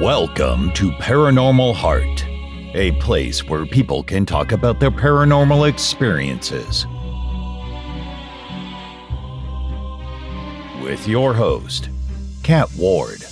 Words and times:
Welcome 0.00 0.72
to 0.72 0.92
Paranormal 0.92 1.74
Heart, 1.74 2.24
a 2.74 2.92
place 3.02 3.44
where 3.44 3.66
people 3.66 4.02
can 4.02 4.24
talk 4.24 4.52
about 4.52 4.80
their 4.80 4.90
paranormal 4.90 5.68
experiences. 5.68 6.86
With 10.82 11.06
your 11.06 11.34
host, 11.34 11.90
Kat 12.42 12.70
Ward. 12.78 13.26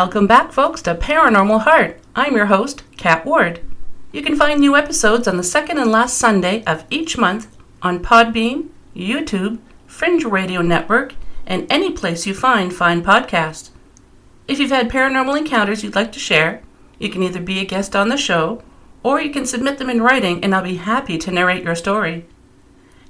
Welcome 0.00 0.28
back, 0.28 0.52
folks, 0.52 0.80
to 0.82 0.94
Paranormal 0.94 1.62
Heart. 1.62 1.98
I'm 2.14 2.36
your 2.36 2.46
host, 2.46 2.84
Kat 2.96 3.26
Ward. 3.26 3.60
You 4.12 4.22
can 4.22 4.36
find 4.36 4.60
new 4.60 4.76
episodes 4.76 5.26
on 5.26 5.38
the 5.38 5.42
second 5.42 5.78
and 5.78 5.90
last 5.90 6.16
Sunday 6.16 6.62
of 6.66 6.84
each 6.88 7.18
month 7.18 7.48
on 7.82 7.98
Podbean, 7.98 8.68
YouTube, 8.94 9.58
Fringe 9.88 10.22
Radio 10.22 10.62
Network, 10.62 11.16
and 11.48 11.66
any 11.68 11.90
place 11.90 12.28
you 12.28 12.32
find 12.32 12.72
fine 12.72 13.02
podcasts. 13.02 13.70
If 14.46 14.60
you've 14.60 14.70
had 14.70 14.88
paranormal 14.88 15.36
encounters 15.36 15.82
you'd 15.82 15.96
like 15.96 16.12
to 16.12 16.20
share, 16.20 16.62
you 17.00 17.10
can 17.10 17.24
either 17.24 17.42
be 17.42 17.58
a 17.58 17.64
guest 17.64 17.96
on 17.96 18.08
the 18.08 18.16
show 18.16 18.62
or 19.02 19.20
you 19.20 19.32
can 19.32 19.46
submit 19.46 19.78
them 19.78 19.90
in 19.90 20.00
writing 20.00 20.44
and 20.44 20.54
I'll 20.54 20.62
be 20.62 20.76
happy 20.76 21.18
to 21.18 21.32
narrate 21.32 21.64
your 21.64 21.74
story. 21.74 22.24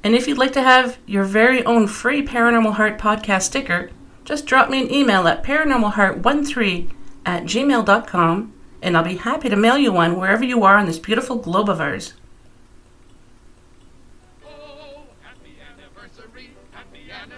And 0.03 0.15
if 0.15 0.27
you'd 0.27 0.39
like 0.39 0.55
to 0.55 0.63
have 0.63 0.97
your 1.05 1.25
very 1.25 1.63
own 1.67 1.87
free 1.87 2.25
Paranormal 2.25 2.77
Heart 2.77 2.99
podcast 2.99 3.43
sticker, 3.43 3.91
just 4.29 4.45
drop 4.45 4.69
me 4.69 4.83
an 4.83 4.93
email 4.93 5.27
at 5.27 5.43
paranormalheart13 5.43 6.91
at 7.25 7.45
gmail.com 7.45 8.53
and 8.83 8.95
I'll 8.95 9.03
be 9.03 9.17
happy 9.17 9.49
to 9.49 9.57
mail 9.57 9.79
you 9.79 9.91
one 9.91 10.21
wherever 10.21 10.45
you 10.45 10.65
are 10.65 10.77
on 10.77 10.85
this 10.85 10.99
beautiful 10.99 11.37
globe 11.37 11.71
of 11.71 11.81
ours. 11.81 12.13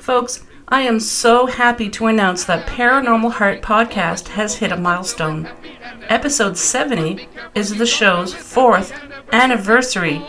Folks, 0.01 0.43
I 0.67 0.81
am 0.81 0.99
so 0.99 1.47
happy 1.47 1.89
to 1.91 2.09
announce 2.09 2.43
that 2.47 2.67
Paranormal 2.67 3.35
Heart 3.35 3.63
podcast 3.63 4.27
has 4.29 4.57
hit 4.57 4.73
a 4.73 4.77
milestone. 4.77 5.49
Episode 6.09 6.59
70 6.59 7.29
is 7.55 7.79
the 7.79 7.87
show's 7.87 8.35
fourth 8.35 8.93
anniversary. 9.31 10.27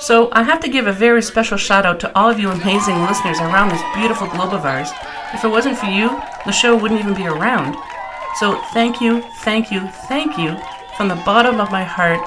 So 0.00 0.28
I 0.32 0.42
have 0.42 0.58
to 0.60 0.68
give 0.68 0.88
a 0.88 0.92
very 0.92 1.22
special 1.22 1.56
shout 1.56 1.86
out 1.86 2.00
to 2.00 2.18
all 2.18 2.28
of 2.28 2.40
you 2.40 2.50
amazing 2.50 3.00
listeners 3.02 3.38
around 3.38 3.68
this 3.68 3.82
beautiful 3.94 4.26
globe 4.26 4.54
of 4.54 4.64
ours. 4.64 4.90
If 5.34 5.44
it 5.44 5.48
wasn't 5.48 5.78
for 5.78 5.86
you, 5.86 6.20
the 6.46 6.52
show 6.52 6.76
wouldn't 6.76 7.00
even 7.00 7.14
be 7.14 7.26
around. 7.26 7.76
So 8.36 8.60
thank 8.72 9.00
you, 9.00 9.22
thank 9.40 9.70
you, 9.70 9.80
thank 10.08 10.38
you 10.38 10.56
from 10.96 11.08
the 11.08 11.22
bottom 11.24 11.60
of 11.60 11.70
my 11.70 11.84
heart 11.84 12.20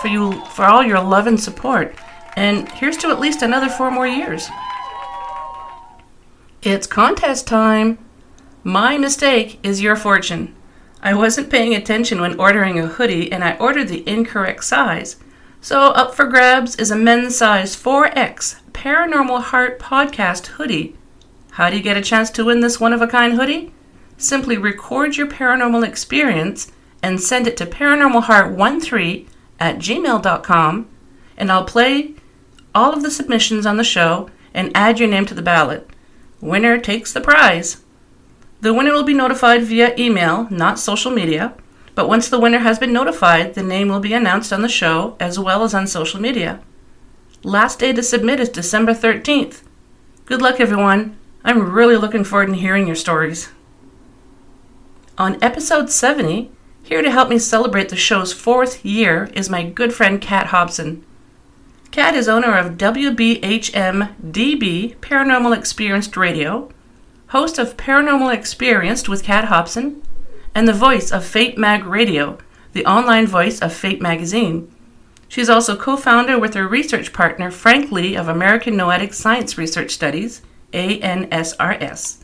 for 0.00 0.08
you 0.08 0.44
for 0.50 0.64
all 0.64 0.82
your 0.82 1.00
love 1.00 1.26
and 1.26 1.40
support. 1.40 1.94
And 2.36 2.70
here's 2.72 2.96
to 2.98 3.08
at 3.08 3.20
least 3.20 3.42
another 3.42 3.68
four 3.68 3.90
more 3.90 4.06
years. 4.06 4.48
It's 6.62 6.86
contest 6.86 7.46
time. 7.46 7.98
My 8.62 8.98
mistake 8.98 9.58
is 9.62 9.82
your 9.82 9.96
fortune. 9.96 10.54
I 11.02 11.12
wasn't 11.12 11.50
paying 11.50 11.74
attention 11.74 12.20
when 12.20 12.40
ordering 12.40 12.78
a 12.78 12.86
hoodie 12.86 13.30
and 13.30 13.44
I 13.44 13.56
ordered 13.58 13.88
the 13.88 14.08
incorrect 14.08 14.64
size. 14.64 15.16
So, 15.60 15.90
up 15.90 16.14
for 16.14 16.26
grabs 16.26 16.76
is 16.76 16.90
a 16.90 16.96
men's 16.96 17.36
size 17.36 17.76
4X 17.76 18.60
Paranormal 18.72 19.44
Heart 19.44 19.78
Podcast 19.78 20.46
hoodie. 20.46 20.96
How 21.54 21.70
do 21.70 21.76
you 21.76 21.84
get 21.84 21.96
a 21.96 22.02
chance 22.02 22.30
to 22.30 22.44
win 22.44 22.60
this 22.60 22.80
one 22.80 22.92
of 22.92 23.00
a 23.00 23.06
kind 23.06 23.34
hoodie? 23.34 23.72
Simply 24.16 24.56
record 24.56 25.16
your 25.16 25.28
paranormal 25.28 25.86
experience 25.86 26.72
and 27.00 27.20
send 27.20 27.46
it 27.46 27.56
to 27.58 27.64
paranormalheart13 27.64 29.28
at 29.60 29.76
gmail.com, 29.76 30.88
and 31.36 31.52
I'll 31.52 31.64
play 31.64 32.14
all 32.74 32.92
of 32.92 33.02
the 33.02 33.10
submissions 33.10 33.66
on 33.66 33.76
the 33.76 33.84
show 33.84 34.30
and 34.52 34.72
add 34.74 34.98
your 34.98 35.08
name 35.08 35.26
to 35.26 35.34
the 35.34 35.42
ballot. 35.42 35.88
Winner 36.40 36.76
takes 36.76 37.12
the 37.12 37.20
prize. 37.20 37.84
The 38.60 38.74
winner 38.74 38.92
will 38.92 39.04
be 39.04 39.14
notified 39.14 39.62
via 39.62 39.94
email, 39.96 40.48
not 40.50 40.80
social 40.80 41.12
media, 41.12 41.54
but 41.94 42.08
once 42.08 42.28
the 42.28 42.40
winner 42.40 42.58
has 42.58 42.80
been 42.80 42.92
notified, 42.92 43.54
the 43.54 43.62
name 43.62 43.86
will 43.86 44.00
be 44.00 44.12
announced 44.12 44.52
on 44.52 44.62
the 44.62 44.68
show 44.68 45.16
as 45.20 45.38
well 45.38 45.62
as 45.62 45.72
on 45.72 45.86
social 45.86 46.20
media. 46.20 46.60
Last 47.44 47.78
day 47.78 47.92
to 47.92 48.02
submit 48.02 48.40
is 48.40 48.48
December 48.48 48.92
13th. 48.92 49.62
Good 50.24 50.42
luck, 50.42 50.58
everyone. 50.58 51.16
I'm 51.46 51.72
really 51.72 51.96
looking 51.98 52.24
forward 52.24 52.46
to 52.46 52.54
hearing 52.54 52.86
your 52.86 52.96
stories. 52.96 53.50
On 55.18 55.36
episode 55.42 55.90
70, 55.90 56.50
here 56.82 57.02
to 57.02 57.10
help 57.10 57.28
me 57.28 57.38
celebrate 57.38 57.90
the 57.90 57.96
show's 57.96 58.32
fourth 58.32 58.82
year 58.82 59.28
is 59.34 59.50
my 59.50 59.62
good 59.62 59.92
friend 59.92 60.22
Kat 60.22 60.46
Hobson. 60.46 61.04
Kat 61.90 62.14
is 62.14 62.28
owner 62.28 62.56
of 62.56 62.78
WBHM 62.78 64.14
DB 64.22 64.96
Paranormal 64.96 65.54
Experienced 65.54 66.16
Radio, 66.16 66.70
host 67.28 67.58
of 67.58 67.76
Paranormal 67.76 68.32
Experienced 68.32 69.10
with 69.10 69.22
Kat 69.22 69.44
Hobson, 69.44 70.02
and 70.54 70.66
the 70.66 70.72
voice 70.72 71.12
of 71.12 71.26
Fate 71.26 71.58
Mag 71.58 71.84
Radio, 71.84 72.38
the 72.72 72.86
online 72.86 73.26
voice 73.26 73.60
of 73.60 73.74
Fate 73.74 74.00
Magazine. 74.00 74.74
She's 75.28 75.50
also 75.50 75.76
co 75.76 75.98
founder 75.98 76.38
with 76.38 76.54
her 76.54 76.66
research 76.66 77.12
partner 77.12 77.50
Frank 77.50 77.92
Lee 77.92 78.16
of 78.16 78.28
American 78.28 78.78
Noetic 78.78 79.12
Science 79.12 79.58
Research 79.58 79.90
Studies, 79.90 80.40
ANSRS. 80.74 82.18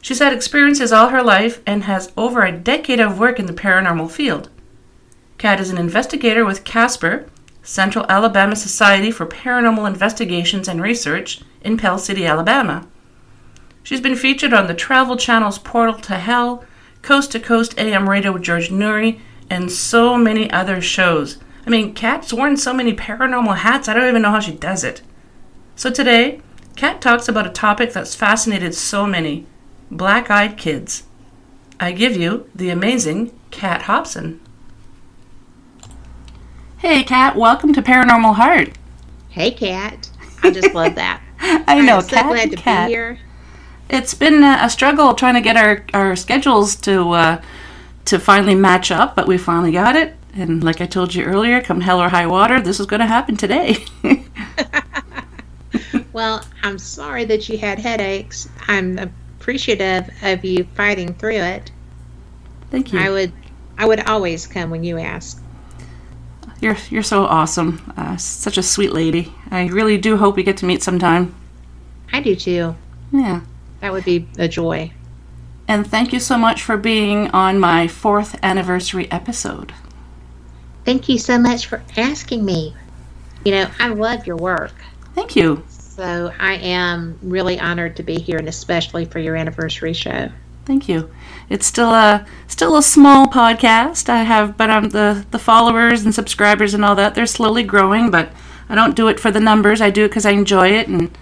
She's 0.00 0.20
had 0.20 0.32
experiences 0.32 0.92
all 0.92 1.08
her 1.08 1.22
life 1.22 1.60
and 1.66 1.84
has 1.84 2.12
over 2.16 2.42
a 2.42 2.52
decade 2.52 3.00
of 3.00 3.18
work 3.18 3.40
in 3.40 3.46
the 3.46 3.52
paranormal 3.52 4.10
field. 4.10 4.48
Kat 5.36 5.60
is 5.60 5.70
an 5.70 5.78
investigator 5.78 6.44
with 6.44 6.64
CASPER, 6.64 7.28
Central 7.62 8.06
Alabama 8.08 8.54
Society 8.54 9.10
for 9.10 9.26
Paranormal 9.26 9.88
Investigations 9.88 10.68
and 10.68 10.80
Research, 10.80 11.40
in 11.62 11.76
Pell 11.76 11.98
City, 11.98 12.24
Alabama. 12.24 12.86
She's 13.82 14.00
been 14.00 14.14
featured 14.14 14.54
on 14.54 14.68
the 14.68 14.74
Travel 14.74 15.16
Channel's 15.16 15.58
Portal 15.58 15.98
to 16.02 16.14
Hell, 16.18 16.64
Coast 17.02 17.32
to 17.32 17.40
Coast 17.40 17.76
AM 17.78 18.08
Radio 18.08 18.32
with 18.32 18.42
George 18.42 18.70
Noory, 18.70 19.20
and 19.50 19.70
so 19.70 20.16
many 20.16 20.50
other 20.50 20.80
shows. 20.80 21.38
I 21.66 21.70
mean, 21.70 21.94
Kat's 21.94 22.32
worn 22.32 22.56
so 22.56 22.72
many 22.72 22.94
paranormal 22.94 23.58
hats, 23.58 23.88
I 23.88 23.94
don't 23.94 24.08
even 24.08 24.22
know 24.22 24.30
how 24.30 24.40
she 24.40 24.52
does 24.52 24.84
it. 24.84 25.02
So 25.74 25.90
today, 25.90 26.40
Kat 26.76 27.00
talks 27.00 27.26
about 27.26 27.46
a 27.46 27.50
topic 27.50 27.94
that's 27.94 28.14
fascinated 28.14 28.74
so 28.74 29.06
many 29.06 29.46
black 29.90 30.30
eyed 30.30 30.58
kids. 30.58 31.04
I 31.80 31.92
give 31.92 32.14
you 32.16 32.50
the 32.54 32.68
amazing 32.68 33.32
Kat 33.50 33.82
Hobson. 33.82 34.40
Hey, 36.78 37.02
Kat, 37.02 37.34
welcome 37.34 37.72
to 37.72 37.80
Paranormal 37.80 38.34
Heart. 38.34 38.72
Hey, 39.30 39.50
Kat. 39.52 40.10
I 40.42 40.50
just 40.50 40.74
love 40.74 40.94
that. 40.96 41.22
I 41.40 41.80
know, 41.80 41.96
I'm 41.96 42.02
so 42.02 42.16
Kat. 42.16 42.26
glad 42.26 42.50
to 42.50 42.56
Kat. 42.56 42.88
be 42.88 42.92
here. 42.92 43.18
It's 43.88 44.12
been 44.12 44.42
uh, 44.42 44.58
a 44.60 44.68
struggle 44.68 45.14
trying 45.14 45.34
to 45.34 45.40
get 45.40 45.56
our, 45.56 45.84
our 45.94 46.14
schedules 46.14 46.76
to 46.76 47.12
uh, 47.12 47.42
to 48.04 48.18
finally 48.18 48.54
match 48.54 48.90
up, 48.90 49.16
but 49.16 49.26
we 49.26 49.38
finally 49.38 49.72
got 49.72 49.96
it. 49.96 50.14
And 50.34 50.62
like 50.62 50.82
I 50.82 50.86
told 50.86 51.14
you 51.14 51.24
earlier, 51.24 51.62
come 51.62 51.80
hell 51.80 52.00
or 52.02 52.10
high 52.10 52.26
water, 52.26 52.60
this 52.60 52.78
is 52.78 52.86
going 52.86 53.00
to 53.00 53.06
happen 53.06 53.36
today. 53.36 53.84
Well, 56.16 56.42
I'm 56.62 56.78
sorry 56.78 57.26
that 57.26 57.46
you 57.46 57.58
had 57.58 57.78
headaches. 57.78 58.48
I'm 58.68 58.98
appreciative 58.98 60.08
of 60.22 60.46
you 60.46 60.64
fighting 60.74 61.12
through 61.12 61.42
it. 61.42 61.70
Thank 62.70 62.94
you. 62.94 63.00
I 63.00 63.10
would, 63.10 63.34
I 63.76 63.84
would 63.84 64.00
always 64.00 64.46
come 64.46 64.70
when 64.70 64.82
you 64.82 64.96
ask. 64.96 65.38
You're 66.58 66.78
you're 66.88 67.02
so 67.02 67.26
awesome. 67.26 67.92
Uh, 67.98 68.16
such 68.16 68.56
a 68.56 68.62
sweet 68.62 68.94
lady. 68.94 69.30
I 69.50 69.66
really 69.66 69.98
do 69.98 70.16
hope 70.16 70.36
we 70.36 70.42
get 70.42 70.56
to 70.56 70.64
meet 70.64 70.82
sometime. 70.82 71.34
I 72.10 72.22
do 72.22 72.34
too. 72.34 72.74
Yeah. 73.12 73.42
That 73.80 73.92
would 73.92 74.06
be 74.06 74.26
a 74.38 74.48
joy. 74.48 74.92
And 75.68 75.86
thank 75.86 76.14
you 76.14 76.18
so 76.18 76.38
much 76.38 76.62
for 76.62 76.78
being 76.78 77.28
on 77.32 77.60
my 77.60 77.88
fourth 77.88 78.42
anniversary 78.42 79.06
episode. 79.12 79.74
Thank 80.86 81.10
you 81.10 81.18
so 81.18 81.38
much 81.38 81.66
for 81.66 81.82
asking 81.94 82.42
me. 82.42 82.74
You 83.44 83.52
know, 83.52 83.70
I 83.78 83.88
love 83.88 84.26
your 84.26 84.36
work. 84.36 84.72
Thank 85.14 85.36
you. 85.36 85.62
So 85.96 86.30
I 86.38 86.56
am 86.56 87.18
really 87.22 87.58
honored 87.58 87.96
to 87.96 88.02
be 88.02 88.18
here 88.18 88.36
and 88.36 88.48
especially 88.48 89.06
for 89.06 89.18
your 89.18 89.34
anniversary 89.34 89.94
show. 89.94 90.28
Thank 90.66 90.90
you. 90.90 91.10
It's 91.48 91.64
still 91.64 91.88
a 91.88 92.26
still 92.48 92.76
a 92.76 92.82
small 92.82 93.28
podcast. 93.28 94.10
I 94.10 94.22
have, 94.24 94.58
but 94.58 94.90
the 94.90 95.24
the 95.30 95.38
followers 95.38 96.04
and 96.04 96.14
subscribers 96.14 96.74
and 96.74 96.84
all 96.84 96.94
that 96.96 97.14
they're 97.14 97.24
slowly 97.24 97.62
growing. 97.62 98.10
But 98.10 98.30
I 98.68 98.74
don't 98.74 98.94
do 98.94 99.08
it 99.08 99.18
for 99.18 99.30
the 99.30 99.40
numbers. 99.40 99.80
I 99.80 99.88
do 99.88 100.04
it 100.04 100.08
because 100.08 100.26
I 100.26 100.32
enjoy 100.32 100.68
it, 100.68 100.86
and 100.86 101.16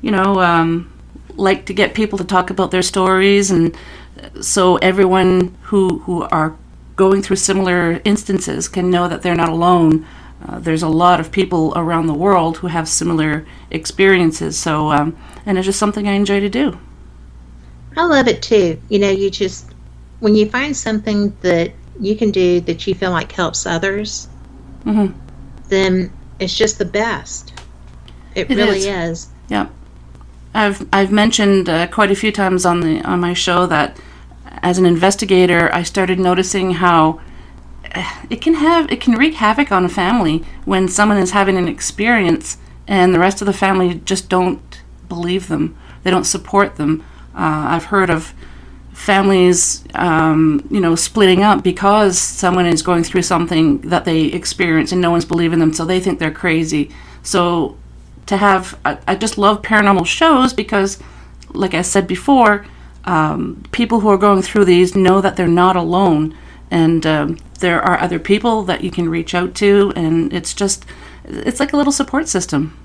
you 0.00 0.12
know, 0.12 0.38
um, 0.40 0.92
like 1.34 1.66
to 1.66 1.74
get 1.74 1.94
people 1.94 2.16
to 2.18 2.24
talk 2.24 2.50
about 2.50 2.70
their 2.70 2.82
stories, 2.82 3.50
and 3.50 3.76
so 4.40 4.76
everyone 4.76 5.56
who 5.62 5.98
who 6.00 6.22
are 6.22 6.56
going 6.94 7.20
through 7.20 7.36
similar 7.36 8.00
instances 8.04 8.68
can 8.68 8.90
know 8.90 9.08
that 9.08 9.22
they're 9.22 9.34
not 9.34 9.48
alone 9.48 10.06
uh, 10.46 10.58
there's 10.58 10.82
a 10.82 10.88
lot 10.88 11.20
of 11.20 11.30
people 11.30 11.72
around 11.76 12.06
the 12.06 12.14
world 12.14 12.58
who 12.58 12.66
have 12.68 12.88
similar 12.88 13.44
experiences. 13.70 14.58
So, 14.58 14.90
um, 14.90 15.16
and 15.46 15.58
it's 15.58 15.66
just 15.66 15.78
something 15.78 16.08
I 16.08 16.12
enjoy 16.12 16.40
to 16.40 16.48
do. 16.48 16.78
I 17.96 18.04
love 18.06 18.28
it 18.28 18.42
too. 18.42 18.80
You 18.88 18.98
know, 19.00 19.10
you 19.10 19.30
just 19.30 19.66
when 20.20 20.34
you 20.34 20.48
find 20.48 20.76
something 20.76 21.36
that 21.40 21.72
you 22.00 22.14
can 22.16 22.30
do 22.30 22.60
that 22.62 22.86
you 22.86 22.94
feel 22.94 23.10
like 23.10 23.32
helps 23.32 23.66
others, 23.66 24.28
Mhm. 24.86 25.12
then 25.68 26.10
it's 26.38 26.56
just 26.56 26.78
the 26.78 26.84
best. 26.84 27.52
It, 28.34 28.50
It 28.50 28.56
really 28.56 28.78
is. 28.78 28.86
is. 28.86 29.28
Yeah, 29.48 29.66
I've 30.54 30.86
I've 30.92 31.10
mentioned 31.12 31.68
uh, 31.68 31.86
quite 31.88 32.10
a 32.10 32.14
few 32.14 32.32
times 32.32 32.64
on 32.64 32.80
the 32.80 33.02
on 33.02 33.20
my 33.20 33.34
show 33.34 33.66
that 33.66 33.96
as 34.62 34.78
an 34.78 34.86
investigator, 34.86 35.70
I 35.74 35.82
started 35.82 36.18
noticing 36.18 36.72
how 36.72 37.20
it 38.30 38.40
can 38.40 38.54
have 38.54 38.90
it 38.90 39.00
can 39.00 39.14
wreak 39.14 39.34
havoc 39.34 39.72
on 39.72 39.84
a 39.84 39.88
family 39.88 40.44
when 40.64 40.88
someone 40.88 41.18
is 41.18 41.32
having 41.32 41.56
an 41.56 41.68
experience 41.68 42.58
and 42.86 43.14
the 43.14 43.18
rest 43.18 43.40
of 43.40 43.46
the 43.46 43.52
family 43.52 43.94
just 44.04 44.28
don't 44.28 44.82
believe 45.08 45.48
them. 45.48 45.76
They 46.02 46.10
don't 46.10 46.24
support 46.24 46.76
them. 46.76 47.04
Uh, 47.34 47.68
I've 47.68 47.84
heard 47.86 48.10
of 48.10 48.34
families, 48.92 49.84
um, 49.94 50.66
you 50.70 50.80
know, 50.80 50.94
splitting 50.94 51.42
up 51.42 51.62
because 51.62 52.18
someone 52.18 52.66
is 52.66 52.82
going 52.82 53.04
through 53.04 53.22
something 53.22 53.80
that 53.82 54.04
they 54.04 54.24
experience 54.24 54.92
and 54.92 55.00
no 55.00 55.10
one's 55.10 55.24
believing 55.24 55.58
them, 55.58 55.72
so 55.72 55.84
they 55.84 56.00
think 56.00 56.18
they're 56.18 56.30
crazy. 56.30 56.90
So 57.22 57.78
to 58.26 58.36
have, 58.36 58.78
I, 58.84 58.98
I 59.06 59.14
just 59.14 59.38
love 59.38 59.62
paranormal 59.62 60.06
shows 60.06 60.52
because, 60.52 60.98
like 61.52 61.74
I 61.74 61.82
said 61.82 62.06
before, 62.06 62.66
um, 63.04 63.62
people 63.72 64.00
who 64.00 64.08
are 64.08 64.18
going 64.18 64.42
through 64.42 64.66
these 64.66 64.94
know 64.94 65.20
that 65.20 65.36
they're 65.36 65.48
not 65.48 65.76
alone, 65.76 66.36
and 66.70 67.04
um, 67.06 67.38
there 67.60 67.80
are 67.82 67.98
other 68.00 68.18
people 68.18 68.62
that 68.64 68.82
you 68.82 68.90
can 68.90 69.08
reach 69.08 69.34
out 69.34 69.54
to, 69.56 69.92
and 69.96 70.32
it's 70.32 70.54
just, 70.54 70.84
it's 71.24 71.60
like 71.60 71.72
a 71.72 71.76
little 71.76 71.92
support 71.92 72.28
system. 72.28 72.76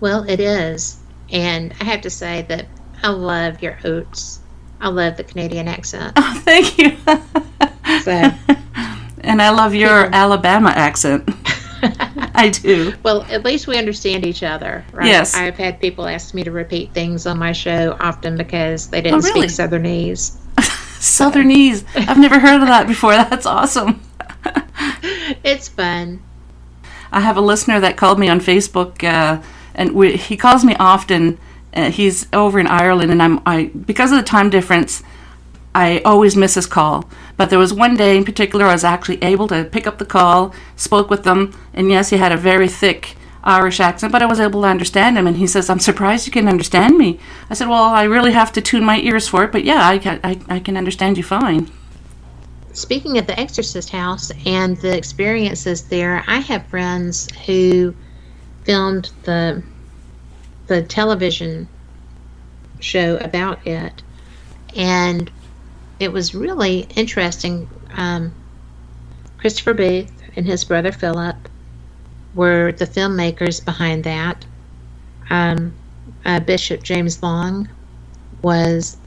Well, 0.00 0.24
it 0.28 0.40
is. 0.40 0.98
And 1.30 1.74
I 1.80 1.84
have 1.84 2.00
to 2.02 2.10
say 2.10 2.42
that 2.48 2.66
I 3.02 3.08
love 3.10 3.62
your 3.62 3.78
oats. 3.84 4.40
I 4.80 4.88
love 4.88 5.16
the 5.16 5.24
Canadian 5.24 5.68
accent. 5.68 6.12
Oh, 6.16 6.40
thank 6.44 6.78
you. 6.78 6.96
So, 8.02 8.12
and 9.22 9.40
I 9.42 9.50
love 9.50 9.74
your 9.74 10.04
People- 10.04 10.14
Alabama 10.14 10.68
accent. 10.68 11.28
I 12.34 12.50
do. 12.50 12.92
well, 13.02 13.22
at 13.22 13.44
least 13.44 13.66
we 13.66 13.76
understand 13.78 14.24
each 14.26 14.42
other, 14.42 14.84
right? 14.92 15.06
Yes. 15.06 15.34
I've 15.34 15.56
had 15.56 15.80
people 15.80 16.06
ask 16.06 16.34
me 16.34 16.44
to 16.44 16.50
repeat 16.52 16.92
things 16.92 17.26
on 17.26 17.38
my 17.38 17.52
show 17.52 17.96
often 17.98 18.36
because 18.36 18.88
they 18.90 19.00
didn't 19.00 19.24
Oh, 19.24 19.28
really? 19.28 19.48
speak 19.48 19.50
Southernese. 19.50 20.36
Southernese. 20.98 21.84
I've 21.94 22.18
never 22.18 22.38
heard 22.38 22.60
of 22.60 22.68
that 22.68 22.86
before. 22.86 23.12
That's 23.16 23.46
awesome. 23.46 24.00
It's 25.44 25.68
fun. 25.68 26.22
I 27.10 27.20
have 27.20 27.36
a 27.36 27.40
listener 27.40 27.80
that 27.80 27.96
called 27.96 28.18
me 28.18 28.28
on 28.28 28.40
Facebook, 28.40 29.02
uh, 29.02 29.42
and 29.74 29.92
we, 29.92 30.16
he 30.16 30.36
calls 30.36 30.64
me 30.64 30.74
often. 30.78 31.38
Uh, 31.74 31.90
he's 31.90 32.26
over 32.32 32.58
in 32.58 32.66
Ireland, 32.66 33.10
and 33.10 33.22
I'm 33.22 33.40
I 33.46 33.66
because 33.66 34.12
of 34.12 34.18
the 34.18 34.24
time 34.24 34.50
difference, 34.50 35.02
I 35.74 36.00
always 36.00 36.36
miss 36.36 36.54
his 36.54 36.66
call. 36.66 37.08
But 37.36 37.50
there 37.50 37.58
was 37.58 37.72
one 37.72 37.96
day 37.96 38.16
in 38.16 38.24
particular 38.24 38.66
I 38.66 38.72
was 38.72 38.84
actually 38.84 39.22
able 39.22 39.48
to 39.48 39.64
pick 39.64 39.86
up 39.86 39.98
the 39.98 40.04
call, 40.04 40.54
spoke 40.76 41.08
with 41.08 41.24
them, 41.24 41.52
and 41.72 41.90
yes, 41.90 42.10
he 42.10 42.16
had 42.16 42.32
a 42.32 42.36
very 42.36 42.68
thick 42.68 43.16
Irish 43.44 43.80
accent, 43.80 44.12
but 44.12 44.22
I 44.22 44.26
was 44.26 44.40
able 44.40 44.62
to 44.62 44.68
understand 44.68 45.16
him. 45.16 45.26
And 45.26 45.36
he 45.36 45.46
says, 45.46 45.70
"I'm 45.70 45.78
surprised 45.78 46.26
you 46.26 46.32
can 46.32 46.48
understand 46.48 46.96
me." 46.98 47.18
I 47.50 47.54
said, 47.54 47.68
"Well, 47.68 47.84
I 47.84 48.04
really 48.04 48.32
have 48.32 48.52
to 48.52 48.60
tune 48.60 48.84
my 48.84 48.98
ears 49.00 49.28
for 49.28 49.44
it, 49.44 49.52
but 49.52 49.64
yeah, 49.64 49.86
I 49.86 49.98
can 49.98 50.20
I, 50.24 50.38
I 50.48 50.60
can 50.60 50.76
understand 50.76 51.16
you 51.16 51.22
fine." 51.22 51.70
Speaking 52.72 53.18
of 53.18 53.26
the 53.26 53.38
Exorcist 53.38 53.90
house 53.90 54.30
and 54.46 54.76
the 54.78 54.96
experiences 54.96 55.82
there, 55.82 56.22
I 56.28 56.38
have 56.38 56.66
friends 56.66 57.28
who 57.46 57.94
filmed 58.64 59.10
the 59.24 59.62
the 60.66 60.82
television 60.82 61.68
show 62.80 63.16
about 63.16 63.66
it, 63.66 64.02
and 64.76 65.30
it 65.98 66.12
was 66.12 66.34
really 66.34 66.86
interesting. 66.94 67.68
Um, 67.96 68.32
Christopher 69.38 69.74
Booth 69.74 70.12
and 70.36 70.46
his 70.46 70.64
brother 70.64 70.92
Philip 70.92 71.47
were 72.34 72.72
the 72.72 72.86
filmmakers 72.86 73.64
behind 73.64 74.04
that. 74.04 74.46
Um, 75.30 75.78
uh, 76.24 76.40
Bishop 76.40 76.82
James 76.84 77.22
Long 77.22 77.68
was 78.42 78.98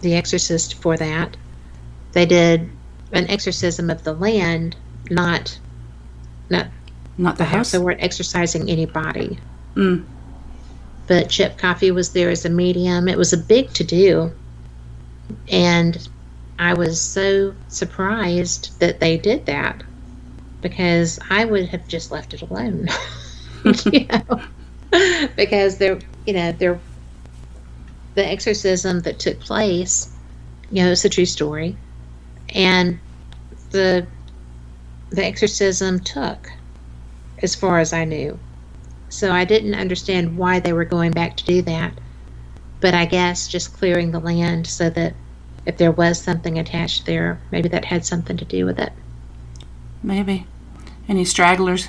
the 0.00 0.14
exorcist 0.16 0.74
for 0.82 0.96
that. 0.98 1.36
They 2.12 2.26
did 2.26 2.70
an 3.12 3.28
exorcism 3.30 3.90
of 3.90 4.04
the 4.04 4.14
land, 4.14 4.76
not 5.10 5.60
not 6.50 6.68
Not 7.18 7.38
the 7.38 7.44
house. 7.44 7.72
They 7.72 7.78
weren't 7.78 8.02
exorcising 8.02 8.70
anybody. 8.70 9.38
Mm. 9.76 10.08
But 11.06 11.30
Chip 11.30 11.58
Coffey 11.58 11.90
was 11.92 12.12
there 12.12 12.30
as 12.30 12.44
a 12.46 12.50
medium. 12.50 13.08
It 13.08 13.18
was 13.18 13.32
a 13.32 13.38
big 13.38 13.72
to 13.74 13.84
do. 13.84 14.32
And 15.48 16.08
I 16.58 16.74
was 16.74 17.02
so 17.02 17.56
surprised 17.68 18.78
that 18.80 19.00
they 19.00 19.18
did 19.18 19.46
that 19.46 19.84
because 20.60 21.18
I 21.30 21.44
would 21.44 21.68
have 21.68 21.86
just 21.88 22.10
left 22.10 22.34
it 22.34 22.42
alone. 22.42 22.88
you 23.92 24.06
know? 24.06 24.42
because 25.36 25.78
there, 25.78 25.98
you 26.26 26.32
know, 26.32 26.52
there, 26.52 26.80
the 28.14 28.26
exorcism 28.26 29.00
that 29.00 29.18
took 29.18 29.40
place, 29.40 30.14
you 30.70 30.82
know, 30.82 30.90
it's 30.90 31.04
a 31.04 31.08
true 31.08 31.26
story. 31.26 31.76
And 32.54 32.98
the, 33.70 34.06
the 35.10 35.24
exorcism 35.24 36.00
took 36.00 36.50
as 37.42 37.54
far 37.54 37.78
as 37.78 37.92
I 37.92 38.04
knew. 38.04 38.38
So 39.08 39.32
I 39.32 39.44
didn't 39.44 39.74
understand 39.74 40.36
why 40.36 40.60
they 40.60 40.72
were 40.72 40.84
going 40.84 41.10
back 41.10 41.36
to 41.38 41.44
do 41.44 41.62
that. 41.62 41.92
But 42.80 42.94
I 42.94 43.04
guess 43.04 43.48
just 43.48 43.74
clearing 43.74 44.10
the 44.10 44.20
land 44.20 44.66
so 44.66 44.88
that 44.90 45.14
if 45.66 45.76
there 45.76 45.92
was 45.92 46.20
something 46.20 46.58
attached 46.58 47.06
there, 47.06 47.40
maybe 47.50 47.68
that 47.68 47.84
had 47.84 48.06
something 48.06 48.36
to 48.36 48.44
do 48.44 48.64
with 48.64 48.78
it. 48.78 48.92
Maybe. 50.02 50.46
Any 51.08 51.24
stragglers? 51.24 51.88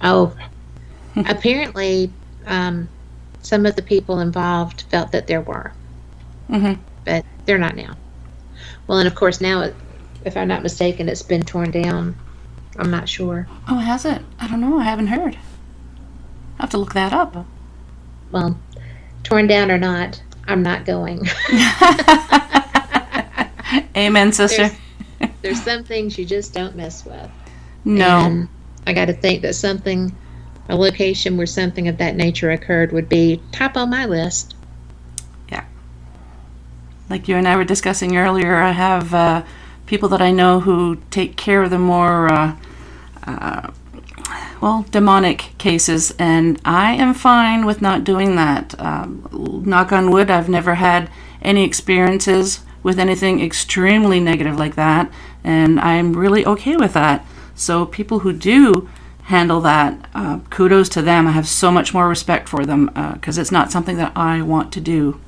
Oh, 0.00 0.34
apparently, 1.16 2.12
um, 2.46 2.88
some 3.42 3.66
of 3.66 3.76
the 3.76 3.82
people 3.82 4.20
involved 4.20 4.82
felt 4.82 5.12
that 5.12 5.26
there 5.26 5.40
were, 5.40 5.72
hmm 6.48 6.74
but 7.04 7.24
they're 7.44 7.58
not 7.58 7.74
now. 7.74 7.96
Well, 8.86 8.98
and 8.98 9.08
of 9.08 9.14
course, 9.14 9.40
now, 9.40 9.62
it, 9.62 9.74
if 10.24 10.36
I'm 10.36 10.48
not 10.48 10.62
mistaken, 10.62 11.08
it's 11.08 11.22
been 11.22 11.42
torn 11.42 11.70
down. 11.72 12.14
I'm 12.78 12.90
not 12.90 13.08
sure. 13.08 13.46
Oh, 13.68 13.76
has 13.76 14.04
it? 14.04 14.22
I 14.38 14.48
don't 14.48 14.60
know. 14.60 14.78
I 14.78 14.84
haven't 14.84 15.08
heard. 15.08 15.36
I 16.58 16.62
have 16.62 16.70
to 16.70 16.78
look 16.78 16.94
that 16.94 17.12
up. 17.12 17.46
Well, 18.30 18.58
torn 19.24 19.46
down 19.46 19.70
or 19.70 19.78
not, 19.78 20.22
I'm 20.46 20.62
not 20.62 20.84
going. 20.84 21.26
Amen, 23.96 24.32
sister. 24.32 24.68
There's, 24.68 24.78
there's 25.42 25.62
some 25.62 25.84
things 25.84 26.16
you 26.18 26.24
just 26.24 26.54
don't 26.54 26.76
mess 26.76 27.04
with. 27.04 27.30
no. 27.84 28.20
And 28.20 28.48
I 28.86 28.92
got 28.92 29.06
to 29.06 29.12
think 29.12 29.42
that 29.42 29.54
something, 29.54 30.16
a 30.68 30.76
location 30.76 31.36
where 31.36 31.46
something 31.46 31.88
of 31.88 31.98
that 31.98 32.16
nature 32.16 32.50
occurred 32.50 32.92
would 32.92 33.08
be 33.08 33.40
top 33.52 33.76
on 33.76 33.90
my 33.90 34.06
list. 34.06 34.54
Yeah. 35.50 35.64
Like 37.10 37.28
you 37.28 37.36
and 37.36 37.46
I 37.46 37.56
were 37.56 37.64
discussing 37.64 38.16
earlier, 38.16 38.56
I 38.56 38.72
have 38.72 39.14
uh, 39.14 39.44
people 39.86 40.08
that 40.10 40.22
I 40.22 40.30
know 40.30 40.60
who 40.60 40.96
take 41.10 41.36
care 41.36 41.62
of 41.62 41.70
the 41.70 41.78
more, 41.78 42.32
uh, 42.32 42.56
uh, 43.24 43.70
well, 44.60 44.86
demonic 44.90 45.54
cases, 45.58 46.12
and 46.18 46.60
I 46.64 46.92
am 46.94 47.14
fine 47.14 47.66
with 47.66 47.82
not 47.82 48.04
doing 48.04 48.36
that. 48.36 48.78
Um, 48.80 49.28
knock 49.64 49.92
on 49.92 50.10
wood, 50.10 50.30
I've 50.30 50.48
never 50.48 50.76
had 50.76 51.10
any 51.40 51.64
experiences 51.64 52.60
with 52.82 52.98
anything 52.98 53.40
extremely 53.40 54.18
negative 54.18 54.58
like 54.58 54.74
that, 54.74 55.10
and 55.44 55.80
I'm 55.80 56.14
really 56.14 56.44
okay 56.46 56.76
with 56.76 56.92
that. 56.94 57.26
So, 57.54 57.86
people 57.86 58.20
who 58.20 58.32
do 58.32 58.88
handle 59.24 59.60
that, 59.60 60.08
uh, 60.14 60.40
kudos 60.50 60.88
to 60.90 61.02
them. 61.02 61.26
I 61.26 61.32
have 61.32 61.46
so 61.46 61.70
much 61.70 61.94
more 61.94 62.08
respect 62.08 62.48
for 62.48 62.66
them 62.66 62.90
because 63.14 63.38
it's 63.38 63.52
not 63.52 63.70
something 63.70 63.96
that 63.96 64.12
I 64.16 64.42
want 64.42 64.72
to 64.72 64.80
do. 64.80 65.20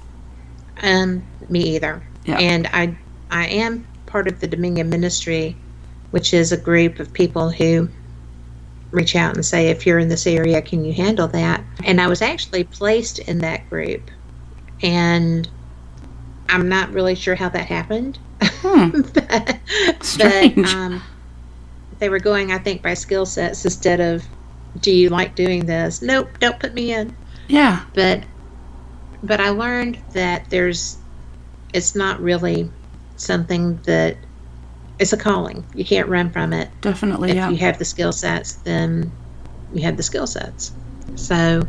Um, 0.83 1.23
me 1.49 1.77
either. 1.77 2.03
Yeah. 2.25 2.39
And 2.39 2.67
I, 2.73 2.97
I 3.31 3.47
am 3.47 3.87
part 4.07 4.27
of 4.27 4.41
the 4.41 4.47
Dominion 4.47 4.89
Ministry, 4.89 5.57
which 6.11 6.35
is 6.35 6.53
a 6.53 6.57
group 6.57 6.99
of 6.99 7.13
people 7.13 7.51
who 7.51 7.89
reach 8.91 9.17
out 9.17 9.35
and 9.35 9.45
say, 9.45 9.69
if 9.69 9.87
you're 9.87 9.99
in 9.99 10.09
this 10.09 10.27
area, 10.27 10.63
can 10.63 10.85
you 10.85 10.93
handle 10.93 11.29
that? 11.29 11.63
And 11.85 12.01
I 12.01 12.07
was 12.07 12.23
actually 12.23 12.65
placed 12.65 13.19
in 13.19 13.39
that 13.39 13.69
group, 13.69 14.11
and 14.83 15.49
I'm 16.49 16.69
not 16.69 16.93
really 16.93 17.15
sure 17.15 17.35
how 17.35 17.49
that 17.51 17.67
happened. 17.67 18.19
Hmm. 18.65 19.03
but, 19.15 19.59
Strange. 20.05 20.57
But, 20.57 20.75
um, 20.75 21.03
they 21.99 22.09
were 22.09 22.19
going, 22.19 22.53
I 22.53 22.59
think, 22.59 22.83
by 22.83 22.95
skill 22.95 23.27
sets 23.27 23.65
instead 23.65 24.01
of, 24.01 24.25
do 24.81 24.91
you 24.91 25.11
like 25.11 25.35
doing 25.35 25.67
this? 25.67 26.03
Nope, 26.03 26.29
don't 26.41 26.59
put 26.59 26.75
me 26.75 26.93
in. 26.93 27.17
Yeah. 27.49 27.85
But, 27.95 28.25
but 29.23 29.41
I 29.41 29.51
learned 29.51 29.99
that 30.13 30.51
there's, 30.51 30.97
it's 31.73 31.95
not 31.95 32.21
really 32.21 32.71
something 33.17 33.77
that 33.85 34.17
it's 34.99 35.13
a 35.13 35.17
calling. 35.17 35.65
You 35.75 35.85
can't 35.85 36.09
run 36.09 36.31
from 36.31 36.53
it. 36.53 36.69
Definitely, 36.81 37.31
if 37.31 37.37
yeah. 37.37 37.51
you 37.51 37.57
have 37.59 37.79
the 37.79 37.85
skill 37.85 38.13
sets, 38.13 38.55
then 38.55 39.11
you 39.73 39.83
have 39.83 39.97
the 39.97 40.03
skill 40.03 40.27
sets. 40.27 40.73
So 41.17 41.63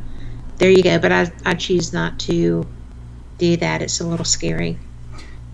there 0.58 0.70
you 0.70 0.84
go. 0.84 1.00
But 1.00 1.12
I, 1.12 1.32
I 1.46 1.54
choose 1.56 1.92
not 1.94 2.20
to 2.22 2.66
do 3.38 3.58
that. 3.58 3.82
It's 3.82 4.00
a 4.00 4.08
little 4.08 4.26
scary. 4.26 4.78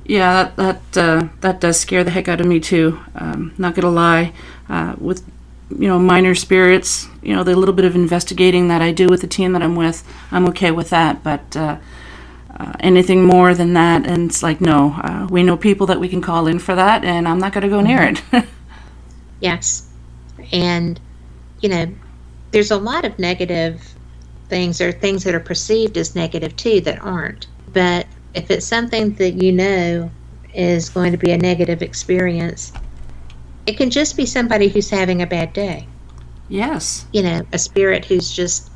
Yeah, 0.05 0.51
that 0.55 0.58
that 0.91 0.98
uh, 0.98 1.27
that 1.41 1.62
does 1.62 1.79
scare 1.79 2.03
the 2.03 2.12
heck 2.12 2.27
out 2.27 2.41
of 2.41 2.48
me 2.48 2.60
too. 2.60 3.00
Um, 3.15 3.53
not 3.58 3.75
gonna 3.75 3.91
lie, 3.91 4.34
uh, 4.70 4.96
with 5.00 5.24
you 5.70 5.88
know 5.88 6.00
minor 6.00 6.36
spirits, 6.36 7.08
you 7.22 7.36
know 7.36 7.43
the 7.43 7.55
little 7.55 7.75
bit 7.75 7.86
of 7.86 7.96
investigating 7.96 8.67
that 8.70 8.81
I 8.81 8.91
do 8.91 9.08
with 9.08 9.22
the 9.22 9.27
team 9.27 9.53
that 9.53 9.62
I'm 9.63 9.75
with, 9.75 10.03
I'm 10.31 10.48
okay 10.50 10.72
with 10.72 10.89
that. 10.89 11.24
But 11.24 11.55
uh, 11.55 11.77
uh, 12.60 12.74
anything 12.79 13.24
more 13.25 13.53
than 13.53 13.74
that, 13.74 14.05
and 14.05 14.29
it's 14.29 14.43
like 14.43 14.62
no, 14.62 14.93
uh, 15.03 15.27
we 15.29 15.43
know 15.43 15.58
people 15.58 15.88
that 15.88 16.00
we 16.00 16.10
can 16.10 16.22
call 16.22 16.48
in 16.48 16.60
for 16.60 16.75
that, 16.75 17.03
and 17.05 17.27
I'm 17.27 17.39
not 17.39 17.53
gonna 17.53 17.70
go 17.70 17.81
near 17.81 18.03
it. 18.03 18.22
Yes. 19.41 19.89
And, 20.51 21.00
you 21.62 21.70
know, 21.70 21.93
there's 22.51 22.72
a 22.72 22.77
lot 22.77 23.05
of 23.05 23.20
negative 23.20 23.96
things 24.50 24.81
or 24.81 24.91
things 24.91 25.24
that 25.24 25.36
are 25.36 25.39
perceived 25.39 25.98
as 25.98 26.15
negative 26.15 26.55
too 26.55 26.81
that 26.81 27.01
aren't. 27.01 27.48
But 27.74 28.08
if 28.34 28.52
it's 28.52 28.68
something 28.68 29.16
that 29.16 29.42
you 29.44 29.52
know 29.54 30.12
is 30.54 30.90
going 30.90 31.12
to 31.14 31.18
be 31.20 31.32
a 31.32 31.38
negative 31.38 31.82
experience, 31.82 32.74
it 33.66 33.78
can 33.78 33.90
just 33.92 34.18
be 34.18 34.26
somebody 34.26 34.70
who's 34.70 34.90
having 34.90 35.22
a 35.22 35.28
bad 35.28 35.54
day. 35.54 35.92
yes, 36.48 37.08
You 37.14 37.24
know, 37.24 37.44
a 37.54 37.60
spirit 37.60 38.06
who's 38.06 38.32
just 38.32 38.72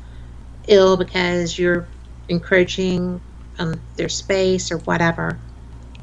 ill 0.68 0.96
because 0.96 1.58
you're 1.58 1.90
encroaching 2.28 3.22
on 3.58 3.82
their 3.96 4.08
space 4.08 4.72
or 4.72 4.78
whatever. 4.80 5.44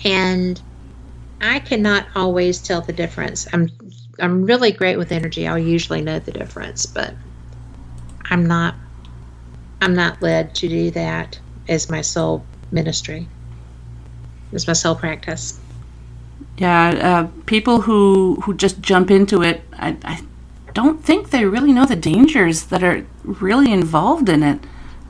And 0.05 0.61
I 1.41 1.59
cannot 1.59 2.07
always 2.15 2.61
tell 2.61 2.81
the 2.81 2.93
difference. 2.93 3.47
I'm 3.53 3.69
I'm 4.19 4.43
really 4.45 4.71
great 4.71 4.97
with 4.97 5.11
energy. 5.11 5.47
I'll 5.47 5.59
usually 5.59 6.01
know 6.01 6.19
the 6.19 6.31
difference, 6.31 6.85
but 6.87 7.17
I'm 8.29 8.45
not 8.45 8.75
I'm 9.81 9.95
not 9.95 10.21
led 10.23 10.55
to 10.57 10.69
do 10.69 10.91
that 10.93 11.41
as 11.67 11.89
my 11.89 12.01
sole 12.01 12.49
ministry. 12.71 13.32
As 14.53 14.67
my 14.67 14.73
sole 14.73 14.95
practice. 14.95 15.59
yeah. 16.57 16.89
Uh, 16.89 17.41
people 17.45 17.81
who 17.81 18.35
who 18.43 18.53
just 18.53 18.81
jump 18.81 19.09
into 19.09 19.41
it, 19.41 19.61
I, 19.73 19.97
I 20.03 20.21
don't 20.73 21.03
think 21.03 21.29
they 21.29 21.45
really 21.45 21.71
know 21.71 21.85
the 21.85 21.95
dangers 21.95 22.65
that 22.65 22.83
are 22.83 23.05
really 23.23 23.71
involved 23.71 24.29
in 24.29 24.43
it. 24.43 24.59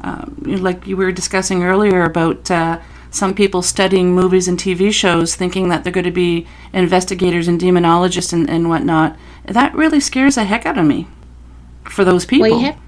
Um, 0.02 0.36
like 0.44 0.86
you 0.86 0.98
were 0.98 1.12
discussing 1.12 1.64
earlier 1.64 2.04
about 2.04 2.52
uh, 2.52 2.80
some 3.10 3.34
people 3.34 3.62
studying 3.62 4.14
movies 4.14 4.48
and 4.48 4.58
TV 4.58 4.92
shows, 4.92 5.36
thinking 5.36 5.70
that 5.70 5.84
they're 5.84 5.94
going 5.94 6.04
to 6.04 6.12
be 6.12 6.48
investigators 6.74 7.48
and 7.48 7.60
demonologists 7.60 8.34
and, 8.34 8.50
and 8.50 8.68
whatnot. 8.68 9.16
That 9.46 9.74
really 9.76 10.00
scares 10.00 10.36
the 10.36 10.44
heck 10.44 10.66
out 10.66 10.78
of 10.78 10.86
me 10.86 11.08
for 11.84 12.04
those 12.04 12.26
people. 12.26 12.50
Well, 12.50 12.60
you 12.60 12.66
have 12.66 12.80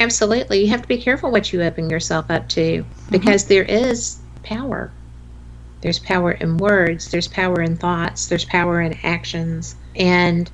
absolutely. 0.00 0.60
You 0.62 0.68
have 0.68 0.82
to 0.82 0.88
be 0.88 0.98
careful 0.98 1.30
what 1.30 1.52
you 1.52 1.62
open 1.62 1.90
yourself 1.90 2.30
up 2.30 2.48
to 2.50 2.84
because 3.10 3.46
there 3.46 3.64
is 3.64 4.18
power. 4.42 4.92
There's 5.80 5.98
power 5.98 6.32
in 6.32 6.56
words. 6.56 7.10
There's 7.10 7.28
power 7.28 7.62
in 7.62 7.76
thoughts. 7.76 8.26
There's 8.26 8.44
power 8.44 8.80
in 8.80 8.98
actions. 9.04 9.76
And 9.94 10.50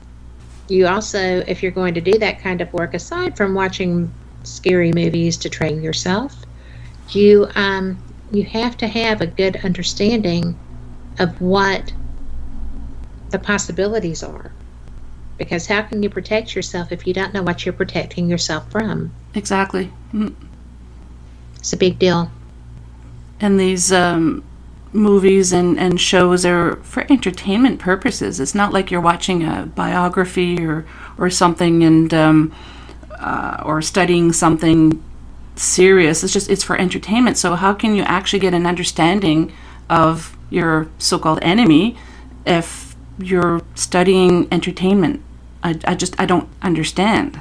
you 0.69 0.87
also, 0.87 1.19
if 1.47 1.63
you're 1.63 1.73
going 1.73 1.95
to 1.95 2.01
do 2.01 2.19
that 2.19 2.41
kind 2.41 2.61
of 2.61 2.73
work, 2.73 2.95
aside 2.95 3.37
from 3.37 3.55
watching 3.55 4.13
scary 4.43 4.93
movies 4.93 5.37
to 5.39 5.49
train 5.49 5.83
yourself, 5.83 6.45
you 7.11 7.49
um, 7.55 7.99
you 8.33 8.45
have 8.45 8.77
to 8.79 8.87
have 8.87 9.21
a 9.21 9.27
good 9.27 9.57
understanding 9.65 10.59
of 11.19 11.41
what 11.41 11.93
the 13.31 13.39
possibilities 13.39 14.23
are. 14.23 14.53
Because 15.39 15.67
how 15.67 15.83
can 15.83 16.03
you 16.03 16.09
protect 16.09 16.55
yourself 16.55 16.93
if 16.93 17.07
you 17.07 17.13
don't 17.13 17.35
know 17.35 17.43
what 17.43 17.65
you're 17.67 17.73
protecting 17.73 18.29
yourself 18.29 18.71
from? 18.71 19.13
exactly. 19.35 19.91
Mm. 20.13 20.35
It's 21.57 21.73
a 21.73 21.77
big 21.77 21.99
deal. 21.99 22.31
and 23.41 23.59
these 23.59 23.91
um, 23.91 24.45
movies 24.95 25.53
and, 25.53 25.79
and 25.79 26.01
shows 26.01 26.47
are 26.47 26.77
for 26.77 27.05
entertainment 27.11 27.81
purposes. 27.81 28.41
It's 28.41 28.55
not 28.55 28.73
like 28.73 28.91
you're 28.91 29.01
watching 29.01 29.45
a 29.45 29.67
biography 29.67 30.65
or 30.65 30.87
or 31.19 31.31
something 31.31 31.83
and 31.83 32.15
um, 32.15 32.55
uh, 33.11 33.63
or 33.65 33.83
studying 33.83 34.33
something 34.33 35.03
serious. 35.57 36.23
It's 36.23 36.33
just 36.33 36.49
it's 36.49 36.63
for 36.63 36.77
entertainment. 36.77 37.37
So 37.39 37.55
how 37.57 37.75
can 37.75 37.95
you 37.95 38.03
actually 38.03 38.39
get 38.39 38.55
an 38.55 38.67
understanding 38.67 39.53
of 39.91 40.37
your 40.51 40.89
so-called 40.99 41.41
enemy 41.43 41.97
if 42.47 42.95
you're 43.19 43.63
studying 43.75 44.49
entertainment? 44.53 45.23
I, 45.63 45.79
I 45.85 45.95
just 45.95 46.19
I 46.21 46.27
don't 46.27 46.49
understand. 46.63 47.41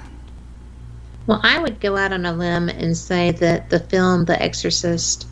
Well, 1.27 1.39
I 1.43 1.59
would 1.59 1.79
go 1.79 1.95
out 1.95 2.11
on 2.11 2.25
a 2.25 2.33
limb 2.33 2.67
and 2.67 2.97
say 2.97 3.31
that 3.31 3.69
the 3.69 3.79
film 3.79 4.25
The 4.25 4.41
Exorcist 4.41 5.27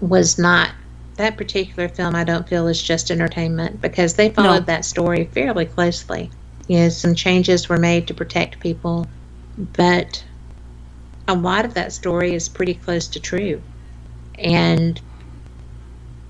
was 0.00 0.38
not 0.38 0.70
that 1.16 1.36
particular 1.36 1.88
film. 1.88 2.14
I 2.14 2.24
don't 2.24 2.48
feel 2.48 2.66
is 2.68 2.82
just 2.82 3.10
entertainment 3.10 3.80
because 3.80 4.14
they 4.14 4.30
followed 4.30 4.66
that 4.66 4.84
story 4.84 5.24
fairly 5.26 5.66
closely. 5.66 6.30
You 6.68 6.78
know, 6.78 6.88
some 6.88 7.14
changes 7.14 7.68
were 7.68 7.78
made 7.78 8.06
to 8.08 8.14
protect 8.14 8.60
people, 8.60 9.06
but 9.58 10.24
a 11.28 11.34
lot 11.34 11.64
of 11.64 11.74
that 11.74 11.92
story 11.92 12.34
is 12.34 12.48
pretty 12.48 12.74
close 12.74 13.06
to 13.08 13.20
true. 13.20 13.62
And 14.38 15.00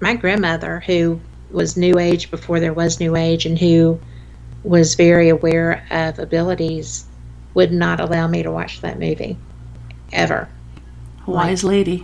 my 0.01 0.15
grandmother, 0.15 0.81
who 0.87 1.21
was 1.51 1.77
New 1.77 1.99
Age 1.99 2.31
before 2.31 2.61
there 2.61 2.75
was 2.75 3.01
New 3.01 3.17
Age 3.17 3.47
and 3.47 3.59
who 3.59 4.01
was 4.63 4.95
very 4.95 5.29
aware 5.29 5.87
of 5.91 6.19
abilities, 6.19 7.07
would 7.55 7.73
not 7.73 8.01
allow 8.01 8.27
me 8.27 8.43
to 8.43 8.51
watch 8.51 8.81
that 8.81 8.99
movie. 8.99 9.37
Ever. 10.13 10.49
Wise 11.27 11.65
lady. 11.65 12.03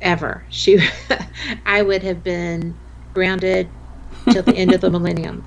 Ever. 0.00 0.44
She 0.48 0.78
I 1.66 1.82
would 1.82 2.02
have 2.02 2.24
been 2.24 2.76
grounded 3.14 3.68
till 4.30 4.42
the 4.42 4.54
end 4.54 4.72
of 4.72 4.80
the 4.80 4.90
millennium 4.96 5.44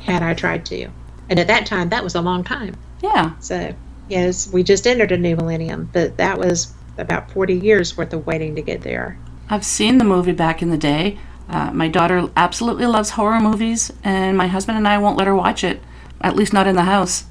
had 0.00 0.22
I 0.22 0.34
tried 0.34 0.66
to. 0.66 0.88
And 1.30 1.38
at 1.38 1.46
that 1.46 1.66
time 1.66 1.88
that 1.90 2.02
was 2.02 2.14
a 2.14 2.20
long 2.20 2.44
time. 2.44 2.76
Yeah. 3.02 3.38
So 3.40 3.74
yes, 4.08 4.52
we 4.52 4.62
just 4.62 4.86
entered 4.86 5.12
a 5.12 5.16
new 5.16 5.36
millennium, 5.36 5.88
but 5.92 6.16
that 6.16 6.38
was 6.38 6.72
about 6.98 7.30
forty 7.30 7.54
years 7.54 7.96
worth 7.96 8.12
of 8.12 8.26
waiting 8.26 8.54
to 8.56 8.62
get 8.62 8.82
there. 8.82 9.18
I've 9.48 9.64
seen 9.64 9.98
the 9.98 10.04
movie 10.04 10.32
back 10.32 10.62
in 10.62 10.70
the 10.70 10.78
day. 10.78 11.18
Uh, 11.48 11.70
my 11.72 11.88
daughter 11.88 12.30
absolutely 12.36 12.86
loves 12.86 13.10
horror 13.10 13.40
movies, 13.40 13.92
and 14.02 14.36
my 14.36 14.46
husband 14.46 14.78
and 14.78 14.88
I 14.88 14.96
won't 14.98 15.18
let 15.18 15.26
her 15.26 15.34
watch 15.34 15.62
it, 15.62 15.82
at 16.22 16.36
least 16.36 16.54
not 16.54 16.66
in 16.66 16.74
the 16.74 16.84
house. 16.84 17.24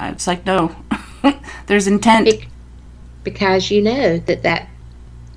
It's 0.00 0.26
like, 0.26 0.46
no, 0.46 0.74
there's 1.66 1.86
intent. 1.86 2.26
Bec- 2.26 2.48
because 3.24 3.70
you 3.70 3.82
know 3.82 4.18
that 4.18 4.42
that 4.42 4.68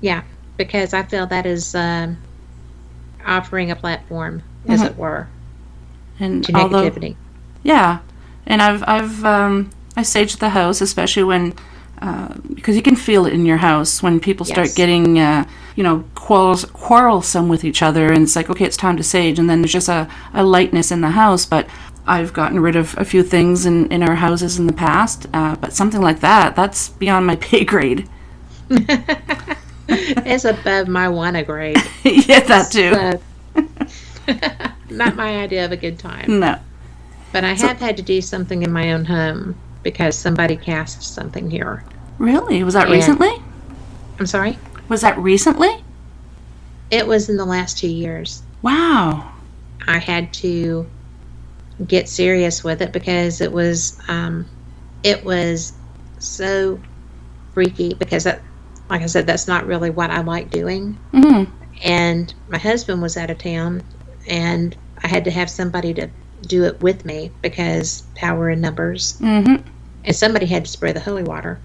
yeah, 0.00 0.22
because 0.56 0.92
I 0.94 1.02
feel 1.02 1.26
that 1.26 1.46
is 1.46 1.74
um, 1.74 2.16
offering 3.26 3.70
a 3.70 3.76
platform, 3.76 4.42
as 4.68 4.80
Mhm. 4.80 4.86
it 4.86 4.96
were, 4.98 5.28
and 6.20 6.44
to 6.44 6.52
although, 6.54 6.90
negativity. 6.90 7.16
yeah, 7.62 7.98
and 8.46 8.60
I've 8.62 8.82
I've 8.86 9.24
um, 9.24 9.70
I 9.96 10.02
saged 10.02 10.38
the 10.38 10.50
house, 10.50 10.80
especially 10.80 11.24
when 11.24 11.54
uh, 12.00 12.28
because 12.54 12.74
you 12.76 12.82
can 12.82 12.96
feel 12.96 13.26
it 13.26 13.32
in 13.32 13.46
your 13.46 13.58
house 13.58 14.02
when 14.02 14.18
people 14.20 14.44
start 14.44 14.68
Yes. 14.68 14.74
getting 14.74 15.18
uh, 15.18 15.44
you 15.76 15.82
know 15.84 16.04
quarrels, 16.14 16.64
quarrelsome 16.66 17.48
with 17.48 17.64
each 17.64 17.82
other, 17.82 18.12
and 18.12 18.22
it's 18.24 18.36
like 18.36 18.50
okay, 18.50 18.64
it's 18.64 18.76
time 18.76 18.96
to 18.96 19.02
sage, 19.02 19.38
and 19.38 19.48
then 19.48 19.60
there's 19.62 19.72
just 19.72 19.88
a, 19.88 20.08
a 20.34 20.42
lightness 20.44 20.90
in 20.90 21.00
the 21.00 21.10
house, 21.10 21.44
but. 21.46 21.66
I've 22.04 22.32
gotten 22.32 22.58
rid 22.58 22.74
of 22.74 22.98
a 22.98 23.04
few 23.04 23.22
things 23.22 23.64
in, 23.64 23.86
in 23.92 24.02
our 24.02 24.16
houses 24.16 24.58
in 24.58 24.66
the 24.66 24.72
past, 24.72 25.28
uh, 25.32 25.54
but 25.54 25.72
something 25.72 26.00
like 26.00 26.18
that, 26.18 26.56
that's 26.56 26.88
beyond 26.88 27.28
my 27.28 27.36
pay 27.40 27.64
grade. 27.64 28.08
it's 30.26 30.44
above 30.44 30.88
my 30.88 31.08
wanna 31.08 31.42
grade. 31.42 31.76
yeah, 32.04 32.40
that 32.40 32.70
too. 32.70 32.92
So, 32.92 34.74
not 34.94 35.16
my 35.16 35.38
idea 35.38 35.64
of 35.64 35.72
a 35.72 35.76
good 35.76 35.98
time. 35.98 36.40
No. 36.40 36.58
But 37.32 37.44
I 37.44 37.54
have 37.54 37.78
had 37.78 37.96
to 37.96 38.02
do 38.02 38.20
something 38.20 38.62
in 38.62 38.72
my 38.72 38.92
own 38.92 39.04
home 39.04 39.56
because 39.82 40.16
somebody 40.16 40.56
cast 40.56 41.02
something 41.02 41.50
here. 41.50 41.82
Really? 42.18 42.62
Was 42.62 42.74
that 42.74 42.88
Yeah. 42.88 42.94
recently? 42.96 43.32
I'm 44.18 44.26
sorry? 44.26 44.58
Was 44.88 45.00
that 45.00 45.18
recently? 45.18 45.82
It 46.90 47.06
was 47.06 47.28
in 47.28 47.36
the 47.36 47.44
last 47.46 47.78
two 47.78 47.88
years. 47.88 48.42
Wow. 48.60 49.32
I 49.88 49.98
had 49.98 50.32
to 50.34 50.86
get 51.86 52.08
serious 52.08 52.62
with 52.62 52.82
it 52.82 52.92
because 52.92 53.40
it 53.40 53.50
was 53.50 53.98
um, 54.08 54.46
it 55.02 55.24
was 55.24 55.72
so 56.18 56.78
freaky 57.54 57.94
because 57.94 58.24
that 58.24 58.42
like 58.90 59.02
I 59.02 59.06
said 59.06 59.26
that's 59.26 59.48
not 59.48 59.66
really 59.66 59.90
what 59.90 60.10
I 60.10 60.20
like 60.20 60.50
doing 60.50 60.98
hmm 61.12 61.44
and 61.84 62.32
my 62.48 62.58
husband 62.58 63.02
was 63.02 63.16
out 63.16 63.30
of 63.30 63.38
town 63.38 63.82
and 64.28 64.76
I 65.02 65.08
had 65.08 65.24
to 65.24 65.30
have 65.30 65.50
somebody 65.50 65.94
to 65.94 66.10
do 66.42 66.64
it 66.64 66.80
with 66.80 67.04
me 67.04 67.30
because 67.42 68.02
power 68.14 68.50
in 68.50 68.60
numbers 68.60 69.18
hmm 69.18 69.56
and 70.04 70.16
somebody 70.16 70.46
had 70.46 70.64
to 70.64 70.70
spray 70.70 70.92
the 70.92 71.00
holy 71.00 71.22
water 71.22 71.60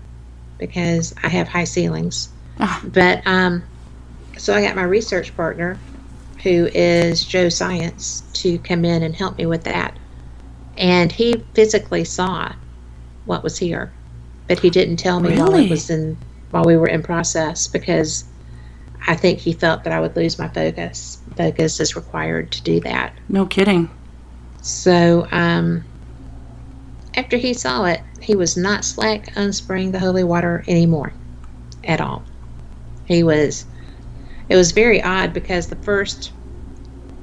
because 0.59 1.13
I 1.23 1.27
have 1.29 1.47
high 1.47 1.63
ceilings 1.65 2.29
Ah. 2.59 2.81
but 2.93 3.25
um 3.27 3.63
so 4.37 4.53
I 4.53 4.61
got 4.61 4.75
my 4.75 4.83
research 4.83 5.35
partner 5.35 5.79
who 6.43 6.69
is 6.73 7.25
Joe 7.25 7.49
Science, 7.49 8.21
to 8.33 8.59
come 8.59 8.85
in 8.85 9.01
and 9.01 9.15
help 9.15 9.39
me 9.39 9.47
with 9.47 9.63
that. 9.63 9.97
And 10.77 11.11
he 11.11 11.43
physically 11.55 12.03
saw 12.03 12.53
what 13.25 13.43
was 13.43 13.57
here, 13.57 13.91
but 14.47 14.59
he 14.59 14.69
didn't 14.69 14.97
tell 14.97 15.19
me 15.19 15.35
while 15.35 15.49
Really? 15.53 15.65
it 15.65 15.69
was 15.71 15.89
in 15.89 16.15
while 16.51 16.63
we 16.63 16.77
were 16.77 16.87
in 16.87 17.03
process 17.03 17.67
because 17.67 18.25
I 19.07 19.15
think 19.15 19.39
he 19.39 19.53
felt 19.53 19.83
that 19.83 19.93
I 19.93 19.99
would 19.99 20.15
lose 20.15 20.39
my 20.39 20.47
focus. 20.47 21.21
Focus 21.35 21.79
is 21.79 21.95
required 21.95 22.51
to 22.53 22.63
do 22.63 22.79
that. 22.81 23.17
No 23.29 23.45
kidding. 23.45 23.89
So 24.61 25.27
um, 25.31 25.85
after 27.15 27.37
he 27.37 27.53
saw 27.53 27.85
it, 27.85 28.01
he 28.21 28.35
was 28.35 28.57
not 28.57 28.85
slack 28.85 29.29
on 29.35 29.53
spraying 29.53 29.91
the 29.91 29.99
holy 29.99 30.23
water 30.23 30.63
anymore 30.67 31.13
at 31.83 32.01
all. 32.01 32.25
He 33.05 33.23
was. 33.23 33.65
It 34.49 34.55
was 34.55 34.71
very 34.71 35.01
odd 35.03 35.33
because 35.33 35.67
the 35.67 35.75
first 35.75 36.31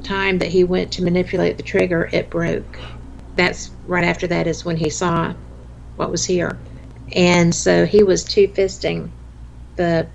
time 0.03 0.39
that 0.39 0.51
he 0.51 0.65
went 0.65 0.93
to 0.93 1.03
manipulate 1.03 1.57
the 1.57 1.63
trigger, 1.63 2.09
it 2.13 2.31
broke. 2.31 2.79
That's 3.37 3.71
right 3.87 4.05
after 4.05 4.27
that 4.29 4.47
is 4.47 4.65
when 4.65 4.77
he 4.77 4.91
saw 4.91 5.35
what 5.97 6.11
was 6.11 6.25
here, 6.25 6.59
and 7.13 7.55
so 7.55 7.87
he 7.87 8.03
was 8.03 8.25
two 8.25 8.49
fisting 8.49 9.11
the 9.77 10.11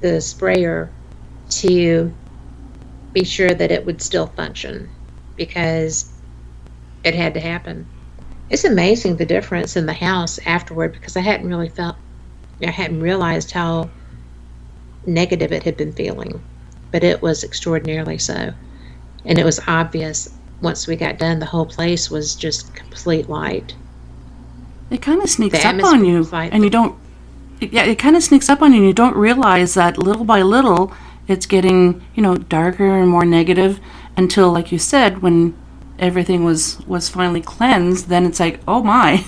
the 0.00 0.20
sprayer 0.20 0.92
to 1.50 2.14
be 3.12 3.24
sure 3.24 3.54
that 3.54 3.72
it 3.72 3.84
would 3.86 4.00
still 4.02 4.26
function 4.28 4.90
because 5.36 6.22
it 7.04 7.14
had 7.14 7.34
to 7.34 7.40
happen. 7.40 7.90
It's 8.48 8.64
amazing 8.64 9.16
the 9.16 9.26
difference 9.26 9.76
in 9.76 9.86
the 9.86 9.92
house 9.92 10.38
afterward 10.46 10.92
because 10.92 11.16
I 11.16 11.20
hadn't 11.20 11.48
really 11.48 11.68
felt, 11.68 11.96
I 12.64 12.70
hadn't 12.70 13.00
realized 13.00 13.52
how 13.52 13.92
negative 15.06 15.52
it 15.52 15.62
had 15.64 15.76
been 15.76 15.92
feeling, 15.92 16.44
but 16.92 17.04
it 17.04 17.22
was 17.22 17.44
extraordinarily 17.44 18.18
so. 18.18 18.52
And 19.24 19.38
it 19.38 19.44
was 19.44 19.60
obvious 19.66 20.28
once 20.60 20.86
we 20.86 20.96
got 20.96 21.18
done, 21.18 21.38
the 21.38 21.46
whole 21.46 21.66
place 21.66 22.10
was 22.10 22.36
just 22.36 22.74
complete 22.74 23.28
light. 23.28 23.76
It 24.90 25.00
kind 25.02 25.22
of 25.22 25.30
sneaks 25.30 25.64
up 25.64 25.82
on 25.84 26.04
you, 26.04 26.28
and 26.32 26.64
you 26.64 26.70
don't. 26.70 26.98
Yeah, 27.60 27.84
it 27.84 27.98
kind 27.98 28.16
of 28.16 28.22
sneaks 28.22 28.48
up 28.48 28.62
on 28.62 28.72
you, 28.72 28.78
and 28.78 28.86
you 28.86 28.92
don't 28.94 29.16
realize 29.16 29.74
that 29.74 29.98
little 29.98 30.24
by 30.24 30.42
little, 30.42 30.92
it's 31.28 31.46
getting 31.46 32.02
you 32.14 32.22
know 32.22 32.36
darker 32.36 32.98
and 32.98 33.08
more 33.08 33.24
negative 33.24 33.78
until, 34.16 34.50
like 34.52 34.72
you 34.72 34.78
said, 34.78 35.22
when 35.22 35.56
everything 35.98 36.44
was 36.44 36.80
was 36.86 37.08
finally 37.08 37.40
cleansed, 37.40 38.08
then 38.08 38.26
it's 38.26 38.40
like, 38.40 38.60
oh 38.66 38.82
my, 38.82 39.24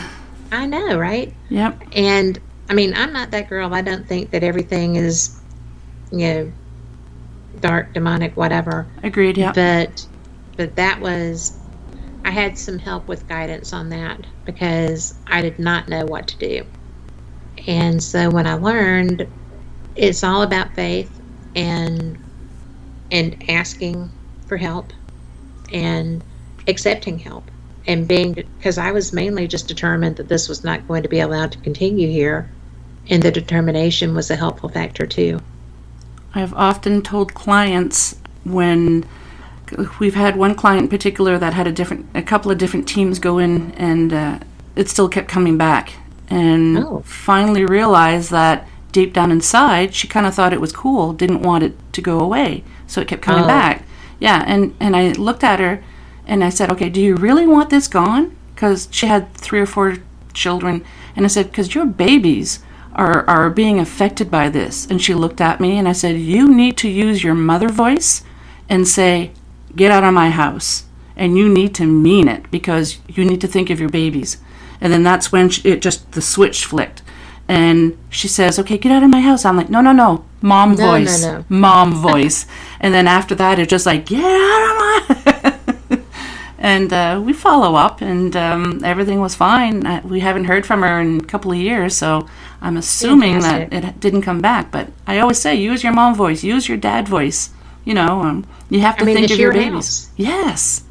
I 0.52 0.66
know, 0.66 0.98
right? 0.98 1.32
yep, 1.48 1.80
And 1.92 2.38
I 2.68 2.74
mean, 2.74 2.92
I'm 2.94 3.12
not 3.12 3.30
that 3.30 3.48
girl. 3.48 3.72
I 3.74 3.80
don't 3.80 4.06
think 4.06 4.30
that 4.32 4.42
everything 4.42 4.96
is, 4.96 5.40
you 6.10 6.18
know, 6.18 6.52
dark, 7.60 7.94
demonic, 7.94 8.36
whatever. 8.36 8.86
agreed, 9.02 9.38
yeah, 9.38 9.52
but 9.52 10.06
but 10.56 10.76
that 10.76 11.00
was 11.00 11.58
I 12.26 12.30
had 12.30 12.58
some 12.58 12.80
help 12.80 13.06
with 13.06 13.28
guidance 13.28 13.72
on 13.72 13.88
that 13.90 14.20
because 14.44 15.14
I 15.28 15.42
did 15.42 15.60
not 15.60 15.88
know 15.88 16.04
what 16.04 16.26
to 16.26 16.36
do. 16.36 16.66
And 17.68 18.02
so 18.02 18.28
when 18.30 18.48
I 18.48 18.54
learned 18.54 19.28
it's 19.94 20.24
all 20.24 20.42
about 20.42 20.74
faith 20.74 21.20
and 21.54 22.18
and 23.12 23.48
asking 23.48 24.10
for 24.46 24.56
help 24.56 24.92
and 25.72 26.22
accepting 26.66 27.20
help 27.20 27.48
and 27.86 28.08
being 28.08 28.32
because 28.32 28.76
I 28.76 28.90
was 28.90 29.12
mainly 29.12 29.46
just 29.46 29.68
determined 29.68 30.16
that 30.16 30.28
this 30.28 30.48
was 30.48 30.64
not 30.64 30.86
going 30.88 31.04
to 31.04 31.08
be 31.08 31.20
allowed 31.20 31.52
to 31.52 31.58
continue 31.58 32.08
here 32.08 32.50
and 33.08 33.22
the 33.22 33.30
determination 33.30 34.16
was 34.16 34.32
a 34.32 34.36
helpful 34.36 34.68
factor 34.68 35.06
too. 35.06 35.40
I've 36.34 36.54
often 36.54 37.02
told 37.02 37.34
clients 37.34 38.16
when 38.42 39.04
we've 40.00 40.14
had 40.14 40.36
one 40.36 40.54
client 40.54 40.82
in 40.84 40.88
particular 40.88 41.38
that 41.38 41.54
had 41.54 41.66
a 41.66 41.72
different, 41.72 42.06
a 42.14 42.22
couple 42.22 42.50
of 42.50 42.58
different 42.58 42.86
teams 42.88 43.18
go 43.18 43.38
in, 43.38 43.72
and 43.72 44.12
uh, 44.12 44.38
it 44.74 44.88
still 44.88 45.08
kept 45.08 45.28
coming 45.28 45.56
back, 45.58 45.94
and 46.28 46.78
Oh. 46.78 47.02
finally 47.04 47.64
realized 47.64 48.30
that 48.30 48.66
deep 48.92 49.12
down 49.12 49.30
inside, 49.30 49.94
she 49.94 50.08
kind 50.08 50.26
of 50.26 50.34
thought 50.34 50.52
it 50.52 50.60
was 50.60 50.72
cool, 50.72 51.12
didn't 51.12 51.42
want 51.42 51.64
it 51.64 51.74
to 51.92 52.00
go 52.00 52.20
away, 52.20 52.62
so 52.86 53.00
it 53.00 53.08
kept 53.08 53.22
coming 53.22 53.44
Oh. 53.44 53.48
back. 53.48 53.82
Yeah, 54.18 54.42
and 54.46 54.72
and 54.80 54.96
I 54.96 55.12
looked 55.12 55.44
at 55.44 55.60
her, 55.60 55.82
and 56.26 56.42
I 56.42 56.48
said, 56.50 56.70
"Okay, 56.70 56.88
do 56.88 57.00
you 57.00 57.14
really 57.16 57.46
want 57.46 57.68
this 57.70 57.88
gone?" 57.88 58.32
Because 58.54 58.88
she 58.90 59.06
had 59.06 59.34
three 59.34 59.60
or 59.60 59.66
four 59.66 59.98
children, 60.32 60.82
and 61.14 61.24
I 61.26 61.28
said, 61.28 61.50
"Because 61.50 61.74
your 61.74 61.86
babies." 61.86 62.60
Are, 62.98 63.28
are 63.28 63.50
being 63.50 63.78
affected 63.78 64.30
by 64.30 64.48
this. 64.48 64.86
And 64.88 65.02
she 65.02 65.12
looked 65.12 65.42
at 65.42 65.60
me 65.60 65.76
and 65.76 65.86
I 65.86 65.92
said, 65.92 66.16
You 66.16 66.48
need 66.48 66.78
to 66.78 66.88
use 66.88 67.22
your 67.22 67.34
mother 67.34 67.68
voice 67.68 68.22
and 68.70 68.88
say, 68.88 69.32
Get 69.76 69.90
out 69.90 70.04
of 70.04 70.14
my 70.14 70.30
house. 70.30 70.84
And 71.16 71.38
you 71.38 71.48
need 71.48 71.74
to 71.76 71.86
mean 71.86 72.28
it 72.28 72.50
because 72.50 72.98
you 73.08 73.24
need 73.24 73.40
to 73.40 73.46
think 73.48 73.70
of 73.70 73.80
your 73.80 73.88
babies. 73.88 74.36
And 74.80 74.92
then 74.92 75.02
that's 75.02 75.32
when 75.32 75.48
she, 75.48 75.66
it 75.68 75.80
just, 75.80 76.12
the 76.12 76.20
switch 76.20 76.64
flicked. 76.66 77.02
And 77.48 77.96
she 78.10 78.28
says, 78.28 78.58
Okay, 78.58 78.76
get 78.76 78.92
out 78.92 79.02
of 79.02 79.10
my 79.10 79.20
house. 79.20 79.44
I'm 79.44 79.56
like, 79.56 79.70
No, 79.70 79.80
no, 79.80 79.92
no. 79.92 80.24
Mom 80.42 80.72
No, 80.72 80.76
no, 80.76 80.90
voice. 80.90 81.22
no. 81.22 81.44
Mom 81.48 81.94
voice. 81.94 82.46
And 82.80 82.92
then 82.92 83.06
after 83.06 83.34
that, 83.36 83.58
it's 83.58 83.70
just 83.70 83.86
like, 83.86 84.06
Get 84.06 84.24
out 84.24 84.70
of 84.70 84.76
my. 84.78 85.54
and 86.58 86.92
uh, 86.92 87.22
we 87.24 87.32
follow 87.32 87.76
up, 87.76 88.00
and 88.00 88.34
um, 88.36 88.82
everything 88.84 89.20
was 89.20 89.34
fine. 89.34 89.86
Uh, 89.86 90.00
we 90.04 90.20
haven't 90.20 90.44
heard 90.44 90.66
from 90.66 90.82
her 90.82 91.00
in 91.00 91.20
a 91.20 91.24
couple 91.24 91.52
of 91.52 91.58
years, 91.58 91.96
so 91.96 92.26
I'm 92.60 92.76
assuming 92.76 93.40
that 93.40 93.72
it 93.72 94.00
didn't 94.00 94.22
come 94.22 94.40
back. 94.40 94.70
But 94.70 94.88
I 95.06 95.18
always 95.20 95.38
say, 95.38 95.54
use 95.54 95.84
your 95.84 95.92
mom 95.92 96.14
voice, 96.14 96.42
use 96.42 96.68
your 96.68 96.78
dad 96.78 97.08
voice. 97.08 97.50
You 97.86 97.94
know, 97.94 98.20
um, 98.20 98.46
you 98.68 98.80
have 98.80 98.96
to 98.96 99.02
I 99.02 99.06
mean, 99.06 99.16
think 99.16 99.30
of 99.30 99.38
your 99.38 99.52
babies. 99.52 99.72
house. 99.72 100.10
Yes. 100.16 100.84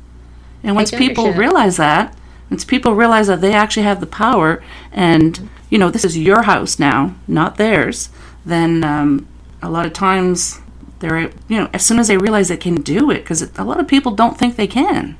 And 0.63 0.75
once 0.75 0.89
people 0.89 1.31
realize 1.33 1.77
that, 1.77 2.15
once 2.49 2.65
people 2.65 2.95
realize 2.95 3.27
that 3.27 3.41
they 3.41 3.53
actually 3.53 3.83
have 3.83 3.99
the 3.99 4.07
power, 4.07 4.63
and 4.91 5.49
you 5.69 5.77
know, 5.77 5.91
this 5.91 6.05
is 6.05 6.17
your 6.17 6.43
house 6.43 6.79
now, 6.79 7.13
not 7.27 7.57
theirs, 7.57 8.09
then 8.45 8.83
um, 8.83 9.27
a 9.61 9.69
lot 9.69 9.85
of 9.85 9.93
times 9.93 10.59
they're, 10.99 11.29
you 11.49 11.59
know, 11.59 11.69
as 11.73 11.85
soon 11.85 11.99
as 11.99 12.07
they 12.07 12.17
realize 12.17 12.47
they 12.47 12.57
can 12.57 12.81
do 12.81 13.11
it, 13.11 13.19
because 13.19 13.41
a 13.41 13.63
lot 13.63 13.79
of 13.79 13.87
people 13.87 14.13
don't 14.13 14.37
think 14.37 14.55
they 14.55 14.67
can. 14.67 15.17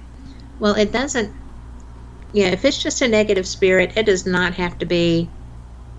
Well, 0.60 0.76
it 0.76 0.92
doesn't. 0.92 1.34
Yeah, 2.32 2.48
if 2.48 2.66
it's 2.66 2.82
just 2.82 3.02
a 3.02 3.08
negative 3.08 3.46
spirit, 3.46 3.98
it 3.98 4.06
does 4.06 4.26
not 4.26 4.54
have 4.54 4.80
to 4.80 4.86
be 4.86 5.30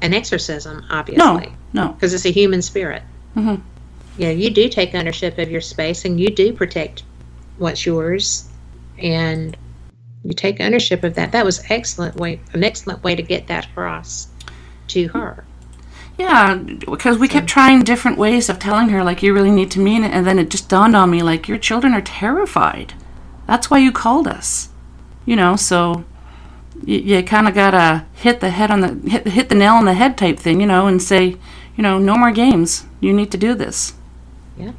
an 0.02 0.14
exorcism, 0.14 0.84
obviously, 0.90 1.52
no. 1.72 1.84
no. 1.84 1.92
because 1.92 2.14
it's 2.14 2.26
a 2.26 2.32
human 2.32 2.62
spirit. 2.62 3.02
Mhm. 4.16 4.20
Yeah, 4.20 4.30
you 4.30 4.50
do 4.50 4.68
take 4.68 4.94
ownership 4.94 5.38
of 5.38 5.50
your 5.50 5.60
space 5.60 6.04
and 6.04 6.18
you 6.18 6.30
do 6.30 6.52
protect 6.52 7.02
what's 7.58 7.86
yours, 7.86 8.48
and 8.98 9.56
you 10.24 10.32
take 10.32 10.60
ownership 10.60 11.04
of 11.04 11.14
that. 11.14 11.32
That 11.32 11.44
was 11.44 11.62
excellent 11.68 12.16
way, 12.16 12.40
an 12.52 12.64
excellent 12.64 13.04
way 13.04 13.14
to 13.14 13.22
get 13.22 13.46
that 13.46 13.66
across 13.66 14.28
to 14.88 15.08
her. 15.08 15.44
Yeah, 16.18 16.54
because 16.54 17.18
we 17.18 17.28
kept 17.28 17.46
trying 17.46 17.84
different 17.84 18.16
ways 18.16 18.48
of 18.48 18.58
telling 18.58 18.88
her, 18.88 19.04
like, 19.04 19.22
you 19.22 19.34
really 19.34 19.50
need 19.50 19.70
to 19.72 19.80
mean 19.80 20.02
it. 20.02 20.12
And 20.12 20.26
then 20.26 20.38
it 20.38 20.48
just 20.48 20.68
dawned 20.68 20.96
on 20.96 21.10
me, 21.10 21.22
like, 21.22 21.46
your 21.46 21.58
children 21.58 21.92
are 21.92 22.00
terrified. 22.00 22.94
That's 23.46 23.70
why 23.70 23.78
you 23.78 23.92
called 23.92 24.26
us. 24.26 24.70
You 25.26 25.36
know, 25.36 25.56
so 25.56 26.04
you, 26.84 26.98
you 26.98 27.22
kind 27.22 27.46
of 27.48 27.54
got 27.54 27.72
to 27.72 28.06
hit 28.14 28.40
the 28.40 28.48
head 28.48 28.70
on 28.70 28.80
the, 28.80 29.10
hit, 29.10 29.28
hit 29.28 29.48
the 29.50 29.54
nail 29.54 29.74
on 29.74 29.84
the 29.84 29.92
head 29.92 30.16
type 30.16 30.38
thing, 30.38 30.60
you 30.60 30.66
know, 30.66 30.86
and 30.86 31.02
say, 31.02 31.36
you 31.76 31.82
know, 31.82 31.98
no 31.98 32.16
more 32.16 32.30
games. 32.30 32.86
You 33.00 33.12
need 33.12 33.30
to 33.32 33.38
do 33.38 33.54
this. 33.54 33.92
Yeah. 34.56 34.72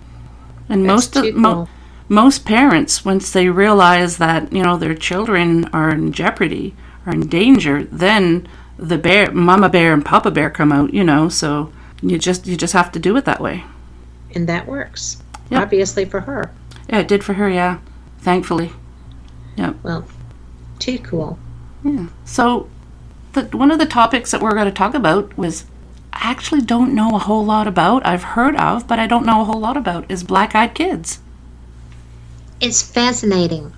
And 0.69 0.83
That's 0.87 1.13
most 1.13 1.15
of, 1.15 1.35
mo- 1.35 1.67
most 2.09 2.45
parents, 2.45 3.05
once 3.05 3.31
they 3.31 3.49
realize 3.49 4.17
that, 4.17 4.51
you 4.51 4.63
know, 4.63 4.77
their 4.77 4.95
children 4.95 5.65
are 5.73 5.89
in 5.89 6.11
jeopardy, 6.11 6.75
are 7.05 7.13
in 7.13 7.27
danger, 7.27 7.83
then 7.85 8.47
the 8.77 8.97
bear, 8.97 9.31
mama 9.31 9.69
bear 9.69 9.93
and 9.93 10.05
papa 10.05 10.31
bear 10.31 10.49
come 10.49 10.71
out, 10.71 10.93
you 10.93 11.03
know, 11.03 11.29
so 11.29 11.71
you 12.01 12.17
just 12.19 12.45
you 12.45 12.55
just 12.55 12.73
have 12.73 12.91
to 12.91 12.99
do 12.99 13.15
it 13.17 13.25
that 13.25 13.41
way. 13.41 13.63
And 14.35 14.47
that 14.47 14.67
works, 14.67 15.21
Yep. 15.49 15.61
obviously, 15.61 16.05
for 16.05 16.21
her. 16.21 16.51
Yeah, 16.89 16.99
it 16.99 17.07
did 17.07 17.23
for 17.23 17.33
her, 17.33 17.49
yeah. 17.49 17.79
Thankfully. 18.19 18.71
Yeah. 19.55 19.73
Well, 19.83 20.05
too 20.79 20.99
cool. 20.99 21.39
Yeah. 21.83 22.07
So 22.25 22.69
the 23.33 23.43
one 23.57 23.71
of 23.71 23.79
the 23.79 23.85
topics 23.85 24.31
that 24.31 24.41
we're 24.41 24.53
going 24.53 24.65
to 24.65 24.71
talk 24.71 24.93
about 24.93 25.35
was 25.37 25.65
actually 26.21 26.61
don't 26.61 26.95
know 26.95 27.15
a 27.15 27.19
whole 27.19 27.45
lot 27.45 27.67
about. 27.67 28.05
I've 28.05 28.23
heard 28.23 28.55
of, 28.55 28.87
but 28.87 28.99
I 28.99 29.07
don't 29.07 29.25
know 29.25 29.41
a 29.41 29.45
whole 29.45 29.59
lot 29.59 29.77
about 29.77 30.09
is 30.09 30.23
black-eyed 30.23 30.73
kids. 30.73 31.19
It's 32.59 32.81
fascinating. 32.81 33.73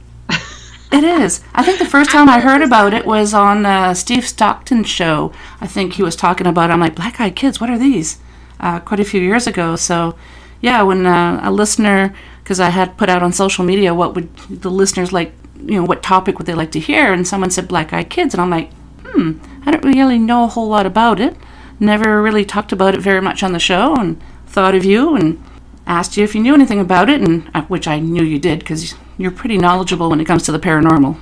It 0.91 1.03
is. 1.03 1.41
I 1.53 1.63
think 1.63 1.77
the 1.77 1.85
first 1.85 2.09
time 2.09 2.27
I 2.27 2.39
heard 2.39 2.63
about 2.63 2.95
it 2.95 3.05
was 3.05 3.31
on 3.33 3.63
uh, 3.65 3.93
Steve 3.93 4.27
Stockton's 4.27 4.89
show. 4.89 5.31
I 5.61 5.67
think 5.67 5.93
he 5.93 6.03
was 6.03 6.15
talking 6.15 6.47
about. 6.47 6.71
it. 6.71 6.73
I'm 6.73 6.79
like, 6.79 6.95
black 6.95 7.21
eyed 7.21 7.35
kids. 7.35 7.61
What 7.61 7.69
are 7.69 7.77
these? 7.77 8.17
Uh, 8.59 8.79
quite 8.79 8.99
a 8.99 9.05
few 9.05 9.21
years 9.21 9.45
ago. 9.45 9.75
So, 9.75 10.15
yeah, 10.61 10.81
when 10.81 11.05
uh, 11.05 11.41
a 11.43 11.51
listener, 11.51 12.15
because 12.43 12.59
I 12.59 12.69
had 12.69 12.97
put 12.97 13.07
out 13.07 13.21
on 13.21 13.33
social 13.33 13.63
media, 13.63 13.93
what 13.93 14.15
would 14.15 14.35
the 14.49 14.71
listeners 14.71 15.13
like? 15.13 15.33
You 15.63 15.75
know, 15.75 15.83
what 15.83 16.01
topic 16.01 16.39
would 16.39 16.47
they 16.47 16.55
like 16.55 16.71
to 16.71 16.79
hear? 16.79 17.13
And 17.13 17.27
someone 17.27 17.51
said 17.51 17.67
black 17.67 17.93
eyed 17.93 18.09
kids, 18.09 18.33
and 18.33 18.41
I'm 18.41 18.49
like, 18.49 18.71
hmm, 19.05 19.33
I 19.65 19.71
don't 19.71 19.85
really 19.85 20.17
know 20.17 20.45
a 20.45 20.47
whole 20.47 20.69
lot 20.69 20.87
about 20.87 21.19
it. 21.19 21.37
Never 21.79 22.21
really 22.21 22.45
talked 22.45 22.71
about 22.71 22.93
it 22.93 23.01
very 23.01 23.21
much 23.21 23.43
on 23.43 23.53
the 23.53 23.59
show, 23.59 23.95
and 23.95 24.21
thought 24.47 24.75
of 24.75 24.83
you 24.83 25.15
and 25.15 25.43
asked 25.87 26.17
you 26.17 26.23
if 26.23 26.35
you 26.35 26.41
knew 26.41 26.53
anything 26.53 26.79
about 26.79 27.09
it, 27.09 27.21
and 27.21 27.49
uh, 27.53 27.63
which 27.63 27.87
I 27.87 27.99
knew 27.99 28.23
you 28.23 28.39
did 28.39 28.59
because 28.59 28.95
you're 29.17 29.31
pretty 29.31 29.57
knowledgeable 29.57 30.09
when 30.09 30.19
it 30.19 30.25
comes 30.25 30.43
to 30.43 30.51
the 30.51 30.59
paranormal. 30.59 31.19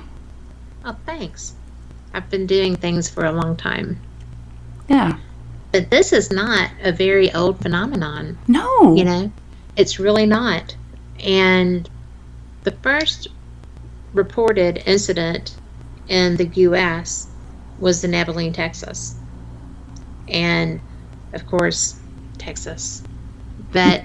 Oh, 0.84 0.96
thanks. 1.06 1.54
I've 2.14 2.30
been 2.30 2.46
doing 2.46 2.74
things 2.74 3.08
for 3.08 3.24
a 3.24 3.32
long 3.32 3.56
time. 3.56 4.00
Yeah. 4.88 5.18
But 5.72 5.90
this 5.90 6.12
is 6.12 6.30
not 6.30 6.70
a 6.82 6.92
very 6.92 7.32
old 7.34 7.60
phenomenon. 7.60 8.38
No. 8.48 8.96
You 8.96 9.04
know, 9.04 9.32
it's 9.76 10.00
really 10.00 10.26
not. 10.26 10.74
And 11.20 11.88
the 12.64 12.72
first 12.72 13.28
reported 14.14 14.82
incident 14.86 15.56
in 16.08 16.36
the 16.36 16.46
U.S. 16.46 17.28
was 17.78 18.02
in 18.02 18.14
Abilene, 18.14 18.52
Texas. 18.52 19.17
And 20.28 20.80
of 21.32 21.46
course, 21.46 22.02
Texas. 22.38 23.04
But 23.72 24.04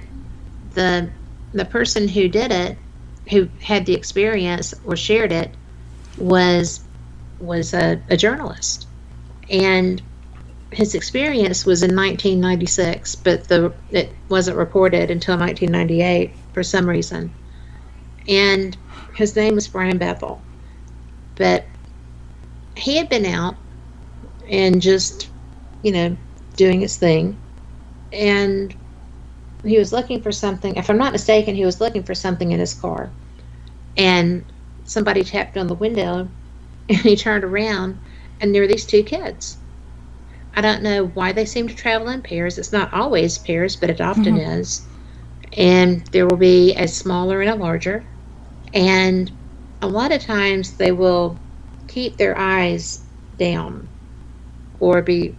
the 0.73 1.13
the 1.53 1.65
person 1.65 2.07
who 2.07 2.27
did 2.27 2.51
it, 2.51 2.77
who 3.29 3.49
had 3.62 3.86
the 3.86 3.93
experience 3.93 4.73
or 4.83 4.95
shared 4.95 5.31
it, 5.31 5.57
was 6.17 6.88
was 7.39 7.73
a, 7.73 8.01
a 8.09 8.17
journalist, 8.17 8.88
and 9.49 10.01
his 10.71 10.95
experience 10.95 11.65
was 11.65 11.83
in 11.83 11.95
1996, 11.95 13.15
but 13.15 13.47
the 13.47 13.73
it 13.89 14.15
wasn't 14.29 14.57
reported 14.57 15.12
until 15.12 15.38
1998 15.38 16.36
for 16.53 16.63
some 16.63 16.88
reason. 16.89 17.33
And 18.27 18.77
his 19.15 19.36
name 19.36 19.55
was 19.55 19.67
Brian 19.67 19.97
Bethel, 19.97 20.47
but 21.36 21.67
he 22.75 22.97
had 22.97 23.09
been 23.09 23.25
out 23.25 23.57
and 24.49 24.81
just, 24.81 25.33
you 25.84 25.91
know, 25.91 26.17
doing 26.56 26.82
his 26.82 26.98
thing, 26.98 27.38
and 28.12 28.76
he 29.63 29.78
was 29.78 29.93
looking 29.93 30.22
for 30.22 30.32
something. 30.32 30.76
If 30.76 30.89
I'm 30.89 30.98
not 30.98 31.12
mistaken, 31.12 31.56
he 31.56 31.65
was 31.65 31.80
looking 31.80 32.04
for 32.04 32.15
something 32.15 32.52
in 32.52 32.60
his 32.60 32.74
car, 32.74 33.12
and 33.98 34.43
somebody 34.86 35.24
tapped 35.24 35.58
on 35.58 35.67
the 35.67 35.76
window, 35.76 36.28
and 36.89 36.98
he 36.98 37.15
turned 37.15 37.43
around, 37.43 38.00
and 38.41 38.54
there 38.54 38.62
were 38.62 38.67
these 38.67 38.86
two 38.86 39.04
kids. 39.04 39.58
I 40.56 40.62
don't 40.62 40.84
know 40.84 41.08
why 41.08 41.32
they 41.32 41.46
seem 41.46 41.67
to 41.67 41.76
travel 41.76 42.10
in 42.10 42.22
pairs. 42.22 42.58
It's 42.58 42.72
not 42.72 42.93
always 42.93 43.38
pairs, 43.38 43.76
but 43.76 43.89
it 43.89 44.02
often 44.02 44.36
mm-hmm. 44.36 44.60
is. 44.60 44.82
And 45.58 46.06
there 46.08 46.28
will 46.28 46.38
be 46.38 46.76
a 46.76 46.88
smaller 46.88 47.41
and 47.41 47.50
a 47.50 47.56
larger. 47.56 48.04
And 48.74 49.32
a 49.82 49.88
lot 49.88 50.12
of 50.12 50.22
times 50.22 50.78
they 50.78 50.91
will 50.91 51.38
keep 51.88 52.17
their 52.17 52.38
eyes 52.38 53.04
down 53.38 53.88
or 54.80 55.02
be 55.02 55.36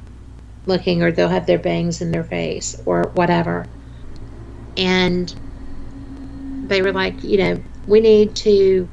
looking, 0.67 1.03
or 1.03 1.13
they'll 1.13 1.29
have 1.29 1.47
their 1.47 1.59
bangs 1.59 2.01
in 2.01 2.11
their 2.11 2.25
face 2.25 2.81
or 2.87 3.11
whatever 3.15 3.67
and 4.77 5.35
they 6.67 6.83
were 6.83 6.93
like, 6.93 7.23
you 7.23 7.39
know, 7.39 7.63
we 7.87 8.01
need 8.01 8.35
to 8.37 8.89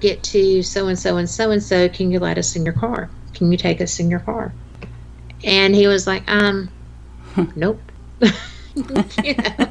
get 0.00 0.22
to 0.22 0.62
so 0.62 0.88
and 0.88 0.98
so 0.98 1.16
and 1.16 1.28
so 1.28 1.50
and 1.50 1.62
so. 1.62 1.88
Can 1.88 2.10
you 2.10 2.18
let 2.18 2.38
us 2.38 2.56
in 2.56 2.64
your 2.64 2.74
car? 2.74 3.10
Can 3.34 3.52
you 3.52 3.58
take 3.58 3.80
us 3.80 4.00
in 4.00 4.10
your 4.10 4.20
car? 4.20 4.52
And 5.44 5.74
he 5.74 5.86
was 5.86 6.06
like, 6.06 6.28
um, 6.30 6.70
nope. 7.56 7.80
you 9.22 9.34
know? 9.34 9.68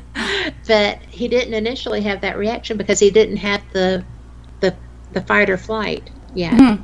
But 0.68 1.00
he 1.10 1.28
didn't 1.28 1.54
initially 1.54 2.02
have 2.02 2.22
that 2.22 2.38
reaction 2.38 2.78
because 2.78 3.00
he 3.00 3.10
didn't 3.10 3.38
have 3.38 3.62
the 3.74 4.04
the 4.60 4.76
the 5.14 5.22
fight 5.22 5.50
or 5.50 5.58
flight 5.58 6.10
yet. 6.34 6.54
Mm-hmm. 6.54 6.84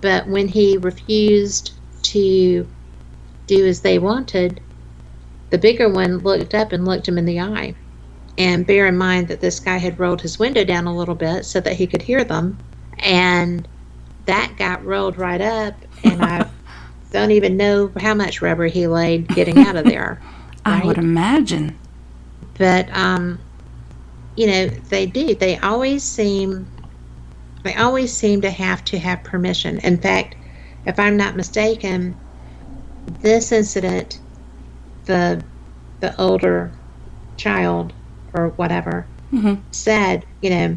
But 0.00 0.26
when 0.28 0.48
he 0.48 0.78
refused 0.78 1.74
to 2.04 2.66
do 3.48 3.66
as 3.66 3.80
they 3.80 3.98
wanted, 3.98 4.60
the 5.50 5.58
bigger 5.58 5.88
one 5.88 6.18
looked 6.18 6.54
up 6.54 6.72
and 6.72 6.84
looked 6.84 7.08
him 7.08 7.18
in 7.18 7.24
the 7.24 7.40
eye. 7.40 7.74
And 8.36 8.66
bear 8.66 8.86
in 8.86 8.96
mind 8.96 9.26
that 9.28 9.40
this 9.40 9.58
guy 9.58 9.78
had 9.78 9.98
rolled 9.98 10.20
his 10.20 10.38
window 10.38 10.62
down 10.62 10.86
a 10.86 10.96
little 10.96 11.16
bit 11.16 11.44
so 11.44 11.58
that 11.60 11.74
he 11.74 11.88
could 11.88 12.02
hear 12.02 12.22
them. 12.22 12.56
And 13.00 13.66
that 14.26 14.54
got 14.56 14.84
rolled 14.84 15.18
right 15.18 15.40
up, 15.40 15.74
and 16.04 16.22
I 16.22 16.48
don't 17.10 17.32
even 17.32 17.56
know 17.56 17.90
how 17.98 18.14
much 18.14 18.42
rubber 18.42 18.66
he 18.66 18.86
laid 18.86 19.26
getting 19.28 19.58
out 19.58 19.74
of 19.74 19.86
there. 19.86 20.20
Right? 20.64 20.82
I 20.82 20.86
would 20.86 20.98
imagine. 20.98 21.76
But, 22.58 22.94
um, 22.96 23.40
you 24.36 24.46
know, 24.46 24.66
they 24.66 25.06
do. 25.06 25.34
They 25.34 25.56
always 25.58 26.04
seem, 26.04 26.70
they 27.64 27.74
always 27.74 28.16
seem 28.16 28.40
to 28.42 28.50
have 28.50 28.84
to 28.86 28.98
have 28.98 29.24
permission. 29.24 29.78
In 29.78 29.96
fact, 29.96 30.36
if 30.86 30.98
I'm 30.98 31.16
not 31.16 31.34
mistaken, 31.34 32.16
this 33.20 33.52
incident 33.52 34.20
the 35.06 35.42
the 36.00 36.18
older 36.20 36.70
child 37.36 37.92
or 38.34 38.48
whatever 38.50 39.06
mm-hmm. 39.32 39.54
said, 39.72 40.24
you 40.42 40.50
know, 40.50 40.76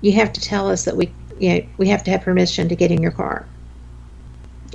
you 0.00 0.12
have 0.12 0.32
to 0.32 0.40
tell 0.40 0.70
us 0.70 0.84
that 0.84 0.96
we, 0.96 1.12
you 1.38 1.54
know, 1.54 1.66
we 1.78 1.88
have 1.88 2.04
to 2.04 2.10
have 2.10 2.22
permission 2.22 2.68
to 2.68 2.76
get 2.76 2.90
in 2.90 3.02
your 3.02 3.10
car. 3.10 3.46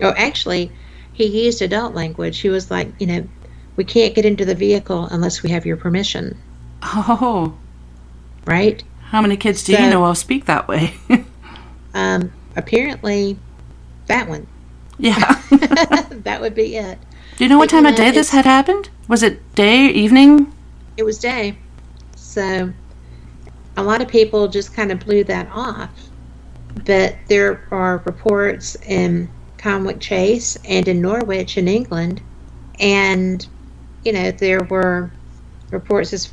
Oh, 0.01 0.13
actually, 0.17 0.71
he 1.13 1.45
used 1.45 1.61
adult 1.61 1.95
language. 1.95 2.39
He 2.39 2.49
was 2.49 2.69
like, 2.69 2.89
you 2.99 3.07
know, 3.07 3.27
we 3.75 3.83
can't 3.83 4.15
get 4.15 4.25
into 4.25 4.45
the 4.45 4.55
vehicle 4.55 5.05
unless 5.05 5.43
we 5.43 5.49
have 5.49 5.65
your 5.65 5.77
permission. 5.77 6.37
Oh. 6.83 7.57
Right? 8.45 8.83
How 9.01 9.21
many 9.21 9.37
kids 9.37 9.63
do 9.63 9.73
so, 9.73 9.83
you 9.83 9.89
know 9.89 10.05
of 10.05 10.17
speak 10.17 10.45
that 10.45 10.67
way? 10.67 10.93
um, 11.93 12.31
apparently, 12.55 13.37
that 14.07 14.27
one. 14.27 14.47
Yeah. 14.97 15.41
that 15.51 16.39
would 16.41 16.55
be 16.55 16.75
it. 16.77 16.99
Do 17.37 17.43
you 17.43 17.49
know 17.49 17.57
what 17.57 17.69
time 17.69 17.85
of 17.85 17.95
day 17.95 18.11
this 18.11 18.31
had 18.31 18.45
happened? 18.45 18.89
Was 19.07 19.21
it 19.23 19.55
day, 19.55 19.87
evening? 19.87 20.53
It 20.97 21.03
was 21.03 21.19
day. 21.19 21.57
So 22.15 22.73
a 23.77 23.83
lot 23.83 24.01
of 24.01 24.07
people 24.07 24.47
just 24.47 24.73
kind 24.73 24.91
of 24.91 24.99
blew 24.99 25.23
that 25.25 25.47
off. 25.51 25.91
But 26.85 27.15
there 27.27 27.67
are 27.71 28.01
reports 28.05 28.75
in 28.87 29.29
Cannock 29.57 29.99
Chase 29.99 30.57
and 30.65 30.87
in 30.87 31.01
Norwich 31.01 31.57
in 31.57 31.67
England. 31.67 32.21
And, 32.79 33.45
you 34.03 34.13
know, 34.13 34.31
there 34.31 34.63
were 34.63 35.11
reports 35.71 36.13
as 36.13 36.31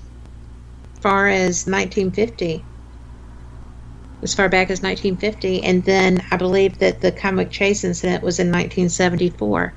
far 1.00 1.28
as 1.28 1.66
1950, 1.66 2.64
as 4.24 4.34
far 4.34 4.48
back 4.48 4.70
as 4.70 4.82
1950. 4.82 5.62
And 5.62 5.84
then 5.84 6.20
I 6.32 6.36
believe 6.36 6.78
that 6.78 7.00
the 7.00 7.12
Cannock 7.12 7.50
Chase 7.50 7.84
incident 7.84 8.24
was 8.24 8.40
in 8.40 8.48
1974 8.48 9.72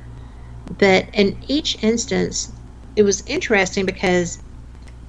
that 0.79 1.13
in 1.13 1.37
each 1.47 1.81
instance, 1.83 2.51
it 2.95 3.03
was 3.03 3.25
interesting 3.27 3.85
because 3.85 4.41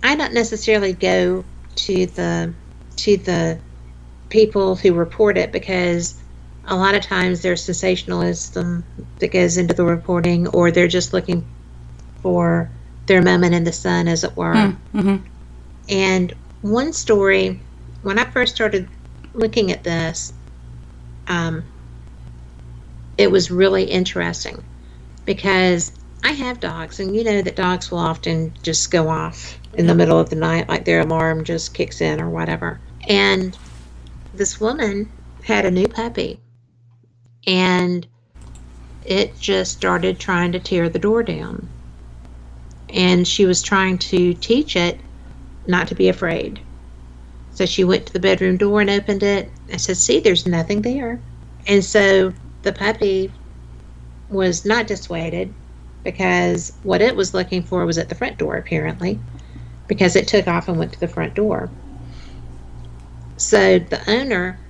I 0.02 0.14
don't 0.14 0.34
necessarily 0.34 0.92
go 0.92 1.44
to 1.76 2.06
the 2.06 2.52
to 2.96 3.16
the 3.16 3.58
people 4.28 4.76
who 4.76 4.92
report 4.92 5.38
it 5.38 5.52
because 5.52 6.20
a 6.66 6.76
lot 6.76 6.94
of 6.94 7.02
times 7.02 7.42
there's 7.42 7.64
sensationalism 7.64 8.84
that 9.20 9.28
goes 9.32 9.56
into 9.56 9.74
the 9.74 9.84
reporting, 9.84 10.46
or 10.48 10.70
they're 10.70 10.88
just 10.88 11.12
looking 11.12 11.46
for 12.22 12.70
their 13.06 13.22
moment 13.22 13.54
in 13.54 13.64
the 13.64 13.72
sun, 13.72 14.06
as 14.06 14.22
it 14.22 14.36
were. 14.36 14.54
Hmm, 14.54 14.98
mm-hmm. 14.98 15.16
And 15.88 16.34
one 16.60 16.92
story, 16.92 17.60
when 18.02 18.18
I 18.18 18.24
first 18.24 18.54
started 18.54 18.88
looking 19.38 19.70
at 19.72 19.84
this, 19.84 20.32
um, 21.28 21.64
it 23.16 23.30
was 23.30 23.50
really 23.50 23.84
interesting 23.84 24.62
because 25.24 25.92
I 26.22 26.32
have 26.32 26.60
dogs, 26.60 27.00
and 27.00 27.14
you 27.14 27.24
know 27.24 27.42
that 27.42 27.56
dogs 27.56 27.90
will 27.90 27.98
often 27.98 28.52
just 28.62 28.90
go 28.90 29.08
off 29.08 29.58
in 29.74 29.86
the 29.86 29.94
middle 29.94 30.18
of 30.18 30.30
the 30.30 30.36
night, 30.36 30.68
like 30.68 30.84
their 30.84 31.00
alarm 31.00 31.44
just 31.44 31.74
kicks 31.74 32.00
in 32.00 32.20
or 32.20 32.28
whatever. 32.28 32.80
And 33.08 33.56
this 34.34 34.60
woman 34.60 35.10
had 35.44 35.64
a 35.64 35.70
new 35.70 35.88
puppy, 35.88 36.40
and 37.46 38.06
it 39.04 39.38
just 39.38 39.72
started 39.72 40.18
trying 40.18 40.52
to 40.52 40.58
tear 40.58 40.88
the 40.88 40.98
door 40.98 41.22
down. 41.22 41.68
And 42.90 43.26
she 43.26 43.44
was 43.44 43.62
trying 43.62 43.98
to 43.98 44.34
teach 44.34 44.74
it 44.74 44.98
not 45.66 45.88
to 45.88 45.94
be 45.94 46.08
afraid. 46.08 46.60
So 47.58 47.66
she 47.66 47.82
went 47.82 48.06
to 48.06 48.12
the 48.12 48.20
bedroom 48.20 48.56
door 48.56 48.80
and 48.80 48.88
opened 48.88 49.24
it. 49.24 49.52
I 49.72 49.78
said, 49.78 49.96
See, 49.96 50.20
there's 50.20 50.46
nothing 50.46 50.80
there. 50.82 51.20
And 51.66 51.84
so 51.84 52.32
the 52.62 52.72
puppy 52.72 53.34
was 54.28 54.64
not 54.64 54.86
dissuaded 54.86 55.52
because 56.04 56.72
what 56.84 57.02
it 57.02 57.16
was 57.16 57.34
looking 57.34 57.64
for 57.64 57.84
was 57.84 57.98
at 57.98 58.10
the 58.10 58.14
front 58.14 58.38
door, 58.38 58.54
apparently, 58.56 59.20
because 59.88 60.14
it 60.14 60.28
took 60.28 60.46
off 60.46 60.68
and 60.68 60.78
went 60.78 60.92
to 60.92 61.00
the 61.00 61.08
front 61.08 61.34
door. 61.34 61.72
So 63.38 63.80
the 63.80 64.08
owner 64.08 64.60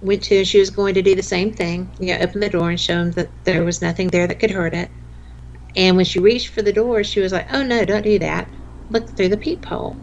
went 0.00 0.22
to, 0.24 0.36
and 0.38 0.46
she 0.46 0.60
was 0.60 0.70
going 0.70 0.94
to 0.94 1.02
do 1.02 1.16
the 1.16 1.24
same 1.24 1.52
thing, 1.52 1.92
you 1.98 2.14
know, 2.14 2.20
open 2.20 2.38
the 2.38 2.50
door 2.50 2.70
and 2.70 2.78
show 2.78 3.00
him 3.00 3.10
that 3.12 3.32
there 3.42 3.64
was 3.64 3.82
nothing 3.82 4.10
there 4.10 4.28
that 4.28 4.38
could 4.38 4.52
hurt 4.52 4.74
it. 4.74 4.92
And 5.74 5.96
when 5.96 6.04
she 6.04 6.20
reached 6.20 6.50
for 6.50 6.62
the 6.62 6.72
door, 6.72 7.02
she 7.02 7.18
was 7.18 7.32
like, 7.32 7.52
oh 7.52 7.64
no, 7.64 7.84
don't 7.84 8.02
do 8.04 8.20
that. 8.20 8.48
Look 8.90 9.16
through 9.16 9.30
the 9.30 9.36
peephole. 9.36 9.98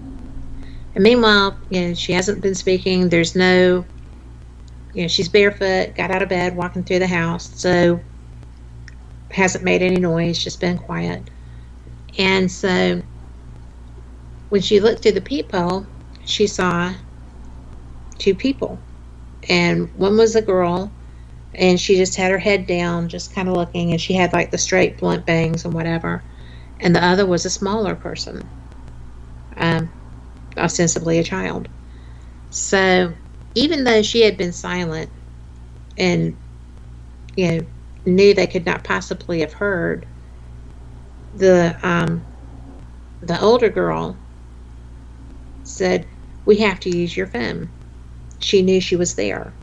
And 0.94 1.04
meanwhile, 1.04 1.58
you 1.70 1.82
know, 1.82 1.94
she 1.94 2.14
hasn't 2.14 2.42
been 2.42 2.56
speaking. 2.56 3.10
There's 3.10 3.36
no, 3.36 3.86
you 4.94 5.02
know, 5.04 5.08
she's 5.08 5.30
barefoot, 5.30 5.96
got 5.96 6.12
out 6.12 6.22
of 6.22 6.30
bed, 6.30 6.56
walking 6.56 6.84
through 6.84 7.00
the 7.00 7.08
house. 7.08 7.50
So 7.60 8.00
hasn't 9.32 9.64
made 9.64 9.82
any 9.82 10.00
noise, 10.00 10.44
just 10.44 10.60
been 10.60 10.78
quiet. 10.78 11.30
And 12.18 12.52
so 12.52 13.02
when 14.50 14.62
she 14.62 14.80
looked 14.80 15.02
through 15.02 15.14
the 15.14 15.22
peephole, 15.22 15.86
she 16.26 16.48
saw 16.48 16.94
two 18.18 18.36
people. 18.36 18.78
And 19.50 19.90
one 19.96 20.18
was 20.18 20.36
a 20.36 20.42
girl, 20.42 20.92
and 21.56 21.80
she 21.80 21.96
just 21.96 22.16
had 22.16 22.32
her 22.32 22.38
head 22.38 22.68
down, 22.68 23.10
just 23.10 23.34
kind 23.34 23.48
of 23.48 23.56
looking, 23.56 23.92
and 23.92 24.00
she 24.00 24.14
had 24.14 24.34
like 24.34 24.52
the 24.52 24.58
straight 24.58 25.00
blunt 25.00 25.26
bangs 25.26 25.66
and 25.66 25.74
whatever. 25.74 26.22
And 26.82 26.96
the 26.96 27.04
other 27.04 27.26
was 27.26 27.46
a 27.46 27.50
smaller 27.50 27.96
person, 27.96 28.48
ostensibly 30.62 31.20
a 31.20 31.24
child. 31.24 31.70
So 32.50 33.14
even 33.56 33.84
though 33.84 34.02
she 34.02 34.22
had 34.22 34.38
been 34.38 34.54
silent 34.54 35.12
and, 35.98 36.38
you 37.36 37.52
know, 37.52 37.68
knew 38.06 38.34
they 38.34 38.48
could 38.48 38.66
not 38.66 38.84
possibly 38.84 39.42
have 39.42 39.54
heard, 39.54 40.08
the 41.34 41.78
um, 41.84 42.26
the 43.22 43.40
older 43.42 43.70
girl 43.70 44.20
said, 45.64 46.10
"We 46.46 46.58
have 46.58 46.80
to 46.82 46.90
use 46.96 47.16
your 47.16 47.28
phone." 47.28 47.72
She 48.40 48.62
knew 48.62 48.82
she 48.82 48.96
was 48.96 49.16
there. 49.16 49.58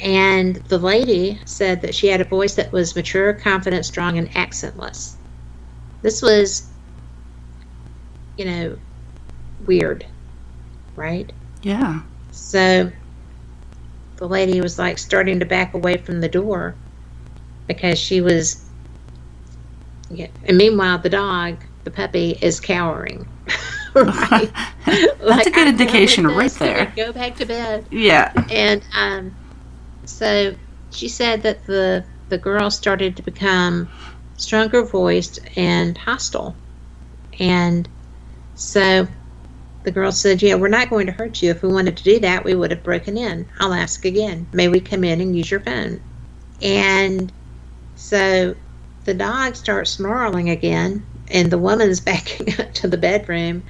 And 0.00 0.56
the 0.68 0.78
lady 0.78 1.40
said 1.44 1.82
that 1.82 1.94
she 1.94 2.08
had 2.08 2.20
a 2.20 2.24
voice 2.24 2.54
that 2.54 2.72
was 2.72 2.96
mature, 2.96 3.34
confident, 3.34 3.84
strong, 3.86 4.18
and 4.18 4.30
accentless. 4.34 5.16
This 6.02 6.22
was, 6.22 6.72
you 8.36 8.44
know, 8.46 8.78
weird, 9.68 10.04
right? 10.96 11.32
Yeah. 11.62 12.00
So 12.32 12.90
the 14.16 14.26
lady 14.28 14.60
was 14.60 14.78
like 14.78 14.98
starting 14.98 15.38
to 15.38 15.46
back 15.46 15.74
away 15.74 15.98
from 15.98 16.20
the 16.20 16.28
door 16.28 16.74
because 17.68 17.98
she 17.98 18.20
was. 18.20 18.64
Yeah. 20.10 20.28
And 20.46 20.56
meanwhile, 20.56 20.98
the 20.98 21.10
dog, 21.10 21.62
the 21.84 21.90
puppy, 21.90 22.36
is 22.40 22.58
cowering. 22.58 23.28
right? 23.94 24.50
That's 24.86 25.20
Like, 25.20 25.46
a 25.46 25.50
good 25.50 25.68
"I'm 25.68 25.80
indication 25.80 26.26
right 26.26 26.44
this. 26.44 26.58
Can 26.58 26.68
I 26.68 26.74
there. 26.74 26.92
Go 26.96 27.12
back 27.12 27.36
to 27.36 27.46
bed. 27.46 27.86
Yeah. 27.90 28.32
And 28.50 28.82
um, 28.94 29.36
so 30.04 30.54
she 30.90 31.08
said 31.08 31.42
that 31.42 31.64
the 31.66 32.04
the 32.30 32.38
girl 32.38 32.70
started 32.70 33.16
to 33.16 33.22
become 33.22 33.88
stronger 34.36 34.82
voiced 34.84 35.40
and 35.56 35.96
hostile. 35.96 36.54
And 37.38 37.88
so 38.54 39.06
the 39.82 39.90
girl 39.90 40.12
said, 40.12 40.42
Yeah, 40.42 40.56
we're 40.56 40.68
not 40.68 40.90
going 40.90 41.06
to 41.06 41.12
hurt 41.12 41.42
you. 41.42 41.50
If 41.50 41.62
we 41.62 41.68
wanted 41.68 41.96
to 41.96 42.04
do 42.04 42.20
that, 42.20 42.44
we 42.44 42.54
would 42.54 42.70
have 42.70 42.82
broken 42.82 43.16
in. 43.16 43.46
I'll 43.58 43.72
ask 43.72 44.04
again. 44.04 44.46
May 44.52 44.68
we 44.68 44.80
come 44.80 45.04
in 45.04 45.20
and 45.20 45.36
use 45.36 45.50
your 45.50 45.60
phone? 45.60 46.00
And 46.60 47.32
so 47.94 48.54
the 49.04 49.14
dog 49.14 49.56
starts 49.56 49.92
snarling 49.92 50.50
again, 50.50 51.04
and 51.28 51.50
the 51.50 51.58
woman's 51.58 52.00
backing 52.08 52.60
up 52.60 52.72
to 52.74 52.88
the 52.88 52.98
bedroom. 52.98 53.62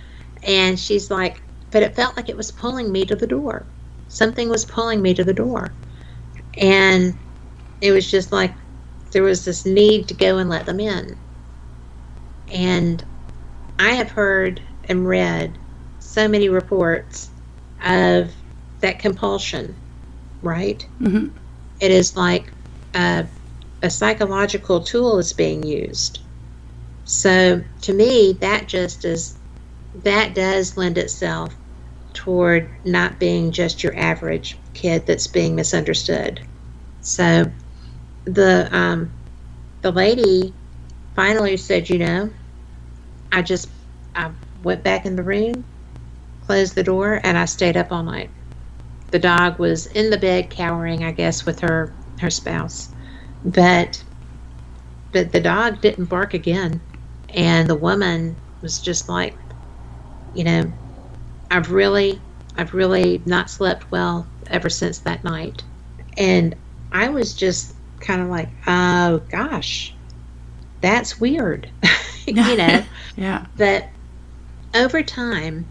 And 0.42 0.78
she's 0.78 1.10
like, 1.10 1.40
But 1.70 1.82
it 1.82 1.94
felt 1.94 2.16
like 2.16 2.28
it 2.28 2.36
was 2.36 2.50
pulling 2.50 2.90
me 2.90 3.04
to 3.06 3.16
the 3.16 3.26
door. 3.26 3.66
Something 4.08 4.48
was 4.48 4.64
pulling 4.64 5.02
me 5.02 5.14
to 5.14 5.24
the 5.24 5.34
door. 5.34 5.72
And 6.56 7.16
it 7.80 7.92
was 7.92 8.10
just 8.10 8.32
like 8.32 8.52
there 9.12 9.22
was 9.22 9.44
this 9.44 9.64
need 9.64 10.08
to 10.08 10.14
go 10.14 10.38
and 10.38 10.50
let 10.50 10.66
them 10.66 10.80
in. 10.80 11.16
And 12.50 13.04
I 13.78 13.90
have 13.90 14.10
heard 14.10 14.60
and 14.84 15.06
read 15.06 15.58
so 16.18 16.28
many 16.28 16.50
reports 16.50 17.32
of 17.84 18.34
that 18.82 19.00
compulsion, 19.00 19.80
right? 20.42 20.84
hmm 21.00 21.28
It 21.80 21.92
is 21.92 22.16
like 22.16 22.54
a, 22.94 23.28
a 23.82 23.90
psychological 23.90 24.82
tool 24.84 25.18
is 25.18 25.32
being 25.34 25.64
used. 25.64 26.20
So 27.04 27.62
to 27.82 27.94
me, 27.94 28.38
that 28.42 28.68
just 28.68 29.04
is, 29.04 29.40
that 29.94 30.34
does 30.34 30.76
lend 30.76 30.98
itself 30.98 31.56
toward 32.14 32.70
not 32.84 33.20
being 33.20 33.52
just 33.52 33.84
your 33.84 33.96
average 33.96 34.62
kid 34.74 35.06
that's 35.06 35.28
being 35.28 35.56
misunderstood. 35.56 36.40
So 37.00 37.52
the 38.26 38.68
um, 38.76 39.14
the 39.82 39.92
lady 39.92 40.56
finally 41.16 41.56
said, 41.58 41.90
you 41.90 41.98
know, 41.98 42.30
I 43.32 43.42
just 43.42 43.68
I 44.14 44.32
went 44.62 44.84
back 44.84 45.06
in 45.06 45.16
the 45.16 45.24
room, 45.24 45.66
closed 46.48 46.74
the 46.74 46.82
door, 46.82 47.20
and 47.24 47.36
I 47.36 47.44
stayed 47.44 47.76
up 47.76 47.92
all 47.92 48.02
night. 48.02 48.30
The 49.10 49.18
dog 49.18 49.58
was 49.58 49.86
in 49.88 50.08
the 50.08 50.16
bed 50.16 50.48
cowering, 50.48 51.04
I 51.04 51.12
guess, 51.12 51.44
with 51.44 51.60
her 51.60 51.92
her 52.20 52.30
spouse, 52.30 52.88
but 53.44 54.02
but 55.12 55.30
the 55.30 55.40
dog 55.40 55.82
didn't 55.82 56.06
bark 56.06 56.32
again, 56.32 56.80
and 57.34 57.68
the 57.68 57.74
woman 57.74 58.34
was 58.62 58.80
just 58.80 59.10
like, 59.10 59.36
you 60.34 60.42
know, 60.42 60.72
I've 61.50 61.70
really 61.70 62.18
I've 62.56 62.72
really 62.72 63.22
not 63.26 63.50
slept 63.50 63.90
well 63.90 64.26
ever 64.46 64.70
since 64.70 65.00
that 65.00 65.24
night, 65.24 65.62
and 66.16 66.56
I 66.92 67.10
was 67.10 67.34
just 67.34 67.74
kind 68.00 68.22
of 68.22 68.28
like, 68.28 68.48
oh 68.66 69.18
gosh, 69.30 69.94
that's 70.80 71.20
weird, 71.20 71.70
you 72.26 72.56
know. 72.56 72.82
Yeah. 73.16 73.46
But 73.56 73.88
over 74.74 75.02
time, 75.02 75.66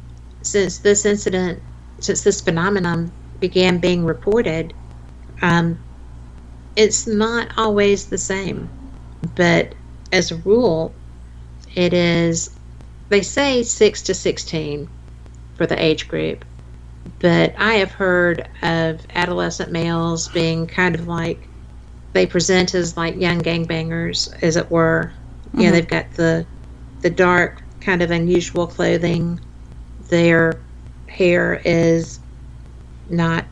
since 0.47 0.79
this 0.79 1.05
incident, 1.05 1.61
since 1.99 2.23
this 2.23 2.41
phenomenon 2.41 3.11
began 3.39 3.79
being 3.79 4.05
reported, 4.05 4.73
um, 5.41 5.79
it's 6.75 7.07
not 7.07 7.49
always 7.57 8.07
the 8.07 8.17
same. 8.17 8.69
But 9.35 9.75
as 10.11 10.31
a 10.31 10.37
rule, 10.37 10.93
it 11.75 11.93
is, 11.93 12.49
they 13.09 13.21
say 13.21 13.63
6 13.63 14.01
to 14.03 14.13
16 14.13 14.89
for 15.55 15.65
the 15.65 15.83
age 15.83 16.07
group. 16.07 16.45
But 17.19 17.55
I 17.57 17.75
have 17.75 17.91
heard 17.91 18.47
of 18.61 19.05
adolescent 19.15 19.71
males 19.71 20.27
being 20.29 20.67
kind 20.67 20.95
of 20.95 21.07
like, 21.07 21.49
they 22.13 22.25
present 22.25 22.73
as 22.75 22.97
like 22.97 23.15
young 23.19 23.41
gangbangers, 23.41 24.27
as 24.41 24.55
it 24.55 24.69
were. 24.71 25.13
You 25.53 25.65
know, 25.65 25.69
Mhm. 25.69 25.71
they've 25.73 25.87
got 25.87 26.11
the 26.13 26.45
the 27.01 27.09
dark, 27.11 27.61
kind 27.79 28.01
of 28.01 28.09
unusual 28.11 28.67
clothing. 28.67 29.39
Their 30.09 30.59
hair 31.07 31.61
is 31.65 32.19
not 33.09 33.45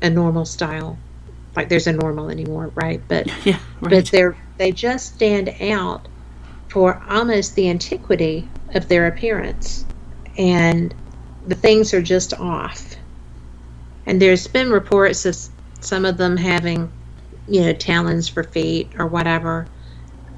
a 0.00 0.10
normal 0.10 0.44
style, 0.44 0.98
like 1.56 1.68
there's 1.68 1.86
a 1.86 1.92
normal 1.92 2.30
anymore, 2.30 2.70
right? 2.74 3.00
But 3.08 3.30
Yeah. 3.44 3.58
but 3.80 4.06
they're 4.06 4.36
they 4.58 4.72
just 4.72 5.14
stand 5.14 5.54
out 5.60 6.08
for 6.68 7.02
almost 7.08 7.54
the 7.54 7.68
antiquity 7.68 8.48
of 8.74 8.88
their 8.88 9.06
appearance, 9.06 9.84
and 10.38 10.94
the 11.46 11.54
things 11.54 11.92
are 11.92 12.02
just 12.02 12.34
off. 12.34 12.96
And 14.06 14.20
there's 14.20 14.46
been 14.46 14.70
reports 14.70 15.26
of 15.26 15.36
some 15.80 16.04
of 16.04 16.16
them 16.16 16.36
having, 16.36 16.90
you 17.48 17.60
know, 17.60 17.72
talons 17.72 18.28
for 18.28 18.42
feet 18.42 18.90
or 18.98 19.06
whatever. 19.06 19.66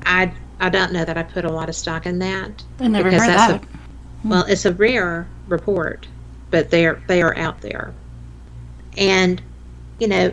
I 0.05 0.33
I 0.61 0.68
don't 0.68 0.92
know 0.92 1.05
that 1.05 1.16
I 1.16 1.22
put 1.22 1.44
a 1.44 1.50
lot 1.50 1.68
of 1.68 1.74
stock 1.74 2.07
in 2.07 2.18
that. 2.20 2.62
I 2.81 2.88
never 2.88 3.11
heard 3.11 3.20
that's 3.20 3.53
that. 3.53 3.64
Well, 4.24 4.44
it's 4.46 4.64
a 4.64 4.72
rare 4.74 5.28
report, 5.48 6.08
but 6.50 6.70
they're 6.70 7.02
they 7.08 7.22
are 7.22 7.37
out 7.37 7.60
there, 7.60 7.94
and 8.96 9.42
you 9.98 10.08
know, 10.08 10.32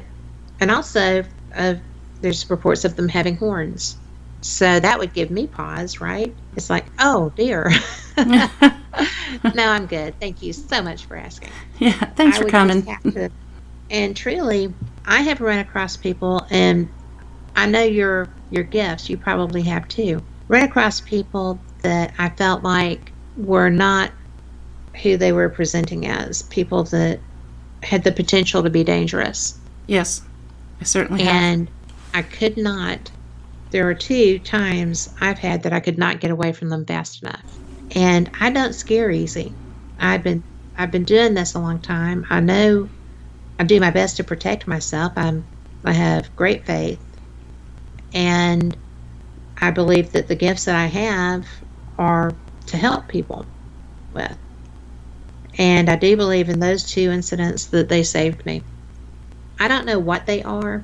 and 0.59 0.71
also 0.71 1.23
uh, 1.55 1.75
there's 2.21 2.49
reports 2.49 2.85
of 2.85 2.95
them 2.95 3.09
having 3.09 3.37
horns. 3.37 3.97
So 4.41 4.79
that 4.79 4.97
would 4.99 5.13
give 5.13 5.29
me 5.29 5.47
pause, 5.47 6.01
right? 6.01 6.35
It's 6.55 6.69
like, 6.69 6.85
oh 6.99 7.31
dear. 7.35 7.71
no, 8.17 9.69
I'm 9.69 9.85
good. 9.87 10.19
Thank 10.19 10.41
you 10.41 10.53
so 10.53 10.81
much 10.81 11.05
for 11.05 11.15
asking. 11.17 11.51
yeah. 11.79 11.93
Thanks 12.15 12.37
I 12.37 12.41
for 12.41 12.49
coming. 12.49 12.83
to- 13.03 13.31
and 13.89 14.15
truly, 14.15 14.73
I 15.05 15.21
have 15.21 15.41
run 15.41 15.59
across 15.59 15.97
people, 15.97 16.45
and 16.49 16.89
I 17.55 17.67
know 17.67 17.83
your 17.83 18.29
your 18.49 18.63
gifts. 18.63 19.09
You 19.09 19.17
probably 19.17 19.63
have 19.63 19.87
too. 19.87 20.23
Run 20.47 20.63
across 20.63 21.01
people 21.01 21.59
that 21.83 22.13
I 22.17 22.29
felt 22.29 22.63
like 22.63 23.10
were 23.35 23.69
not 23.69 24.13
who 25.03 25.17
they 25.17 25.31
were 25.31 25.49
presenting 25.49 26.07
as. 26.07 26.41
People 26.43 26.83
that 26.85 27.25
had 27.83 28.03
the 28.03 28.11
potential 28.11 28.63
to 28.63 28.69
be 28.69 28.83
dangerous, 28.83 29.59
Yes. 29.87 30.21
I 30.81 30.85
certainly 30.85 31.23
have. 31.23 31.33
and 31.33 31.71
I 32.13 32.21
could 32.23 32.57
not. 32.57 33.11
There 33.71 33.87
are 33.89 33.95
two 33.95 34.39
times 34.39 35.07
I've 35.21 35.39
had 35.39 35.63
that 35.63 35.73
I 35.73 35.79
could 35.79 35.97
not 35.97 36.19
get 36.19 36.31
away 36.31 36.51
from 36.53 36.69
them 36.69 36.85
fast 36.85 37.23
enough, 37.23 37.43
and 37.95 38.29
I 38.39 38.51
don't 38.51 38.73
scare 38.75 39.09
easy. 39.11 39.57
I've 39.99 40.23
been 40.23 40.43
I've 40.75 40.91
been 40.91 41.05
doing 41.05 41.33
this 41.33 41.55
a 41.55 41.59
long 41.59 41.81
time. 41.81 42.25
I 42.29 42.39
know 42.41 42.89
I 43.59 43.63
do 43.65 43.79
my 43.79 43.91
best 43.91 44.17
to 44.17 44.23
protect 44.23 44.67
myself. 44.67 45.13
I'm 45.17 45.47
I 45.85 45.93
have 45.93 46.35
great 46.35 46.65
faith, 46.65 47.01
and 48.13 48.75
I 49.57 49.71
believe 49.71 50.11
that 50.13 50.27
the 50.27 50.35
gifts 50.35 50.65
that 50.65 50.75
I 50.75 50.87
have 50.87 51.47
are 51.97 52.39
to 52.71 52.77
help 52.77 53.07
people 53.07 53.45
with. 54.13 54.37
And 55.57 55.89
I 55.89 55.95
do 55.95 56.15
believe 56.15 56.49
in 56.49 56.59
those 56.59 56.83
two 56.83 57.11
incidents 57.11 57.65
that 57.67 57.89
they 57.89 58.03
saved 58.03 58.45
me. 58.45 58.63
I 59.59 59.67
don't 59.67 59.85
know 59.85 59.99
what 59.99 60.25
they 60.25 60.41
are. 60.41 60.83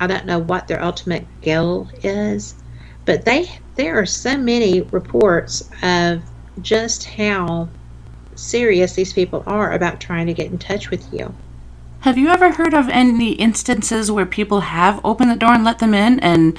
I 0.00 0.06
don't 0.06 0.26
know 0.26 0.38
what 0.38 0.68
their 0.68 0.82
ultimate 0.82 1.26
goal 1.42 1.88
is, 2.02 2.54
but 3.04 3.24
they 3.24 3.50
there 3.74 3.98
are 3.98 4.06
so 4.06 4.36
many 4.36 4.82
reports 4.82 5.68
of 5.82 6.22
just 6.62 7.04
how 7.04 7.68
serious 8.36 8.94
these 8.94 9.12
people 9.12 9.42
are 9.46 9.72
about 9.72 10.00
trying 10.00 10.26
to 10.26 10.34
get 10.34 10.50
in 10.50 10.58
touch 10.58 10.90
with 10.90 11.12
you. 11.12 11.34
Have 12.00 12.16
you 12.16 12.28
ever 12.28 12.52
heard 12.52 12.74
of 12.74 12.88
any 12.88 13.32
instances 13.32 14.10
where 14.10 14.26
people 14.26 14.60
have 14.60 15.00
opened 15.04 15.30
the 15.30 15.36
door 15.36 15.52
and 15.52 15.64
let 15.64 15.80
them 15.80 15.94
in 15.94 16.20
and 16.20 16.58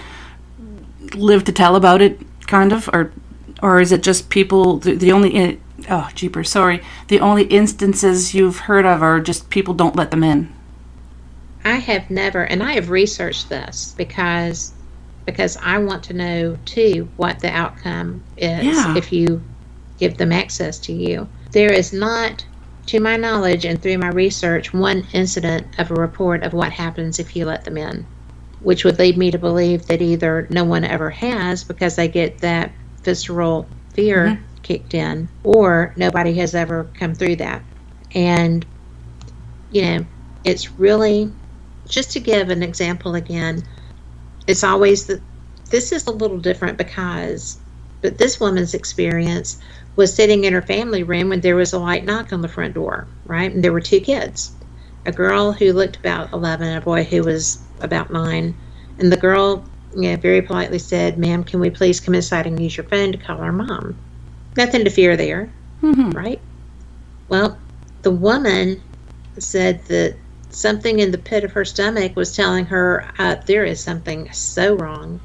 live 1.13 1.43
to 1.45 1.51
tell 1.51 1.75
about 1.75 2.01
it, 2.01 2.19
kind 2.47 2.73
of, 2.73 2.89
or 2.91 3.11
or 3.61 3.79
is 3.79 3.91
it 3.91 4.03
just 4.03 4.29
people? 4.29 4.77
The, 4.77 4.95
the 4.95 5.11
only 5.11 5.59
oh 5.89 6.09
jeepers, 6.15 6.49
sorry, 6.49 6.81
the 7.07 7.19
only 7.19 7.43
instances 7.43 8.33
you've 8.33 8.59
heard 8.59 8.85
of 8.85 9.01
are 9.01 9.19
just 9.19 9.49
people 9.49 9.73
don't 9.73 9.95
let 9.95 10.11
them 10.11 10.23
in. 10.23 10.53
I 11.63 11.75
have 11.77 12.09
never, 12.11 12.43
and 12.43 12.61
I 12.61 12.73
have 12.73 12.89
researched 12.89 13.49
this 13.49 13.95
because 13.97 14.73
because 15.25 15.57
I 15.57 15.79
want 15.79 16.03
to 16.03 16.13
know 16.13 16.57
too 16.65 17.09
what 17.17 17.39
the 17.39 17.49
outcome 17.49 18.23
is 18.37 18.63
Yeah. 18.63 18.95
if 18.95 19.11
you 19.11 19.41
give 19.97 20.17
them 20.17 20.31
access 20.31 20.77
to 20.79 20.93
you. 20.93 21.27
There 21.51 21.71
is 21.71 21.91
not, 21.91 22.45
to 22.87 22.99
my 22.99 23.17
knowledge 23.17 23.65
and 23.65 23.81
through 23.81 23.97
my 23.97 24.09
research, 24.09 24.71
one 24.73 25.07
incident 25.13 25.79
of 25.79 25.89
a 25.89 25.95
report 25.95 26.43
of 26.43 26.53
what 26.53 26.71
happens 26.71 27.17
if 27.17 27.35
you 27.35 27.45
let 27.45 27.63
them 27.63 27.77
in, 27.77 28.05
which 28.59 28.83
would 28.83 28.99
lead 28.99 29.17
me 29.17 29.31
to 29.31 29.39
believe 29.39 29.87
that 29.87 30.01
either 30.01 30.45
no 30.51 30.63
one 30.63 30.83
ever 30.83 31.09
has 31.09 31.63
because 31.63 31.95
they 31.95 32.07
get 32.07 32.37
that 32.39 32.71
visceral 33.05 33.67
fear 33.93 34.27
mm-hmm. 34.27 34.43
kicked 34.63 34.93
in, 34.93 35.29
or 35.43 35.93
nobody 35.95 36.33
has 36.33 36.53
ever 36.53 36.89
come 36.95 37.15
through 37.15 37.37
that. 37.37 37.61
And, 38.13 38.65
you 39.71 39.81
know, 39.83 40.05
it's 40.43 40.71
really, 40.71 41.31
just 41.87 42.11
to 42.11 42.19
give 42.19 42.49
an 42.49 42.63
example 42.63 43.15
again, 43.15 43.63
it's 44.47 44.63
always 44.63 45.07
the 45.07 45.21
this 45.69 45.91
is 45.91 46.05
a 46.07 46.11
little 46.11 46.37
different 46.37 46.77
because 46.77 47.57
but 48.01 48.17
this 48.17 48.39
woman's 48.39 48.73
experience 48.73 49.59
was 49.95 50.13
sitting 50.13 50.43
in 50.43 50.53
her 50.53 50.61
family 50.61 51.03
room 51.03 51.29
when 51.29 51.41
there 51.41 51.55
was 51.55 51.73
a 51.73 51.79
light 51.79 52.05
knock 52.05 52.31
on 52.31 52.41
the 52.41 52.47
front 52.47 52.73
door 52.73 53.07
right 53.25 53.51
and 53.51 53.63
there 53.63 53.73
were 53.73 53.81
two 53.81 53.99
kids 53.99 54.51
a 55.05 55.11
girl 55.11 55.51
who 55.51 55.73
looked 55.73 55.97
about 55.97 56.31
11 56.33 56.67
and 56.67 56.77
a 56.77 56.81
boy 56.81 57.03
who 57.03 57.23
was 57.23 57.59
about 57.81 58.11
9 58.11 58.55
and 58.99 59.11
the 59.11 59.17
girl 59.17 59.63
you 59.95 60.11
know, 60.11 60.17
very 60.17 60.41
politely 60.41 60.79
said 60.79 61.17
ma'am 61.17 61.43
can 61.43 61.59
we 61.59 61.69
please 61.69 61.99
come 61.99 62.15
inside 62.15 62.47
and 62.47 62.61
use 62.61 62.77
your 62.77 62.85
phone 62.85 63.11
to 63.11 63.17
call 63.17 63.39
our 63.39 63.51
mom 63.51 63.97
nothing 64.57 64.83
to 64.83 64.89
fear 64.89 65.17
there 65.17 65.53
hmm 65.81 66.11
right? 66.11 66.41
Well, 67.27 67.59
the 68.03 68.11
woman 68.11 68.81
said 69.37 69.83
that 69.87 70.17
something 70.49 70.99
in 70.99 71.11
the 71.11 71.17
pit 71.17 71.43
of 71.43 71.51
her 71.53 71.65
stomach 71.65 72.15
was 72.15 72.35
telling 72.35 72.65
her 72.65 73.05
uh, 73.17 73.35
there 73.45 73.65
is 73.65 73.83
something 73.83 74.29
so 74.31 74.75
wrong. 74.75 75.19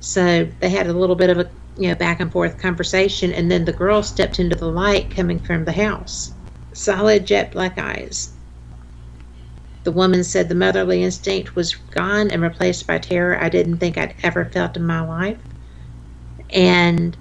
So 0.00 0.48
they 0.60 0.70
had 0.70 0.86
a 0.86 0.92
little 0.92 1.16
bit 1.16 1.30
of 1.30 1.38
a 1.38 1.50
you 1.76 1.88
know 1.88 1.94
back 1.94 2.20
and 2.20 2.32
forth 2.32 2.58
conversation, 2.58 3.32
and 3.32 3.50
then 3.50 3.64
the 3.64 3.72
girl 3.72 4.02
stepped 4.02 4.38
into 4.40 4.56
the 4.56 4.66
light 4.70 5.10
coming 5.10 5.38
from 5.38 5.64
the 5.64 5.72
house, 5.72 6.32
solid 6.74 7.26
jet 7.26 7.52
black 7.52 7.78
eyes. 7.78 8.34
The 9.84 9.92
woman 9.92 10.24
said 10.24 10.48
the 10.48 10.54
motherly 10.54 11.02
instinct 11.02 11.56
was 11.56 11.74
gone 11.74 12.30
and 12.30 12.42
replaced 12.42 12.86
by 12.86 12.98
terror 12.98 13.42
I 13.42 13.48
didn't 13.48 13.78
think 13.78 13.96
I'd 13.98 14.14
ever 14.22 14.44
felt 14.44 14.76
in 14.76 14.84
my 14.86 15.00
life. 15.00 15.40
And 16.50 17.16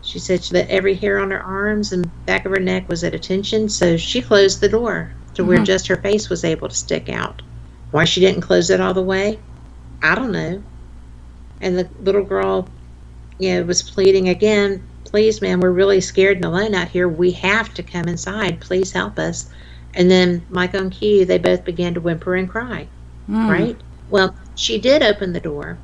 she 0.00 0.18
said 0.18 0.42
that 0.52 0.70
every 0.70 0.94
hair 0.94 1.18
on 1.18 1.30
her 1.30 1.42
arms 1.42 1.92
and 1.92 2.12
back 2.26 2.44
of 2.44 2.52
her 2.52 2.60
neck 2.60 2.88
was 2.88 3.04
at 3.04 3.14
attention, 3.14 3.68
so 3.68 3.96
she 3.96 4.22
closed 4.22 4.60
the 4.60 4.68
door 4.68 5.14
to 5.34 5.44
where 5.44 5.60
Mhm. 5.60 5.66
just 5.66 5.88
her 5.88 5.96
face 5.96 6.28
was 6.30 6.44
able 6.44 6.68
to 6.68 6.76
stick 6.76 7.08
out. 7.08 7.42
Why 7.90 8.04
she 8.04 8.20
didn't 8.20 8.42
close 8.42 8.70
it 8.70 8.80
all 8.80 8.94
the 8.94 9.02
way, 9.02 9.40
I 10.02 10.14
don't 10.14 10.32
know. 10.32 10.64
And 11.60 11.78
the 11.78 11.90
little 11.98 12.24
girl, 12.24 12.68
you 13.38 13.54
know, 13.54 13.64
was 13.64 13.82
pleading 13.82 14.28
again, 14.28 14.88
please, 15.06 15.40
ma'am, 15.42 15.60
we're 15.60 15.70
really 15.70 16.00
scared 16.00 16.36
and 16.36 16.44
alone 16.44 16.74
out 16.74 16.88
here. 16.88 17.08
We 17.08 17.32
have 17.32 17.72
to 17.74 17.82
come 17.82 18.08
inside. 18.08 18.60
Please 18.60 18.92
help 18.92 19.18
us. 19.18 19.48
And 19.96 20.10
then, 20.10 20.44
Mike 20.50 20.74
on 20.74 20.90
cue, 20.90 21.24
they 21.24 21.38
both 21.38 21.64
began 21.64 21.94
to 21.94 22.00
whimper 22.00 22.34
and 22.34 22.48
cry 22.48 22.88
Mm. 23.28 23.50
right? 23.50 23.76
Well, 24.10 24.34
she 24.54 24.78
did 24.78 25.02
open 25.02 25.32
the 25.32 25.40
door, 25.40 25.78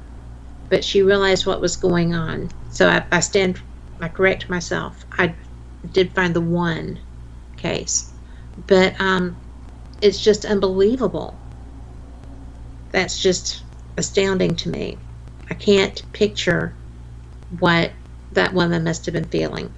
but 0.68 0.84
she 0.84 1.02
realized 1.02 1.46
what 1.46 1.60
was 1.60 1.76
going 1.76 2.14
on. 2.14 2.50
So 2.70 2.88
I, 2.88 3.04
I 3.10 3.20
stand, 3.20 3.60
I 4.00 4.08
correct 4.08 4.48
myself. 4.48 5.04
I 5.12 5.34
did 5.92 6.12
find 6.12 6.34
the 6.34 6.40
one 6.40 6.98
case, 7.56 8.12
but 8.66 8.98
um, 9.00 9.36
it's 10.02 10.22
just 10.22 10.44
unbelievable. 10.44 11.36
That's 12.92 13.20
just 13.20 13.62
astounding 13.96 14.56
to 14.56 14.68
me. 14.68 14.98
I 15.48 15.54
can't 15.54 16.02
picture 16.12 16.74
what 17.58 17.90
that 18.32 18.52
woman 18.52 18.84
must 18.84 19.06
have 19.06 19.14
been 19.14 19.24
feeling. 19.24 19.72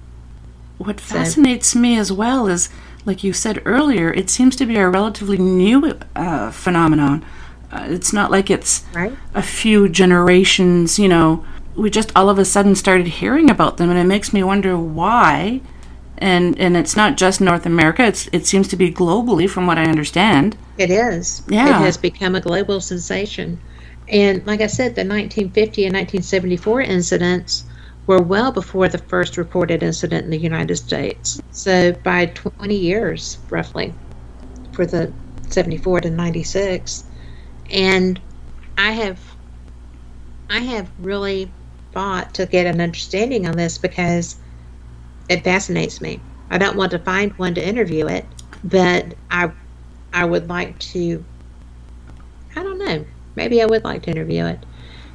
What 0.77 0.99
fascinates 0.99 1.75
me 1.75 1.97
as 1.97 2.11
well 2.11 2.47
is, 2.47 2.69
like 3.05 3.23
you 3.23 3.33
said 3.33 3.61
earlier, 3.65 4.11
it 4.13 4.29
seems 4.29 4.55
to 4.57 4.65
be 4.65 4.77
a 4.77 4.89
relatively 4.89 5.37
new 5.37 5.97
uh, 6.15 6.51
phenomenon. 6.51 7.23
Uh, 7.71 7.87
it's 7.89 8.13
not 8.13 8.31
like 8.31 8.49
it's 8.49 8.83
Right? 8.93 9.13
a 9.33 9.41
few 9.41 9.89
generations, 9.89 10.99
you 10.99 11.07
know. 11.07 11.43
We 11.75 11.89
just 11.89 12.11
all 12.15 12.29
of 12.29 12.37
a 12.37 12.45
sudden 12.45 12.75
started 12.75 13.07
hearing 13.07 13.49
about 13.49 13.77
them, 13.77 13.89
and 13.89 13.97
it 13.99 14.03
makes 14.03 14.31
me 14.31 14.43
wonder 14.43 14.77
why. 14.77 15.61
And 16.19 16.57
and 16.59 16.77
it's 16.77 16.95
not 16.95 17.17
just 17.17 17.41
North 17.41 17.65
America; 17.65 18.03
it's 18.03 18.29
it 18.31 18.45
seems 18.45 18.67
to 18.69 18.75
be 18.75 18.91
globally, 18.91 19.49
from 19.49 19.65
what 19.65 19.77
I 19.79 19.85
understand. 19.85 20.55
It 20.77 20.91
is. 20.91 21.41
Yeah. 21.47 21.69
It 21.69 21.83
has 21.85 21.97
become 21.97 22.35
a 22.35 22.41
global 22.41 22.79
sensation. 22.79 23.59
And 24.07 24.45
like 24.45 24.61
I 24.61 24.67
said, 24.67 24.95
the 24.95 25.01
1950 25.01 25.85
and 25.85 25.95
1974 25.95 26.81
incidents 26.81 27.63
were 28.07 28.21
well 28.21 28.51
before 28.51 28.89
the 28.89 28.97
first 28.97 29.37
reported 29.37 29.83
incident 29.83 30.25
in 30.25 30.31
the 30.31 30.37
United 30.37 30.75
States. 30.75 31.39
So 31.51 31.93
by 32.03 32.27
20 32.27 32.75
years, 32.75 33.37
roughly, 33.49 33.93
for 34.73 34.85
the 34.85 35.13
74 35.49 36.01
to 36.01 36.09
96. 36.09 37.05
And 37.69 38.21
I 38.77 38.91
have 38.91 39.21
I 40.49 40.59
have 40.59 40.91
really 40.99 41.51
fought 41.93 42.33
to 42.35 42.45
get 42.45 42.67
an 42.67 42.81
understanding 42.81 43.47
on 43.47 43.55
this 43.55 43.77
because 43.77 44.35
it 45.29 45.43
fascinates 45.43 46.01
me. 46.01 46.19
I 46.49 46.57
don't 46.57 46.75
want 46.77 46.91
to 46.91 46.99
find 46.99 47.31
one 47.33 47.55
to 47.55 47.65
interview 47.65 48.07
it, 48.07 48.25
but 48.63 49.15
I 49.31 49.51
I 50.11 50.25
would 50.25 50.49
like 50.49 50.77
to. 50.79 51.25
I 52.55 52.63
don't 52.63 52.79
know. 52.79 53.05
Maybe 53.35 53.61
I 53.61 53.65
would 53.65 53.83
like 53.83 54.03
to 54.03 54.11
interview 54.11 54.45
it. 54.45 54.65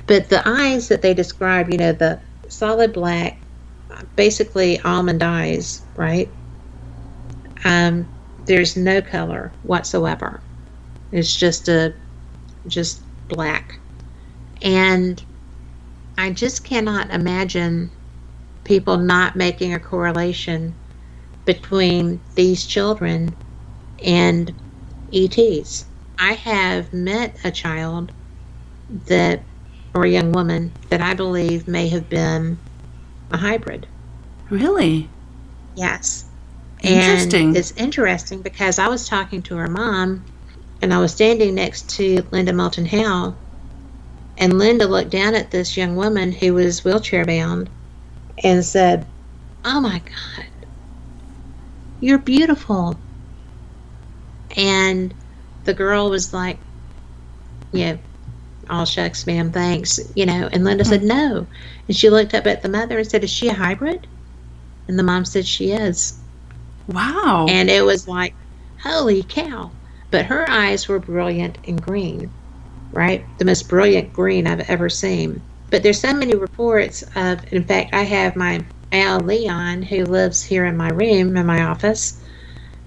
But 0.06 0.28
the 0.28 0.42
eyes 0.48 0.88
that 0.88 1.02
they 1.02 1.14
describe, 1.14 1.70
you 1.70 1.78
know, 1.78 1.92
the 1.92 2.20
solid 2.48 2.92
black, 2.92 3.38
basically 4.16 4.80
almond 4.80 5.22
eyes, 5.22 5.82
right? 5.96 6.28
Um, 7.64 8.08
there's 8.46 8.76
no 8.76 9.00
color 9.02 9.52
whatsoever. 9.62 10.40
It's 11.12 11.34
just 11.34 11.68
a, 11.68 11.94
just 12.66 13.00
black, 13.28 13.78
and 14.62 15.22
I 16.16 16.30
just 16.30 16.64
cannot 16.64 17.10
imagine 17.10 17.90
people 18.64 18.98
not 18.98 19.36
making 19.36 19.72
a 19.72 19.78
correlation 19.78 20.74
between 21.44 22.20
these 22.34 22.66
children 22.66 23.34
and 24.04 24.52
ETs. 25.12 25.86
I 26.18 26.32
have 26.32 26.92
met 26.92 27.36
a 27.44 27.50
child 27.50 28.12
that, 29.06 29.42
or 29.94 30.04
a 30.04 30.10
young 30.10 30.32
woman 30.32 30.72
that 30.90 31.00
I 31.00 31.14
believe 31.14 31.68
may 31.68 31.88
have 31.88 32.08
been 32.08 32.58
a 33.30 33.36
hybrid. 33.36 33.88
Really? 34.50 35.08
Yes. 35.74 36.30
Interesting. 36.82 37.48
And 37.48 37.56
it's 37.56 37.72
interesting 37.72 38.42
because 38.42 38.78
I 38.78 38.88
was 38.88 39.08
talking 39.08 39.42
to 39.44 39.56
her 39.56 39.68
mom 39.68 40.24
and 40.80 40.94
I 40.94 41.00
was 41.00 41.12
standing 41.12 41.54
next 41.54 41.90
to 41.96 42.26
Linda 42.30 42.52
Moulton 42.52 42.86
Howe. 42.86 43.36
And 44.38 44.58
Linda 44.58 44.86
looked 44.86 45.10
down 45.10 45.34
at 45.34 45.50
this 45.50 45.76
young 45.76 45.96
woman 45.96 46.32
who 46.32 46.54
was 46.54 46.84
wheelchair 46.84 47.24
bound 47.24 47.70
and 48.44 48.64
said, 48.64 49.06
Oh 49.64 49.80
my 49.80 49.98
God, 49.98 50.46
you're 52.00 52.18
beautiful. 52.20 53.02
And 54.56 55.14
the 55.64 55.74
girl 55.74 56.10
was 56.10 56.32
like, 56.32 56.60
Yeah, 57.72 57.98
all 58.70 58.84
shucks, 58.84 59.26
ma'am, 59.26 59.50
thanks. 59.52 60.00
You 60.14 60.26
know, 60.26 60.48
and 60.52 60.64
Linda 60.64 60.84
said, 60.84 61.00
hmm. 61.02 61.08
No. 61.08 61.46
And 61.88 61.96
she 61.96 62.10
looked 62.10 62.34
up 62.34 62.46
at 62.46 62.62
the 62.62 62.68
mother 62.68 62.98
and 62.98 63.08
said, 63.08 63.24
Is 63.24 63.30
she 63.30 63.48
a 63.48 63.54
hybrid? 63.54 64.06
And 64.86 64.98
the 64.98 65.02
mom 65.02 65.24
said, 65.24 65.46
She 65.46 65.72
is. 65.72 66.18
Wow. 66.88 67.46
And 67.48 67.68
it 67.68 67.84
was 67.84 68.08
like, 68.08 68.34
holy 68.82 69.22
cow. 69.22 69.70
But 70.10 70.26
her 70.26 70.48
eyes 70.50 70.88
were 70.88 70.98
brilliant 70.98 71.58
and 71.66 71.80
green, 71.80 72.30
right? 72.92 73.24
The 73.38 73.44
most 73.44 73.68
brilliant 73.68 74.12
green 74.12 74.46
I've 74.46 74.68
ever 74.70 74.88
seen. 74.88 75.42
But 75.70 75.82
there's 75.82 76.00
so 76.00 76.14
many 76.14 76.34
reports 76.34 77.04
of, 77.14 77.52
in 77.52 77.64
fact, 77.64 77.94
I 77.94 78.04
have 78.04 78.36
my 78.36 78.64
Al 78.90 79.20
Leon 79.20 79.82
who 79.82 80.04
lives 80.06 80.42
here 80.42 80.64
in 80.64 80.78
my 80.78 80.88
room, 80.88 81.36
in 81.36 81.44
my 81.44 81.62
office, 81.62 82.22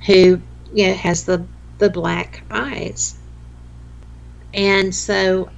who 0.07 0.41
you 0.73 0.87
know, 0.87 0.93
has 0.93 1.25
the, 1.25 1.45
the 1.77 1.91
black 1.91 2.41
eyes. 2.49 3.19
And 4.55 4.93
so 4.93 5.49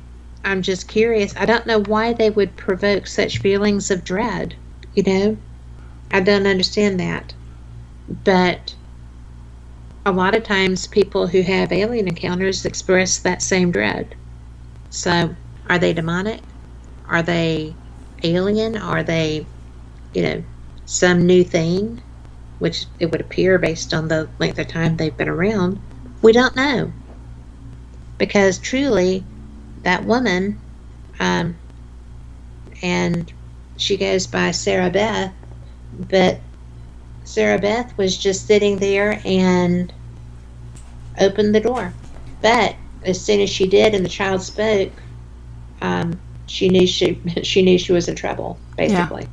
I'm 0.44 0.62
just 0.62 0.88
curious. 0.88 1.34
I 1.38 1.46
don't 1.46 1.66
know 1.66 1.80
why 1.80 2.14
they 2.14 2.30
would 2.30 2.58
provoke 2.58 3.08
such 3.08 3.40
feelings 3.40 3.90
of 3.90 4.04
dread, 4.04 4.56
you 4.94 5.04
know? 5.04 5.38
I 6.12 6.20
don't 6.20 6.46
understand 6.46 7.00
that. 7.00 7.34
But 8.24 8.76
a 10.06 10.12
lot 10.12 10.36
of 10.36 10.44
times 10.44 10.88
people 10.88 11.28
who 11.28 11.42
have 11.42 11.72
alien 11.72 12.08
encounters 12.08 12.66
express 12.66 13.20
that 13.20 13.42
same 13.42 13.72
dread. 13.72 14.16
So, 14.90 15.36
are 15.70 15.80
they 15.80 15.94
demonic? 15.94 16.42
Are 17.08 17.24
they 17.24 17.74
alien? 18.24 18.78
Are 18.78 19.04
they, 19.04 19.48
you 20.14 20.24
know, 20.24 20.44
some 20.86 21.26
new 21.26 21.44
thing? 21.44 22.02
Which 22.60 22.86
it 23.00 23.12
would 23.12 23.22
appear 23.22 23.58
based 23.58 23.94
on 23.94 24.08
the 24.10 24.30
length 24.40 24.60
of 24.60 24.68
time 24.68 24.98
they've 24.98 25.18
been 25.18 25.30
around. 25.30 25.80
We 26.22 26.32
don't 26.32 26.56
know. 26.56 26.92
Because 28.18 28.60
truly, 28.60 29.26
that 29.84 30.06
woman, 30.06 30.60
um, 31.20 31.56
and 32.82 33.32
she 33.78 33.98
goes 33.98 34.28
by 34.28 34.52
Sarah 34.52 34.90
Beth, 34.90 35.34
but 35.94 36.40
Sarah 37.24 37.60
Beth 37.60 37.98
was 37.98 38.18
just 38.18 38.48
sitting 38.48 38.78
there 38.78 39.22
and 39.26 39.94
opened 41.20 41.56
the 41.56 41.60
door. 41.60 41.94
But 42.42 42.76
as 43.06 43.24
soon 43.24 43.40
as 43.40 43.50
she 43.50 43.68
did 43.68 43.94
and 43.94 44.06
the 44.06 44.10
child 44.10 44.42
spoke, 44.42 44.92
um, 45.82 46.20
she 46.46 46.70
knew 46.70 46.88
she 46.88 47.22
she 47.44 47.62
knew 47.62 47.78
she 47.78 47.94
was 47.94 48.08
in 48.08 48.16
trouble, 48.16 48.60
basically. 48.76 49.24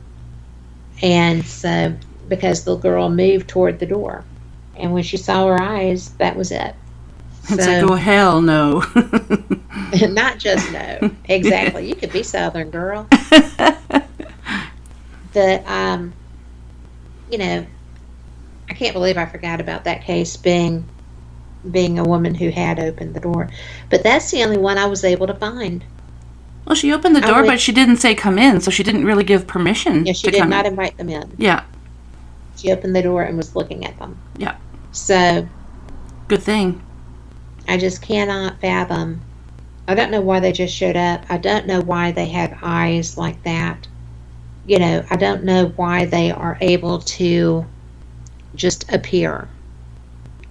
Yeah. 1.01 1.09
And 1.09 1.47
so 1.47 1.97
because 2.31 2.65
the 2.65 2.77
girl 2.77 3.11
moved 3.11 3.49
toward 3.49 3.79
the 3.79 3.87
door. 3.87 4.25
And 4.77 4.93
when 4.93 5.03
she 5.03 5.19
saw 5.19 5.47
her 5.49 5.61
eyes, 5.61 6.11
that 6.15 6.37
was 6.37 6.51
it. 6.53 6.75
It's 7.49 7.65
so, 7.65 7.71
like, 7.71 7.83
oh, 7.83 7.95
hell 7.95 8.41
no. 8.43 8.85
not 10.11 10.39
just 10.39 10.71
no. 10.73 11.11
Exactly. 11.29 11.89
You 11.89 11.95
could 11.95 12.13
be 12.13 12.23
Southern 12.23 12.71
girl. 12.71 13.09
but, 15.33 15.67
um, 15.67 16.13
you 17.31 17.39
know, 17.39 17.67
I 18.69 18.75
can't 18.75 18.93
believe 18.93 19.17
I 19.17 19.27
forgot 19.27 19.61
about 19.61 19.85
that 19.85 20.05
case 20.05 20.37
being 20.37 20.87
being 21.71 21.99
a 21.99 22.05
woman 22.05 22.35
who 22.35 22.49
had 22.51 22.79
opened 22.79 23.15
the 23.15 23.21
door. 23.21 23.51
But 23.91 24.03
that's 24.03 24.31
the 24.31 24.43
only 24.45 24.57
one 24.57 24.79
I 24.79 24.87
was 24.87 25.05
able 25.05 25.27
to 25.27 25.35
find. 25.35 25.85
Well, 26.65 26.75
she 26.75 26.93
opened 26.93 27.17
the 27.17 27.21
door, 27.21 27.43
would, 27.43 27.47
but 27.47 27.61
she 27.61 27.73
didn't 27.73 27.97
say 27.97 28.15
come 28.15 28.39
in, 28.39 28.61
so 28.61 28.71
she 28.71 28.83
didn't 28.83 29.05
really 29.05 29.25
give 29.25 29.47
permission. 29.47 30.07
Yeah, 30.07 30.13
she 30.13 30.31
did 30.31 30.49
not 30.49 30.67
in. 30.67 30.73
invite 30.73 30.97
them 30.97 31.09
in. 31.09 31.35
Yeah. 31.37 31.65
She 32.57 32.71
opened 32.71 32.95
the 32.95 33.03
door 33.03 33.23
and 33.23 33.37
was 33.37 33.57
looking 33.57 33.85
at 33.85 33.99
them. 33.99 34.19
Yeah. 34.37 34.57
So. 34.93 35.49
Good 36.29 36.43
thing. 36.43 36.83
I 37.71 37.79
just 37.79 38.03
cannot 38.03 38.61
fathom. 38.61 39.21
I 39.87 39.95
don't 39.95 40.11
know 40.11 40.21
why 40.21 40.41
they 40.41 40.51
just 40.51 40.75
showed 40.75 40.97
up. 40.97 41.25
I 41.31 41.39
don't 41.39 41.69
know 41.69 41.81
why 41.81 42.11
they 42.11 42.27
have 42.27 42.59
eyes 42.63 43.17
like 43.17 43.41
that. 43.45 43.87
You 44.67 44.81
know, 44.81 45.05
I 45.09 45.15
don't 45.15 45.45
know 45.45 45.69
why 45.77 46.05
they 46.05 46.33
are 46.33 46.59
able 46.61 46.99
to 46.99 47.65
just 48.57 48.93
appear. 48.93 49.49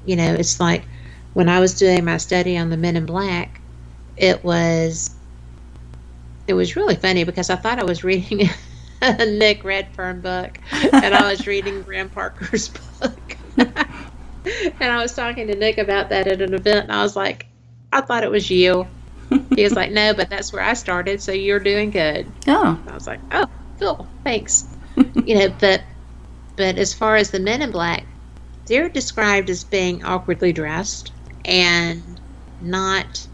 You 0.06 0.16
know, 0.16 0.34
it's 0.34 0.62
like 0.62 0.86
when 1.34 1.50
I 1.50 1.60
was 1.60 1.78
doing 1.78 2.06
my 2.06 2.16
study 2.16 2.58
on 2.58 2.70
the 2.70 2.78
Men 2.78 2.96
in 2.96 3.06
Black, 3.06 3.60
it 4.16 4.42
was 4.42 5.14
it 6.48 6.54
was 6.54 6.78
really 6.78 6.96
funny 6.96 7.26
because 7.26 7.50
I 7.50 7.58
thought 7.58 7.80
I 7.80 7.84
was 7.84 8.06
reading 8.06 8.50
a 9.02 9.26
Nick 9.26 9.66
Redfern 9.66 10.22
book, 10.22 10.58
and 10.72 11.14
I 11.14 11.30
was 11.30 11.46
reading 11.46 11.82
Gray 11.82 12.02
Barker's 12.04 12.70
book. 13.02 13.38
and 14.80 14.92
I 14.92 15.02
was 15.02 15.14
talking 15.14 15.48
to 15.48 15.56
Nick 15.56 15.78
about 15.78 16.10
that 16.10 16.28
at 16.28 16.42
an 16.42 16.54
event, 16.54 16.86
and 16.86 16.92
I 16.92 17.04
was 17.04 17.16
like, 17.16 17.48
I 17.92 18.02
thought 18.02 18.24
it 18.24 18.32
was 18.32 18.50
you. 18.50 18.88
He 19.56 19.64
was 19.64 19.74
like, 19.74 19.92
No, 19.92 20.14
but 20.14 20.30
that's 20.30 20.52
where 20.52 20.64
I 20.64 20.74
started, 20.74 21.22
so 21.22 21.32
you're 21.32 21.60
doing 21.60 21.92
good. 21.92 22.32
Oh. 22.48 22.80
I 22.88 22.94
was 22.94 23.08
like, 23.08 23.20
Oh, 23.32 23.46
cool, 23.80 24.08
thanks. 24.24 24.68
you 25.26 25.36
know, 25.36 25.50
but 25.60 25.84
but 26.56 26.78
as 26.78 26.94
far 26.94 27.16
as 27.16 27.32
the 27.32 27.40
Men 27.40 27.62
in 27.62 27.72
Black, 27.72 28.06
they're 28.66 28.90
described 28.90 29.50
as 29.50 29.64
being 29.64 30.04
awkwardly 30.04 30.52
dressed 30.52 31.12
and 31.46 32.20
not 32.62 33.26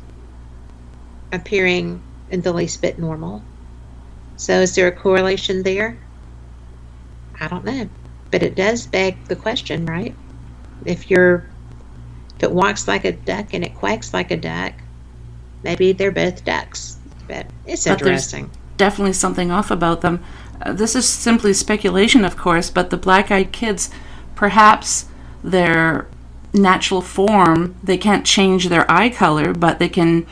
appearing 1.31 2.01
in 2.29 2.41
the 2.41 2.53
least 2.53 2.81
bit 2.81 2.99
normal. 2.99 3.41
So, 4.37 4.61
is 4.61 4.75
there 4.75 4.87
a 4.87 4.91
correlation 4.91 5.63
there? 5.63 5.97
I 7.39 7.47
don't 7.47 7.65
know. 7.65 7.89
But 8.31 8.43
it 8.43 8.55
does 8.55 8.85
beg 8.85 9.25
the 9.25 9.35
question, 9.35 9.85
right? 9.85 10.15
If 10.85 11.09
you're 11.09 11.45
if 12.35 12.43
it 12.43 12.51
walks 12.51 12.87
like 12.87 13.05
a 13.05 13.13
duck 13.13 13.53
and 13.53 13.63
it 13.63 13.75
quacks 13.75 14.13
like 14.13 14.31
a 14.31 14.37
duck, 14.37 14.73
maybe 15.63 15.93
they're 15.93 16.11
both 16.11 16.43
ducks. 16.43 16.97
But 17.27 17.47
it's 17.65 17.85
but 17.85 18.01
interesting. 18.01 18.51
definitely 18.77 19.13
something 19.13 19.51
off 19.51 19.71
about 19.71 20.01
them. 20.01 20.23
Uh, 20.61 20.73
this 20.73 20.95
is 20.95 21.07
simply 21.07 21.53
speculation, 21.53 22.23
of 22.23 22.37
course, 22.37 22.69
but 22.69 22.89
the 22.89 22.97
black 22.97 23.31
eyed 23.31 23.51
kids, 23.51 23.89
perhaps 24.35 25.05
their 25.43 26.07
natural 26.53 27.01
form, 27.01 27.75
they 27.83 27.97
can't 27.97 28.25
change 28.25 28.69
their 28.69 28.89
eye 28.89 29.09
color, 29.09 29.53
but 29.53 29.79
they 29.79 29.89
can 29.89 30.25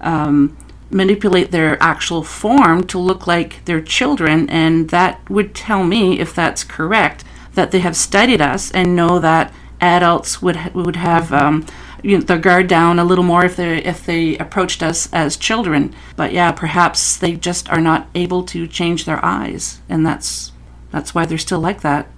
um, 0.00 0.56
manipulate 0.90 1.50
their 1.50 1.82
actual 1.82 2.22
form 2.22 2.86
to 2.86 2.98
look 2.98 3.26
like 3.26 3.64
their 3.64 3.80
children, 3.80 4.48
and 4.50 4.90
that 4.90 5.28
would 5.30 5.54
tell 5.54 5.84
me, 5.84 6.18
if 6.18 6.34
that's 6.34 6.64
correct, 6.64 7.24
that 7.54 7.70
they 7.70 7.80
have 7.80 7.96
studied 7.96 8.40
us 8.40 8.70
and 8.72 8.96
know 8.96 9.18
that 9.18 9.52
adults 9.80 10.42
would 10.42 10.74
would 10.74 10.96
have 10.96 11.32
um, 11.32 11.66
you 12.02 12.18
know, 12.18 12.24
their 12.24 12.38
guard 12.38 12.66
down 12.68 12.98
a 12.98 13.04
little 13.04 13.24
more 13.24 13.44
if 13.44 13.56
they 13.56 13.78
if 13.78 14.04
they 14.04 14.36
approached 14.38 14.82
us 14.82 15.08
as 15.12 15.36
children. 15.36 15.94
But 16.16 16.32
yeah, 16.32 16.52
perhaps 16.52 17.16
they 17.16 17.36
just 17.36 17.68
are 17.70 17.80
not 17.80 18.08
able 18.14 18.44
to 18.44 18.66
change 18.66 19.04
their 19.04 19.24
eyes, 19.24 19.80
and 19.88 20.04
that's 20.04 20.52
that's 20.90 21.14
why 21.14 21.26
they're 21.26 21.38
still 21.38 21.60
like 21.60 21.82
that. 21.82 22.08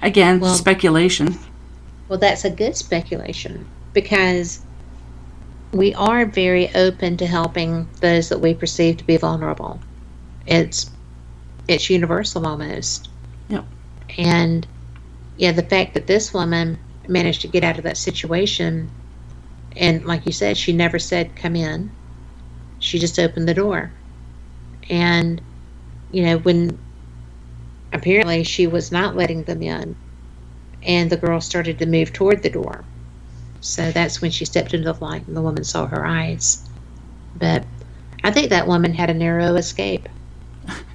Again, 0.00 0.40
well, 0.40 0.54
speculation. 0.54 1.38
Well, 2.08 2.18
that's 2.18 2.44
a 2.44 2.50
good 2.50 2.76
speculation 2.76 3.66
because 3.92 4.62
we 5.72 5.94
are 5.94 6.26
very 6.26 6.74
open 6.74 7.16
to 7.18 7.26
helping 7.26 7.88
those 8.00 8.28
that 8.28 8.40
we 8.40 8.54
perceive 8.54 8.98
to 8.98 9.04
be 9.04 9.16
vulnerable. 9.16 9.80
It's 10.46 10.90
it's 11.68 11.88
universal 11.88 12.46
almost. 12.46 13.08
Yep. 13.48 13.64
And 14.18 14.66
yeah, 15.36 15.52
the 15.52 15.62
fact 15.62 15.94
that 15.94 16.06
this 16.06 16.34
woman 16.34 16.78
managed 17.12 17.42
to 17.42 17.48
get 17.48 17.64
out 17.64 17.78
of 17.78 17.84
that 17.84 17.96
situation 17.96 18.90
and 19.74 20.04
like 20.04 20.26
you 20.26 20.32
said, 20.32 20.56
she 20.58 20.74
never 20.74 20.98
said 20.98 21.34
come 21.34 21.56
in. 21.56 21.90
She 22.78 22.98
just 22.98 23.18
opened 23.18 23.48
the 23.48 23.54
door. 23.54 23.90
And 24.90 25.40
you 26.10 26.24
know, 26.24 26.38
when 26.38 26.78
apparently 27.92 28.44
she 28.44 28.66
was 28.66 28.92
not 28.92 29.16
letting 29.16 29.44
them 29.44 29.62
in 29.62 29.96
and 30.82 31.10
the 31.10 31.16
girl 31.16 31.40
started 31.40 31.78
to 31.78 31.86
move 31.86 32.12
toward 32.12 32.42
the 32.42 32.50
door 32.50 32.84
so 33.62 33.92
that's 33.92 34.20
when 34.20 34.32
she 34.32 34.44
stepped 34.44 34.74
into 34.74 34.92
the 34.92 35.04
light 35.04 35.26
and 35.28 35.36
the 35.36 35.40
woman 35.40 35.62
saw 35.62 35.86
her 35.86 36.04
eyes. 36.04 36.68
But 37.36 37.64
I 38.24 38.32
think 38.32 38.50
that 38.50 38.66
woman 38.66 38.92
had 38.92 39.08
a 39.08 39.14
narrow 39.14 39.54
escape. 39.54 40.08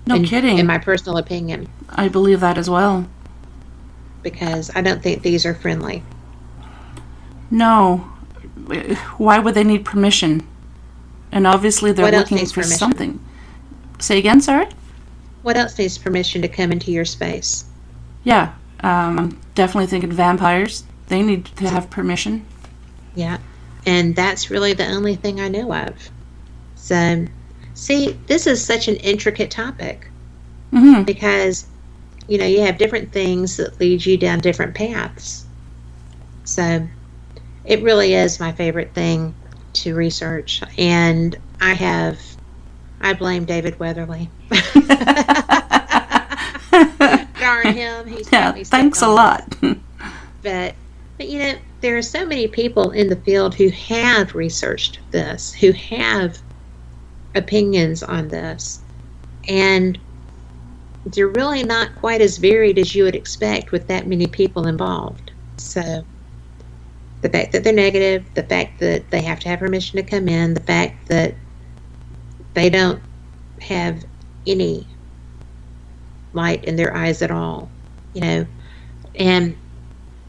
No 0.06 0.16
in, 0.16 0.26
kidding. 0.26 0.58
In 0.58 0.68
my 0.68 0.78
personal 0.78 1.18
opinion. 1.18 1.70
I 1.90 2.10
believe 2.10 2.42
that 2.42 2.58
as 2.58 2.70
well. 2.70 3.08
Because 4.24 4.72
I 4.76 4.82
don't 4.82 5.02
think 5.02 5.22
these 5.22 5.46
are 5.46 5.54
friendly. 5.54 6.04
No. 7.50 7.98
Why 9.18 9.40
would 9.40 9.54
they 9.54 9.64
need 9.64 9.86
permission? 9.86 10.48
And 11.32 11.48
obviously 11.48 11.92
they're 11.92 12.12
looking 12.12 12.46
for 12.46 12.56
permission? 12.56 12.78
something. 12.78 13.20
Say 14.00 14.18
again, 14.18 14.42
sorry? 14.42 14.68
What 15.44 15.58
else 15.58 15.78
needs 15.78 15.98
permission 15.98 16.42
to 16.42 16.48
come 16.48 16.72
into 16.72 16.92
your 16.92 17.06
space? 17.06 17.66
Yeah, 18.24 18.54
um, 18.82 19.20
I'm 19.20 19.42
definitely 19.56 19.88
thinking 19.88 20.12
vampires. 20.12 20.84
They 21.08 21.24
need 21.24 21.46
to 21.46 21.70
have 21.70 21.90
permission. 21.90 22.46
Yeah. 23.16 23.38
And 23.86 24.16
that's 24.16 24.50
really 24.52 24.74
the 24.74 24.86
only 24.86 25.16
thing 25.16 25.40
I 25.40 25.48
know 25.48 25.74
of. 25.74 26.10
So, 26.76 27.26
see, 27.74 28.20
this 28.28 28.46
is 28.46 28.64
such 28.64 28.88
an 28.88 28.98
intricate 28.98 29.50
topic 29.50 30.10
mm-hmm. 30.74 31.04
because, 31.04 31.66
you 32.28 32.38
know, 32.38 32.46
you 32.46 32.62
have 32.62 32.78
different 32.78 33.12
things 33.12 33.58
that 33.58 33.80
lead 33.80 34.06
you 34.06 34.18
down 34.18 34.40
different 34.40 34.76
paths. 34.76 35.46
So, 36.44 36.88
it 37.66 37.82
really 37.82 38.14
is 38.14 38.40
my 38.40 38.52
favorite 38.52 38.94
thing 38.94 39.36
to 39.74 39.96
research. 39.96 40.62
And 40.78 41.36
I 41.60 41.74
have, 41.74 42.20
I 43.02 43.14
blame 43.14 43.46
David 43.46 43.80
Weatherly. 43.80 44.30
Darn 47.40 47.74
him. 47.74 48.08
He's 48.08 48.32
yeah, 48.32 48.52
thanks 48.64 49.02
a 49.02 49.08
lot. 49.08 49.44
but 50.42 50.76
but 51.18 51.28
you 51.28 51.40
know, 51.40 51.56
there 51.82 51.98
are 51.98 52.02
so 52.02 52.26
many 52.26 52.48
people 52.48 52.92
in 52.92 53.08
the 53.10 53.16
field 53.16 53.56
who 53.56 53.70
have 53.70 54.36
researched 54.36 55.00
this, 55.12 55.54
who 55.54 55.72
have 55.72 56.40
opinions 57.36 58.04
on 58.04 58.28
this, 58.28 58.82
and 59.48 60.00
they're 61.06 61.28
really 61.28 61.64
not 61.64 61.96
quite 61.96 62.22
as 62.22 62.38
varied 62.38 62.78
as 62.78 62.94
you 62.96 63.04
would 63.04 63.16
expect 63.16 63.72
with 63.72 63.88
that 63.88 64.08
many 64.08 64.28
people 64.28 64.68
involved. 64.68 65.32
So, 65.58 66.04
the 67.22 67.30
fact 67.30 67.52
that 67.52 67.64
they're 67.64 67.74
negative, 67.74 68.26
the 68.34 68.44
fact 68.44 68.80
that 68.80 69.10
they 69.10 69.22
have 69.22 69.40
to 69.42 69.50
have 69.50 69.60
permission 69.60 69.98
to 69.98 70.04
come 70.04 70.28
in, 70.28 70.54
the 70.54 70.62
fact 70.62 71.08
that 71.08 71.34
they 72.54 72.70
don't 72.70 73.02
have 73.62 74.04
any 74.46 74.86
light 76.34 76.64
in 76.66 76.76
their 76.76 76.96
eyes 76.96 77.22
at 77.22 77.32
all, 77.32 77.70
you 78.14 78.22
know, 78.22 78.48
and 79.16 79.56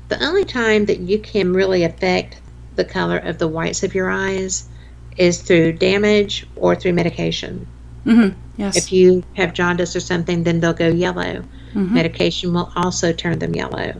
the 0.08 0.24
only 0.24 0.44
time 0.44 0.86
that 0.86 1.00
you 1.00 1.18
can 1.18 1.52
really 1.52 1.84
affect 1.84 2.40
the 2.76 2.84
color 2.84 3.18
of 3.18 3.38
the 3.38 3.48
whites 3.48 3.82
of 3.82 3.94
your 3.94 4.10
eyes 4.10 4.68
is 5.16 5.42
through 5.42 5.72
damage 5.72 6.46
or 6.56 6.74
through 6.74 6.94
medication. 6.94 7.66
Mm-hmm. 8.06 8.38
Yes. 8.58 8.76
If 8.76 8.92
you 8.92 9.22
have 9.36 9.54
jaundice 9.54 9.94
or 9.94 10.00
something, 10.00 10.42
then 10.42 10.58
they'll 10.60 10.72
go 10.74 10.88
yellow. 10.88 11.44
Mhm. 11.74 11.92
Medication 11.92 12.52
will 12.52 12.70
also 12.74 13.12
turn 13.12 13.38
them 13.38 13.54
yellow. 13.54 13.94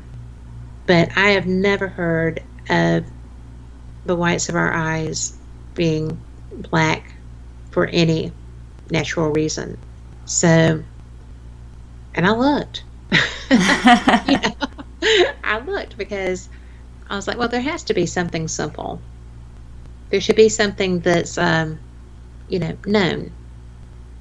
But 0.87 1.11
I 1.17 1.31
have 1.31 1.47
never 1.47 1.87
heard 1.87 2.43
of 2.69 3.05
the 4.05 4.17
whites 4.17 4.49
of 4.49 4.57
our 4.57 4.73
eyes 4.73 5.35
being 5.75 6.19
black 6.71 7.15
for 7.71 7.87
any 7.87 8.33
natural 8.91 9.31
reason. 9.31 9.79
So, 10.25 10.83
and 12.15 12.27
I 12.27 12.31
looked. 12.33 12.83
You 13.51 14.37
know, 14.37 15.25
I 15.45 15.61
looked 15.61 15.97
because 15.97 16.51
I 17.09 17.17
was 17.17 17.27
like, 17.27 17.39
well, 17.39 17.49
there 17.49 17.63
has 17.63 17.85
to 17.85 17.95
be 17.95 18.05
something 18.05 18.49
simple. 18.49 19.01
There 20.11 20.21
should 20.21 20.37
be 20.37 20.51
something 20.51 21.01
that's, 21.01 21.39
um, 21.39 21.79
you 22.49 22.59
know, 22.59 22.77
known. 22.85 23.31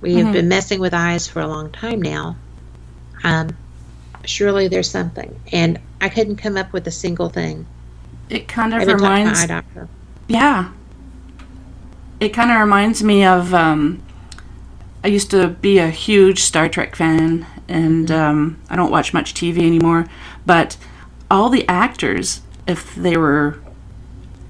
We 0.02 0.16
have 0.16 0.28
Mhm. 0.28 0.34
been 0.34 0.48
messing 0.48 0.80
with 0.80 0.94
eyes 0.94 1.28
for 1.28 1.42
a 1.42 1.48
long 1.48 1.72
time 1.72 2.02
now. 2.02 2.36
Um, 3.24 3.50
surely 4.26 4.68
there's 4.68 4.90
something. 4.90 5.36
And 5.52 5.80
I 6.02 6.10
couldn't 6.10 6.36
come 6.38 6.58
up 6.58 6.72
with 6.74 6.86
a 6.88 6.92
single 6.92 7.30
thing. 7.30 7.66
it 8.30 8.46
kind 8.50 8.74
of 8.74 8.82
to 8.82 8.88
my 8.88 8.94
reminds 8.94 9.42
eye 9.44 9.48
doctor. 9.48 9.88
Yeah. 10.28 10.66
It 12.20 12.30
kind 12.30 12.52
of 12.52 12.60
reminds 12.60 13.02
me 13.04 13.24
of. 13.24 13.54
Um, 13.54 14.02
I 15.04 15.08
used 15.08 15.32
to 15.32 15.48
be 15.48 15.78
a 15.78 15.90
huge 15.90 16.42
Star 16.42 16.68
Trek 16.68 16.96
fan, 16.96 17.46
and 17.70 18.12
um, 18.12 18.58
I 18.70 18.76
don't 18.76 18.92
watch 18.92 19.14
much 19.14 19.34
TV 19.34 19.66
anymore. 19.66 20.08
But 20.46 20.76
all 21.32 21.50
the 21.50 21.66
actors, 21.70 22.42
if 22.68 22.94
they 22.96 23.16
were 23.16 23.60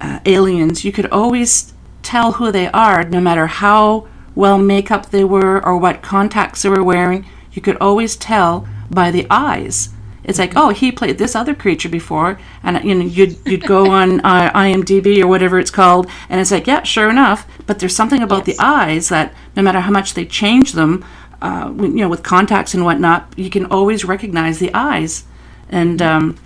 uh, 0.00 0.18
aliens, 0.26 0.84
you 0.84 0.90
could 0.90 1.06
always 1.10 1.72
tell 2.02 2.32
who 2.32 2.50
they 2.50 2.68
are, 2.72 3.04
no 3.04 3.20
matter 3.20 3.46
how 3.46 4.08
well 4.38 4.56
makeup 4.56 5.10
they 5.10 5.24
were 5.24 5.56
or 5.66 5.76
what 5.76 6.00
contacts 6.00 6.62
they 6.62 6.68
were 6.68 6.84
wearing. 6.92 7.26
You 7.52 7.60
could 7.60 7.76
always 7.78 8.14
tell 8.16 8.66
by 8.88 9.10
the 9.10 9.26
eyes. 9.28 9.88
It's 10.22 10.38
like, 10.38 10.52
oh, 10.54 10.68
he 10.70 10.92
played 10.92 11.18
this 11.18 11.34
other 11.34 11.54
creature 11.54 11.88
before, 11.88 12.38
and 12.62 12.84
you 12.84 12.94
know, 12.94 13.04
you'd 13.04 13.36
you'd 13.50 13.66
go 13.66 13.90
on 14.00 14.20
uh, 14.20 14.52
IMDb 14.52 15.20
or 15.22 15.26
whatever 15.26 15.58
it's 15.58 15.72
called, 15.80 16.06
and 16.28 16.40
it's 16.40 16.52
like, 16.52 16.66
yeah, 16.68 16.82
sure 16.84 17.10
enough. 17.10 17.40
But 17.66 17.78
there's 17.78 17.96
something 17.96 18.22
about 18.22 18.46
Yes. 18.46 18.56
the 18.56 18.64
eyes 18.64 19.08
that 19.08 19.34
no 19.56 19.62
matter 19.62 19.80
how 19.80 19.90
much 19.90 20.14
they 20.14 20.24
change 20.24 20.72
them, 20.72 21.04
uh, 21.42 21.72
you 21.76 21.88
know, 22.02 22.08
with 22.08 22.22
contacts 22.22 22.74
and 22.74 22.84
whatnot, 22.84 23.20
you 23.36 23.50
can 23.50 23.66
always 23.66 24.04
recognize 24.04 24.58
the 24.60 24.70
eyes. 24.72 25.24
And 25.68 26.00
um, 26.00 26.36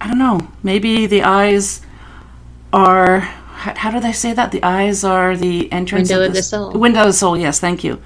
I 0.00 0.08
don't 0.08 0.18
know, 0.18 0.48
maybe 0.62 1.06
the 1.06 1.22
eyes 1.22 1.80
are. 2.74 3.26
How, 3.58 3.74
how 3.76 3.90
do 3.90 3.98
they 4.00 4.12
say 4.12 4.32
that? 4.32 4.52
The 4.52 4.62
eyes 4.62 5.02
are 5.04 5.36
the 5.36 5.70
entrance 5.72 6.10
Window 6.10 6.22
of 6.24 6.28
of 6.30 6.34
the 6.36 6.42
soul. 6.42 6.70
Window 6.72 7.00
of 7.00 7.06
the 7.08 7.12
soul. 7.12 7.36
Yes, 7.36 7.58
thank 7.58 7.82
you. 7.82 8.00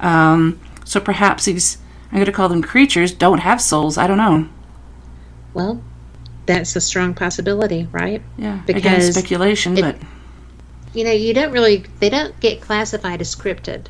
Um, 0.00 0.60
so 0.84 1.00
perhaps 1.00 1.46
these. 1.46 1.78
I'm 2.10 2.16
going 2.16 2.26
to 2.26 2.32
call 2.32 2.48
them 2.48 2.62
creatures. 2.62 3.12
Don't 3.12 3.38
have 3.38 3.60
souls. 3.60 3.96
I 3.98 4.06
don't 4.06 4.18
know. 4.18 4.48
Well, 5.54 5.82
that's 6.46 6.76
a 6.76 6.80
strong 6.80 7.14
possibility, 7.14 7.88
right? 7.92 8.22
Yeah, 8.36 8.62
again, 8.64 8.64
Because 8.66 9.14
speculation, 9.14 9.76
it- 9.76 9.82
but 9.82 9.96
You 10.94 11.04
know, 11.04 11.10
you 11.12 11.32
don't 11.34 11.52
really, 11.52 11.84
they 12.00 12.08
don't 12.10 12.38
get 12.40 12.60
classified 12.60 13.20
as 13.20 13.34
cryptid. 13.36 13.86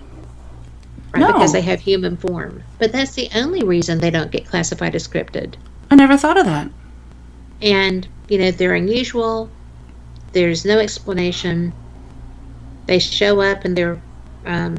Right? 1.12 1.20
No. 1.20 1.32
Because 1.32 1.52
they 1.52 1.60
have 1.62 1.80
human 1.80 2.16
form. 2.16 2.62
But 2.78 2.92
that's 2.92 3.14
the 3.14 3.28
only 3.34 3.62
reason 3.64 3.98
they 3.98 4.10
don't 4.10 4.30
get 4.30 4.46
classified 4.46 4.94
as 4.94 5.06
cryptid. 5.08 5.54
I 5.90 5.94
never 5.96 6.16
thought 6.16 6.38
of 6.38 6.46
that. 6.46 6.68
and 7.62 8.06
you 8.28 8.38
know 8.38 8.50
they're 8.52 8.74
unusual 8.74 9.48
there's 10.32 10.64
no 10.64 10.78
explanation. 10.78 11.72
They 12.86 12.98
show 12.98 13.40
up 13.40 13.64
and 13.64 13.76
they're 13.76 14.02
um, 14.46 14.76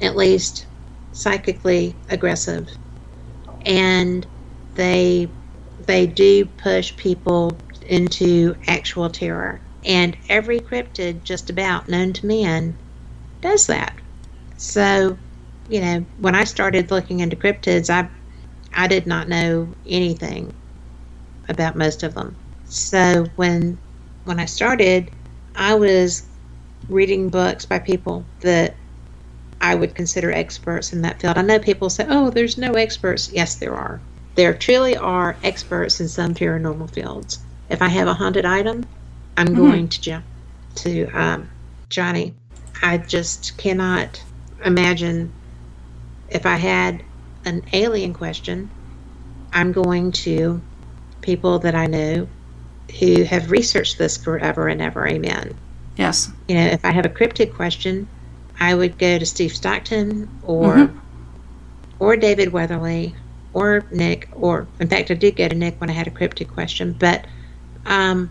at 0.00 0.16
least 0.16 0.66
psychically 1.12 1.96
aggressive. 2.08 2.68
And 3.64 4.26
they 4.74 5.28
they 5.86 6.06
do 6.06 6.46
push 6.46 6.96
people 6.96 7.58
into 7.86 8.54
actual 8.68 9.10
terror. 9.10 9.60
And 9.84 10.16
every 10.28 10.60
cryptid 10.60 11.24
just 11.24 11.50
about 11.50 11.88
known 11.88 12.12
to 12.14 12.26
man 12.26 12.76
does 13.40 13.66
that. 13.66 13.94
So 14.56 15.18
you 15.68 15.80
know 15.80 16.04
when 16.18 16.34
i 16.34 16.44
started 16.44 16.90
looking 16.90 17.20
into 17.20 17.36
cryptids 17.36 17.88
i 17.88 18.06
i 18.74 18.86
did 18.86 19.06
not 19.06 19.28
know 19.28 19.74
anything 19.86 20.52
about 21.48 21.76
most 21.76 22.02
of 22.02 22.14
them. 22.14 22.36
So 22.64 23.26
when 23.36 23.78
when 24.24 24.40
I 24.40 24.46
started, 24.46 25.10
I 25.54 25.74
was 25.74 26.28
reading 26.88 27.30
books 27.30 27.66
by 27.66 27.78
people 27.78 28.26
that 28.40 28.76
I 29.60 29.74
would 29.74 29.94
consider 29.94 30.30
experts 30.32 30.92
in 30.92 31.02
that 31.02 31.20
field. 31.20 31.38
I 31.38 31.42
know 31.42 31.58
people 31.58 31.90
say, 31.90 32.06
"Oh, 32.08 32.30
there's 32.30 32.58
no 32.58 32.72
experts." 32.74 33.30
Yes, 33.32 33.56
there 33.56 33.74
are. 33.74 34.02
There 34.36 34.54
truly 34.54 34.96
are 34.96 35.38
experts 35.42 36.00
in 36.00 36.08
some 36.08 36.34
paranormal 36.34 36.92
fields. 36.92 37.40
If 37.68 37.80
I 37.82 37.88
have 37.88 38.08
a 38.08 38.14
haunted 38.14 38.44
item, 38.44 38.84
I'm 39.36 39.48
Mhm. 39.48 39.56
going 39.56 39.88
to 39.88 40.00
jump 40.00 40.26
to 40.76 41.06
um, 41.14 41.50
Johnny. 41.90 42.34
I 42.82 42.98
just 42.98 43.56
cannot 43.58 44.22
imagine 44.64 45.34
if 46.28 46.46
I 46.46 46.56
had 46.56 47.04
an 47.44 47.62
alien 47.72 48.12
question. 48.14 48.72
I'm 49.52 49.72
going 49.72 50.12
to 50.12 50.62
people 51.22 51.60
that 51.60 51.74
I 51.74 51.86
know 51.86 52.28
who 52.98 53.24
have 53.24 53.50
researched 53.50 53.98
this 53.98 54.16
forever 54.16 54.68
and 54.68 54.80
ever. 54.80 55.06
Amen. 55.06 55.54
Yes. 55.96 56.30
You 56.48 56.56
know, 56.56 56.66
if 56.66 56.84
I 56.84 56.90
have 56.90 57.06
a 57.06 57.10
cryptid 57.10 57.54
question, 57.54 58.08
I 58.60 58.74
would 58.74 58.98
go 58.98 59.18
to 59.18 59.26
Steve 59.26 59.52
Stockton 59.54 60.28
or 60.42 60.74
Mhm. 60.74 61.00
or 61.98 62.16
David 62.16 62.52
Weatherly 62.52 63.14
or 63.52 63.84
Nick 63.90 64.28
or 64.32 64.66
in 64.80 64.88
fact 64.88 65.10
I 65.10 65.14
did 65.14 65.36
go 65.36 65.48
to 65.48 65.54
Nick 65.54 65.80
when 65.80 65.90
I 65.90 65.92
had 65.92 66.06
a 66.06 66.10
cryptid 66.10 66.48
question, 66.48 66.94
but 66.98 67.24
um 67.86 68.30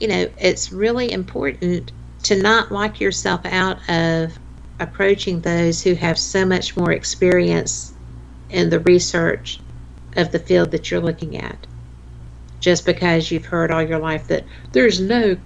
you 0.00 0.08
know, 0.08 0.28
it's 0.38 0.72
really 0.72 1.12
important 1.12 1.92
to 2.24 2.40
not 2.40 2.72
lock 2.72 3.00
yourself 3.00 3.40
out 3.46 3.78
of 3.88 4.36
approaching 4.80 5.40
those 5.40 5.82
who 5.82 5.94
have 5.94 6.18
so 6.18 6.44
much 6.44 6.76
more 6.76 6.90
experience 6.90 7.92
in 8.50 8.70
the 8.70 8.80
research 8.80 9.60
of 10.16 10.32
the 10.32 10.38
field 10.38 10.70
that 10.72 10.90
you're 10.90 11.00
looking 11.00 11.36
at. 11.36 11.56
Just 12.64 12.86
because 12.86 13.30
you've 13.30 13.44
heard 13.44 13.70
all 13.70 13.82
your 13.82 13.98
life 13.98 14.26
that 14.28 14.42
there's 14.72 14.98
no 14.98 15.36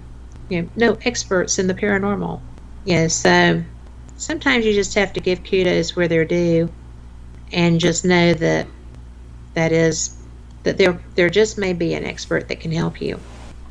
you 0.48 0.62
know, 0.62 0.68
no 0.76 0.98
experts 1.04 1.58
in 1.58 1.66
the 1.66 1.74
paranormal. 1.74 2.40
You 2.84 2.94
know, 2.94 3.08
so 3.08 3.60
sometimes 4.16 4.64
you 4.64 4.72
just 4.72 4.94
have 4.94 5.12
to 5.14 5.20
give 5.20 5.42
kudos 5.42 5.96
where 5.96 6.06
they're 6.06 6.24
due 6.24 6.70
and 7.50 7.80
just 7.80 8.04
know 8.04 8.34
that 8.34 8.68
that 9.54 9.72
is 9.72 10.16
that 10.62 10.78
there 10.78 11.00
there 11.16 11.28
just 11.28 11.58
may 11.58 11.72
be 11.72 11.94
an 11.94 12.04
expert 12.04 12.46
that 12.46 12.60
can 12.60 12.70
help 12.70 13.02
you. 13.02 13.18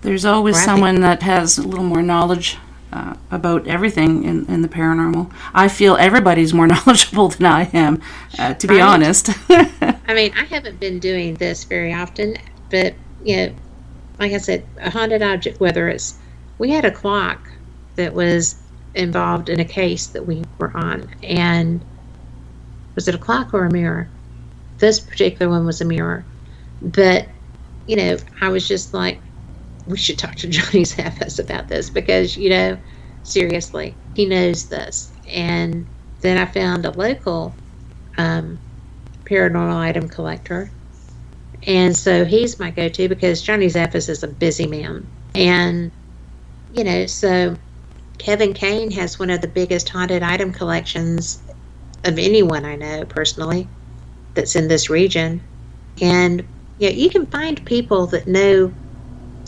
There's 0.02 0.26
always 0.26 0.62
someone 0.62 1.00
that 1.00 1.24
has 1.24 1.58
a 1.58 1.66
little 1.66 1.86
more 1.86 2.02
knowledge 2.04 2.58
uh, 2.91 3.16
about 3.32 3.66
everything 3.66 4.26
in, 4.26 4.45
in 4.48 4.62
the 4.62 4.68
paranormal. 4.68 5.32
I 5.54 5.70
feel 5.70 5.95
everybody's 5.95 6.54
more 6.54 6.68
knowledgeable 6.76 7.30
than 7.30 7.45
I 7.45 7.70
am, 7.72 8.02
uh, 8.38 8.56
to 8.56 8.68
be 8.68 8.82
Right. 8.82 8.93
honest. 8.93 9.30
I 9.50 10.14
mean, 10.14 10.34
I 10.36 10.43
haven't 10.43 10.82
been 10.82 11.00
doing 11.00 11.36
this 11.36 11.64
very 11.64 11.93
often, 11.93 12.36
but 12.70 12.93
you 13.28 13.38
know, 13.38 13.55
like 14.19 14.34
I 14.34 14.38
said, 14.39 14.69
a 14.82 14.89
haunted 14.91 15.23
object, 15.23 15.59
whether 15.59 15.89
it's 15.89 16.19
we 16.59 16.71
had 16.71 16.86
a 16.86 16.91
clock 16.91 17.49
that 17.97 18.13
was 18.13 18.63
involved 18.95 19.49
in 19.49 19.59
a 19.59 19.65
case 19.65 20.09
that 20.09 20.25
we 20.25 20.43
were 20.59 20.75
on, 20.78 21.09
and 21.23 21.86
was 22.95 23.07
it 23.09 23.15
a 23.15 23.19
clock 23.19 23.53
or 23.53 23.65
a 23.65 23.71
mirror? 23.73 24.13
This 24.80 24.99
particular 25.01 25.51
one 25.51 25.65
was 25.65 25.82
a 25.82 25.86
mirror, 25.86 26.30
but 26.82 27.30
you 27.88 27.97
know, 27.97 28.17
I 28.41 28.49
was 28.49 28.67
just 28.67 28.93
like, 28.93 29.23
we 29.86 29.97
should 29.97 30.19
talk 30.19 30.36
to 30.38 30.47
Johnny 30.49 30.84
Zaffis 30.86 31.39
about 31.39 31.67
this 31.69 31.89
because 31.91 32.38
you 32.38 32.49
know, 32.49 32.80
seriously, 33.23 33.99
he 34.15 34.25
knows 34.25 34.69
this. 34.69 35.13
And 35.32 35.89
then 36.21 36.38
I 36.39 36.45
found 36.45 36.86
a 36.86 36.91
local 36.91 37.59
um, 38.17 38.61
paranormal 39.30 39.75
item 39.78 40.07
collector. 40.09 40.76
And 41.66 41.95
so 41.95 42.24
he's 42.24 42.60
my 42.60 42.70
go 42.72 42.88
to 42.88 43.10
because 43.10 43.41
Johnny 43.41 43.68
Zaffis 43.68 44.10
is 44.10 44.24
a 44.24 44.28
busy 44.28 44.68
man. 44.68 45.08
And, 45.36 45.91
you 46.74 46.84
know, 46.84 47.05
so 47.05 47.55
Kevin 48.18 48.53
Kane 48.53 48.91
has 48.91 49.20
one 49.20 49.30
of 49.30 49.41
the 49.41 49.47
biggest 49.47 49.89
haunted 49.89 50.24
item 50.24 50.51
collections 50.53 51.41
of 52.03 52.18
anyone 52.20 52.64
I 52.66 52.76
know 52.76 53.05
personally 53.05 53.68
that's 54.34 54.55
in 54.55 54.68
this 54.68 54.89
region. 54.89 55.41
And, 56.01 56.45
yeah, 56.78 56.89
you 56.89 57.10
can 57.10 57.26
find 57.26 57.64
people 57.66 58.05
that 58.08 58.28
know 58.28 58.72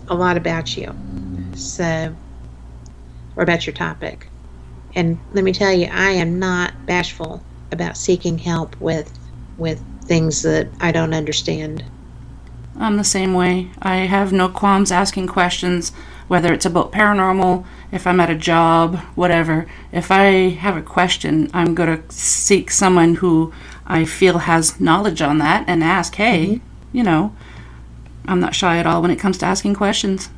a 0.07 0.15
lot 0.15 0.35
about 0.35 0.75
you. 0.75 0.93
So, 1.53 2.15
or 3.35 3.43
about 3.43 3.65
your 3.67 3.75
topic. 3.75 4.27
And 4.95 5.19
let 5.33 5.43
me 5.43 5.53
tell 5.53 5.71
you, 5.71 5.87
I 5.91 6.11
am 6.11 6.39
not 6.39 6.73
bashful 6.85 7.43
about 7.71 7.97
seeking 7.97 8.37
help 8.37 8.79
with 8.81 9.17
with 9.57 9.83
things 10.05 10.41
that 10.41 10.67
I 10.79 10.91
don't 10.91 11.13
understand. 11.13 11.83
I'm 12.79 12.95
the 12.95 13.03
same 13.03 13.33
way. 13.33 13.69
I 13.81 13.97
have 13.97 14.31
no 14.31 14.47
qualms 14.47 14.91
asking 14.91 15.27
questions, 15.27 15.91
whether 16.29 16.53
it's 16.53 16.65
about 16.65 16.93
paranormal, 16.93 17.65
if 17.91 18.07
I'm 18.07 18.21
at 18.21 18.29
a 18.29 18.35
job, 18.35 18.97
whatever. 19.15 19.67
If 19.91 20.11
I 20.11 20.49
have 20.49 20.77
a 20.77 20.81
question, 20.81 21.49
I'm 21.53 21.75
going 21.75 22.01
to 22.01 22.11
seek 22.11 22.71
someone 22.71 23.15
who 23.15 23.53
I 23.85 24.05
feel 24.05 24.39
has 24.39 24.79
knowledge 24.79 25.21
on 25.21 25.39
that 25.39 25.65
and 25.67 25.83
ask, 25.83 26.15
hey, 26.15 26.45
mm-hmm. 26.45 26.97
you 26.97 27.03
know, 27.03 27.35
I'm 28.25 28.39
not 28.39 28.55
shy 28.55 28.77
at 28.77 28.85
all 28.85 29.01
when 29.01 29.11
it 29.11 29.19
comes 29.19 29.37
to 29.39 29.45
asking 29.45 29.75
questions. 29.75 30.29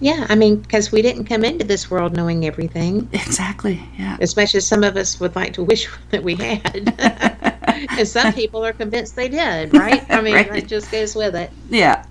Yeah, 0.00 0.26
I 0.28 0.34
mean, 0.34 0.56
because 0.56 0.92
we 0.92 1.02
didn't 1.02 1.24
come 1.24 1.44
into 1.44 1.64
this 1.64 1.90
world 1.90 2.14
knowing 2.14 2.44
everything. 2.44 3.08
Exactly, 3.12 3.82
yeah. 3.98 4.18
As 4.20 4.36
much 4.36 4.54
as 4.54 4.66
some 4.66 4.84
of 4.84 4.96
us 4.96 5.18
would 5.18 5.34
like 5.34 5.54
to 5.54 5.64
wish 5.64 5.88
that 6.10 6.22
we 6.22 6.36
had. 6.36 7.53
and 7.90 8.08
some 8.08 8.32
people 8.32 8.64
are 8.64 8.72
convinced 8.72 9.16
they 9.16 9.28
did, 9.28 9.74
right? 9.76 10.04
I 10.10 10.20
mean, 10.20 10.34
right. 10.34 10.52
that 10.52 10.66
just 10.66 10.90
goes 10.90 11.14
with 11.14 11.34
it. 11.34 11.50
Yeah. 11.70 12.04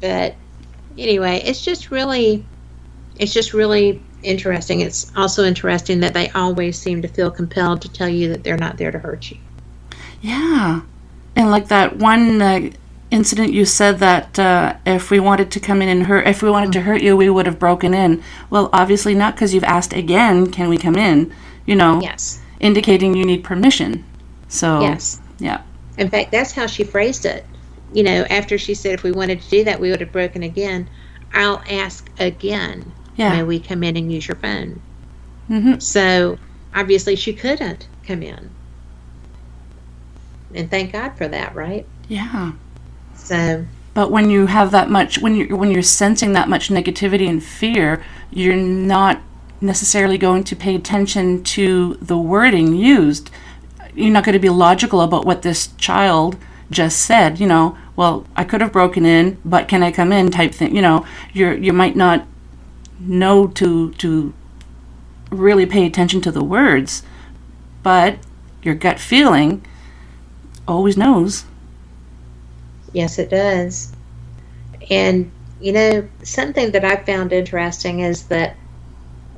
But 0.00 0.34
anyway, 0.98 1.42
it's 1.44 1.64
just 1.64 1.90
really, 1.90 2.44
it's 3.18 3.32
just 3.32 3.52
really 3.54 4.02
interesting. 4.22 4.80
It's 4.80 5.12
also 5.16 5.44
interesting 5.44 6.00
that 6.00 6.14
they 6.14 6.28
always 6.30 6.78
seem 6.78 7.02
to 7.02 7.08
feel 7.08 7.30
compelled 7.30 7.82
to 7.82 7.88
tell 7.92 8.08
you 8.08 8.28
that 8.30 8.44
they're 8.44 8.56
not 8.56 8.76
there 8.76 8.90
to 8.90 8.98
hurt 8.98 9.30
you. 9.30 9.38
Yeah. 10.20 10.82
And 11.34 11.50
like 11.50 11.68
that 11.68 11.96
one 11.96 12.40
uh, 12.40 12.70
incident 13.10 13.52
you 13.52 13.64
said 13.64 13.98
that 13.98 14.38
uh, 14.38 14.76
if 14.84 15.10
we 15.10 15.20
wanted 15.20 15.50
to 15.52 15.60
come 15.60 15.80
in 15.80 15.88
and 15.88 16.06
hurt 16.06 16.26
if 16.26 16.42
we 16.42 16.50
wanted 16.50 16.72
to 16.72 16.80
hurt 16.80 17.02
you 17.02 17.16
we 17.16 17.30
would 17.30 17.46
have 17.46 17.58
broken 17.58 17.94
in 17.94 18.22
well 18.50 18.68
obviously 18.72 19.14
not 19.14 19.34
because 19.34 19.54
you've 19.54 19.64
asked 19.64 19.92
again 19.92 20.50
can 20.50 20.68
we 20.68 20.76
come 20.76 20.96
in 20.96 21.32
you 21.66 21.76
know 21.76 22.00
yes 22.00 22.40
indicating 22.58 23.14
you 23.14 23.24
need 23.24 23.44
permission 23.44 24.04
so 24.48 24.80
yes. 24.80 25.20
yeah. 25.38 25.62
In 25.98 26.08
fact 26.10 26.30
that's 26.32 26.52
how 26.52 26.66
she 26.66 26.84
phrased 26.84 27.24
it. 27.24 27.44
You 27.92 28.02
know 28.02 28.26
after 28.30 28.58
she 28.58 28.74
said 28.74 28.92
if 28.92 29.02
we 29.02 29.12
wanted 29.12 29.40
to 29.42 29.48
do 29.48 29.64
that 29.64 29.80
we 29.80 29.90
would 29.90 30.00
have 30.00 30.12
broken 30.12 30.42
again 30.42 30.88
i'll 31.32 31.62
ask 31.70 32.10
again 32.18 32.92
yeah. 33.16 33.30
may 33.30 33.42
we 33.42 33.60
come 33.60 33.82
in 33.82 33.96
and 33.96 34.12
use 34.12 34.26
your 34.26 34.36
phone? 34.36 34.80
Mm-hmm. 35.48 35.78
so 35.78 36.38
obviously 36.74 37.14
she 37.14 37.32
couldn't 37.32 37.86
come 38.04 38.22
in. 38.22 38.50
And 40.54 40.70
thank 40.70 40.92
god 40.92 41.10
for 41.16 41.28
that 41.28 41.54
right? 41.54 41.86
Yeah. 42.08 42.52
So 43.14 43.64
but 43.94 44.10
when 44.10 44.28
you 44.28 44.46
have 44.46 44.72
that 44.72 44.90
much 44.90 45.18
when 45.18 45.34
you 45.34 45.56
when 45.56 45.70
you're 45.70 45.82
sensing 45.82 46.32
that 46.32 46.48
much 46.48 46.68
negativity 46.68 47.28
and 47.28 47.42
fear 47.42 48.04
you're 48.30 48.56
not 48.56 49.22
necessarily 49.60 50.18
going 50.18 50.44
to 50.44 50.54
pay 50.54 50.74
attention 50.74 51.42
to 51.42 51.94
the 51.94 52.18
wording 52.18 52.74
used 52.74 53.30
you're 53.96 54.12
not 54.12 54.24
going 54.24 54.34
to 54.34 54.38
be 54.38 54.48
logical 54.48 55.00
about 55.00 55.24
what 55.24 55.42
this 55.42 55.68
child 55.78 56.36
just 56.70 57.00
said 57.00 57.40
you 57.40 57.46
know? 57.46 57.76
Well 57.96 58.26
i 58.36 58.44
could 58.44 58.60
have 58.60 58.72
broken 58.72 59.06
in 59.06 59.38
but 59.44 59.68
can 59.68 59.82
i 59.82 59.90
come 59.90 60.12
in 60.12 60.30
type 60.30 60.52
thing 60.52 60.74
you 60.74 60.82
know? 60.82 61.06
You're 61.32 61.54
you 61.54 61.72
might 61.72 61.96
not 61.96 62.26
know 63.00 63.46
to 63.48 63.92
to 63.92 64.32
really 65.30 65.66
pay 65.66 65.86
attention 65.86 66.20
to 66.22 66.30
the 66.30 66.44
words 66.44 67.02
but 67.82 68.18
your 68.62 68.74
gut 68.74 68.98
feeling 68.98 69.64
always 70.66 70.96
knows. 70.96 71.44
Yes, 72.92 73.18
it 73.18 73.30
does. 73.30 73.92
And, 74.90 75.30
you 75.60 75.72
know, 75.72 76.08
something 76.22 76.72
that 76.72 76.84
I 76.84 76.96
found 76.96 77.32
interesting 77.32 78.00
is 78.00 78.24
that 78.24 78.56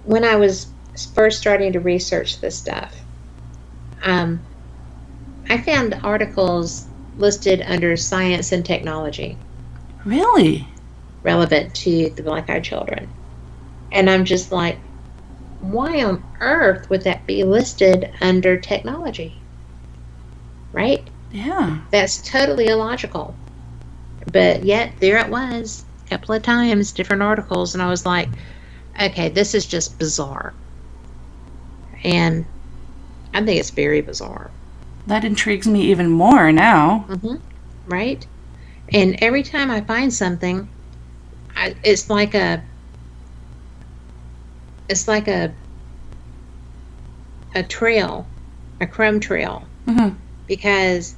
when 0.04 0.24
I 0.24 0.36
was 0.36 0.68
first 1.14 1.38
starting 1.38 1.72
to 1.74 1.80
research 1.80 2.40
this 2.40 2.56
stuff, 2.56 2.94
um, 4.02 4.40
I 5.48 5.58
found 5.58 5.98
articles 6.02 6.86
listed 7.16 7.62
under 7.66 7.96
science 7.96 8.52
and 8.52 8.64
technology. 8.64 9.36
Really? 10.04 10.66
Relevant 11.22 11.74
to 11.76 12.10
the 12.10 12.22
black 12.22 12.48
eyed 12.50 12.64
children. 12.64 13.08
And 13.90 14.08
I'm 14.08 14.24
just 14.24 14.52
like, 14.52 14.78
why 15.60 16.04
on 16.04 16.22
earth 16.40 16.88
would 16.90 17.02
that 17.02 17.26
be 17.26 17.44
listed 17.44 18.12
under 18.20 18.56
technology? 18.56 19.34
Right? 20.72 21.08
Yeah. 21.32 21.78
That's 21.90 22.22
totally 22.28 22.68
illogical. 22.68 23.34
But 24.32 24.64
yet, 24.64 24.92
there 25.00 25.18
it 25.18 25.30
was, 25.30 25.84
a 26.06 26.10
couple 26.10 26.34
of 26.34 26.42
times, 26.42 26.92
different 26.92 27.22
articles, 27.22 27.74
and 27.74 27.82
I 27.82 27.88
was 27.88 28.04
like, 28.04 28.28
okay, 29.00 29.30
this 29.30 29.54
is 29.54 29.66
just 29.66 29.98
bizarre. 29.98 30.52
And 32.04 32.44
I 33.32 33.44
think 33.44 33.58
it's 33.58 33.70
very 33.70 34.02
bizarre. 34.02 34.50
That 35.08 35.24
intrigues 35.24 35.66
me 35.66 35.90
even 35.90 36.10
more 36.10 36.52
now. 36.52 37.06
Mm-hmm. 37.08 37.36
Right? 37.86 38.26
And 38.92 39.16
every 39.22 39.42
time 39.42 39.70
I 39.70 39.80
find 39.80 40.12
something, 40.12 40.68
I, 41.56 41.74
it's 41.82 42.10
like 42.10 42.34
a 42.34 42.62
it's 44.90 45.08
like 45.08 45.26
a 45.26 45.54
a 47.54 47.62
trail, 47.62 48.26
a 48.82 48.86
crumb 48.86 49.18
trail, 49.18 49.64
mm-hmm. 49.86 50.14
because 50.46 51.14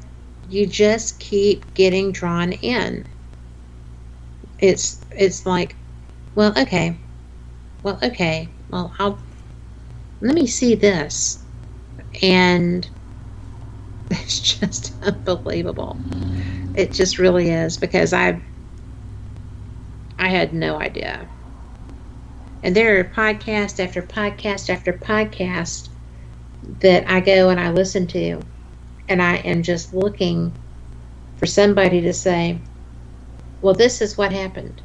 you 0.48 0.66
just 0.66 1.18
keep 1.18 1.74
getting 1.74 2.12
drawn 2.12 2.52
in. 2.52 3.04
It's 4.60 5.00
it's 5.10 5.46
like, 5.46 5.74
well, 6.36 6.56
okay, 6.56 6.96
well, 7.82 7.98
okay, 8.04 8.48
well, 8.70 8.94
I'll 9.00 9.18
let 10.20 10.36
me 10.36 10.46
see 10.46 10.76
this, 10.76 11.42
and 12.22 12.88
it's 14.12 14.40
just 14.40 14.92
unbelievable. 15.02 15.96
It 16.74 16.92
just 16.92 17.18
really 17.18 17.50
is 17.50 17.76
because 17.76 18.12
I 18.12 18.40
I 20.18 20.28
had 20.28 20.52
no 20.52 20.80
idea. 20.80 21.28
And 22.62 22.74
there 22.76 22.98
are 22.98 23.04
podcast 23.04 23.82
after 23.82 24.02
podcast 24.02 24.68
after 24.68 24.92
podcast 24.92 25.88
that 26.80 27.08
I 27.08 27.20
go 27.20 27.48
and 27.48 27.60
I 27.60 27.70
listen 27.70 28.06
to 28.08 28.42
and 29.08 29.22
I 29.22 29.36
am 29.36 29.62
just 29.62 29.94
looking 29.94 30.52
for 31.36 31.46
somebody 31.46 32.00
to 32.02 32.12
say, 32.12 32.58
well, 33.62 33.74
this 33.74 34.02
is 34.02 34.18
what 34.18 34.32
happened. 34.32 34.82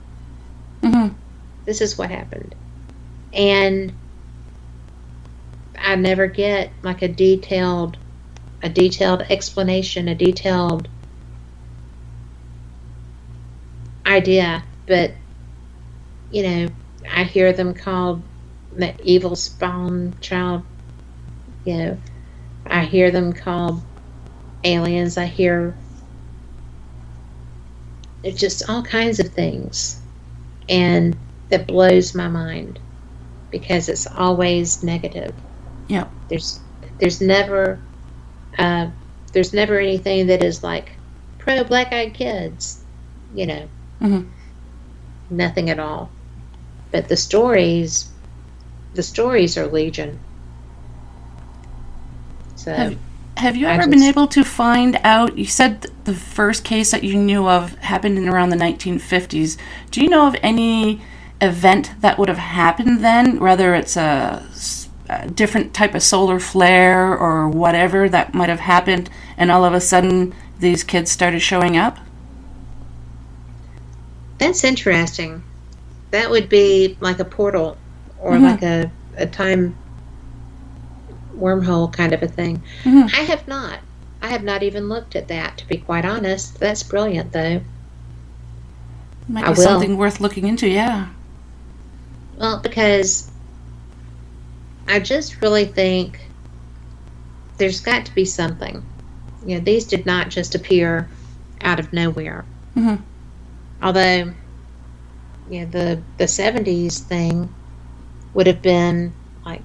Mm-hmm. 0.81 1.15
This 1.65 1.81
is 1.81 1.97
what 1.97 2.11
happened. 2.11 2.55
And 3.33 3.91
I 5.77 5.95
never 5.95 6.27
get 6.27 6.71
like 6.83 7.01
a 7.01 7.07
detailed 7.07 7.97
a 8.63 8.69
detailed 8.69 9.21
explanation, 9.29 10.07
a 10.07 10.15
detailed 10.15 10.87
idea, 14.05 14.63
but 14.87 15.11
you 16.31 16.43
know, 16.43 16.67
I 17.11 17.23
hear 17.23 17.53
them 17.53 17.73
called 17.73 18.23
the 18.71 18.95
evil 19.03 19.35
spawn 19.35 20.17
child. 20.21 20.63
You 21.65 21.77
know, 21.77 22.01
I 22.65 22.85
hear 22.85 23.11
them 23.11 23.33
called 23.33 23.81
aliens. 24.63 25.17
I 25.17 25.25
hear 25.25 25.75
it's 28.23 28.39
just 28.39 28.69
all 28.69 28.83
kinds 28.83 29.19
of 29.19 29.33
things. 29.33 30.01
And 30.67 31.15
that 31.49 31.67
blows 31.67 32.15
my 32.15 32.27
mind 32.27 32.79
because 33.51 33.87
it's 33.87 34.07
always 34.07 34.83
negative. 34.83 35.35
Yeah. 35.87 36.09
There's 36.27 36.59
there's 36.99 37.21
never 37.21 37.79
uh, 38.57 38.89
there's 39.33 39.53
never 39.53 39.79
anything 39.79 40.27
that 40.27 40.43
is 40.43 40.63
like 40.63 40.93
pro 41.37 41.63
black 41.63 41.93
eyed 41.93 42.13
kids, 42.13 42.83
you 43.33 43.45
know. 43.45 43.67
Mm-hmm. 44.01 44.29
Nothing 45.29 45.69
at 45.69 45.79
all. 45.79 46.09
But 46.91 47.09
the 47.09 47.17
stories 47.17 48.09
the 48.95 49.03
stories 49.03 49.57
are 49.57 49.67
legion. 49.67 50.19
So 52.55 52.73
have, 52.73 52.97
have 53.37 53.55
you 53.55 53.67
ever 53.67 53.83
just, 53.83 53.91
been 53.91 54.03
able 54.03 54.27
to 54.27 54.43
find 54.43 54.99
out? 55.03 55.37
You 55.37 55.45
said 55.45 55.87
the 56.05 56.13
first 56.13 56.63
case 56.63 56.91
that 56.91 57.03
you 57.03 57.15
knew 57.15 57.47
of 57.47 57.75
happened 57.79 58.17
in 58.17 58.27
around 58.27 58.49
the 58.49 58.55
1950s. 58.55 59.57
Do 59.91 60.01
you 60.01 60.09
know 60.09 60.27
of 60.27 60.35
any 60.41 61.01
event 61.41 61.91
that 61.99 62.17
would 62.17 62.29
have 62.29 62.37
happened 62.37 63.03
then, 63.03 63.39
whether 63.39 63.75
it's 63.75 63.97
a, 63.97 64.47
a 65.09 65.27
different 65.27 65.73
type 65.73 65.95
of 65.95 66.03
solar 66.03 66.39
flare 66.39 67.17
or 67.17 67.47
whatever 67.49 68.09
that 68.09 68.33
might 68.33 68.49
have 68.49 68.59
happened, 68.59 69.09
and 69.37 69.51
all 69.51 69.65
of 69.65 69.73
a 69.73 69.81
sudden 69.81 70.33
these 70.59 70.83
kids 70.83 71.11
started 71.11 71.39
showing 71.39 71.77
up? 71.77 71.97
That's 74.37 74.63
interesting. 74.63 75.43
That 76.11 76.29
would 76.29 76.49
be 76.49 76.97
like 76.99 77.19
a 77.19 77.25
portal 77.25 77.77
or 78.19 78.33
mm-hmm. 78.33 78.43
like 78.43 78.63
a, 78.63 78.91
a 79.17 79.25
time 79.25 79.77
wormhole 81.35 81.91
kind 81.91 82.13
of 82.13 82.23
a 82.23 82.27
thing. 82.27 82.61
Mm-hmm. 82.83 83.15
I 83.15 83.23
have 83.23 83.47
not. 83.47 83.79
I 84.21 84.29
have 84.29 84.43
not 84.43 84.63
even 84.63 84.89
looked 84.89 85.15
at 85.15 85.27
that, 85.27 85.57
to 85.59 85.67
be 85.67 85.77
quite 85.77 86.05
honest. 86.05 86.59
That's 86.59 86.81
brilliant, 86.83 87.31
though. 87.31 87.61
Might 89.27 89.47
be 89.47 89.55
something 89.55 89.97
worth 89.97 90.19
looking 90.19 90.47
into, 90.47 90.67
yeah. 90.67 91.09
Well, 92.37 92.59
because 92.59 93.31
I 94.87 94.99
just 94.99 95.41
really 95.41 95.65
think 95.65 96.19
there's 97.57 97.79
got 97.81 98.05
to 98.05 98.13
be 98.15 98.25
something. 98.25 98.83
you 99.45 99.57
know, 99.57 99.63
these 99.63 99.85
did 99.85 100.05
not 100.05 100.29
just 100.29 100.55
appear 100.55 101.07
out 101.61 101.79
of 101.79 101.93
nowhere. 101.93 102.43
Mhm. 102.75 102.99
Although, 103.81 104.33
you 105.49 105.59
know, 105.61 105.65
the 105.65 106.01
the 106.17 106.27
seventies 106.27 106.99
thing 106.99 107.53
would 108.33 108.47
have 108.47 108.61
been 108.61 109.13
like, 109.45 109.61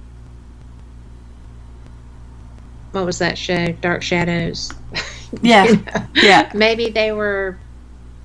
what 2.91 3.05
was 3.05 3.19
that 3.19 3.37
show? 3.37 3.71
Dark 3.73 4.01
Shadows. 4.03 4.71
Yeah. 5.41 5.63
You 5.63 5.75
know? 5.77 6.07
Yeah. 6.13 6.51
Maybe 6.53 6.89
they 6.89 7.13
were 7.13 7.57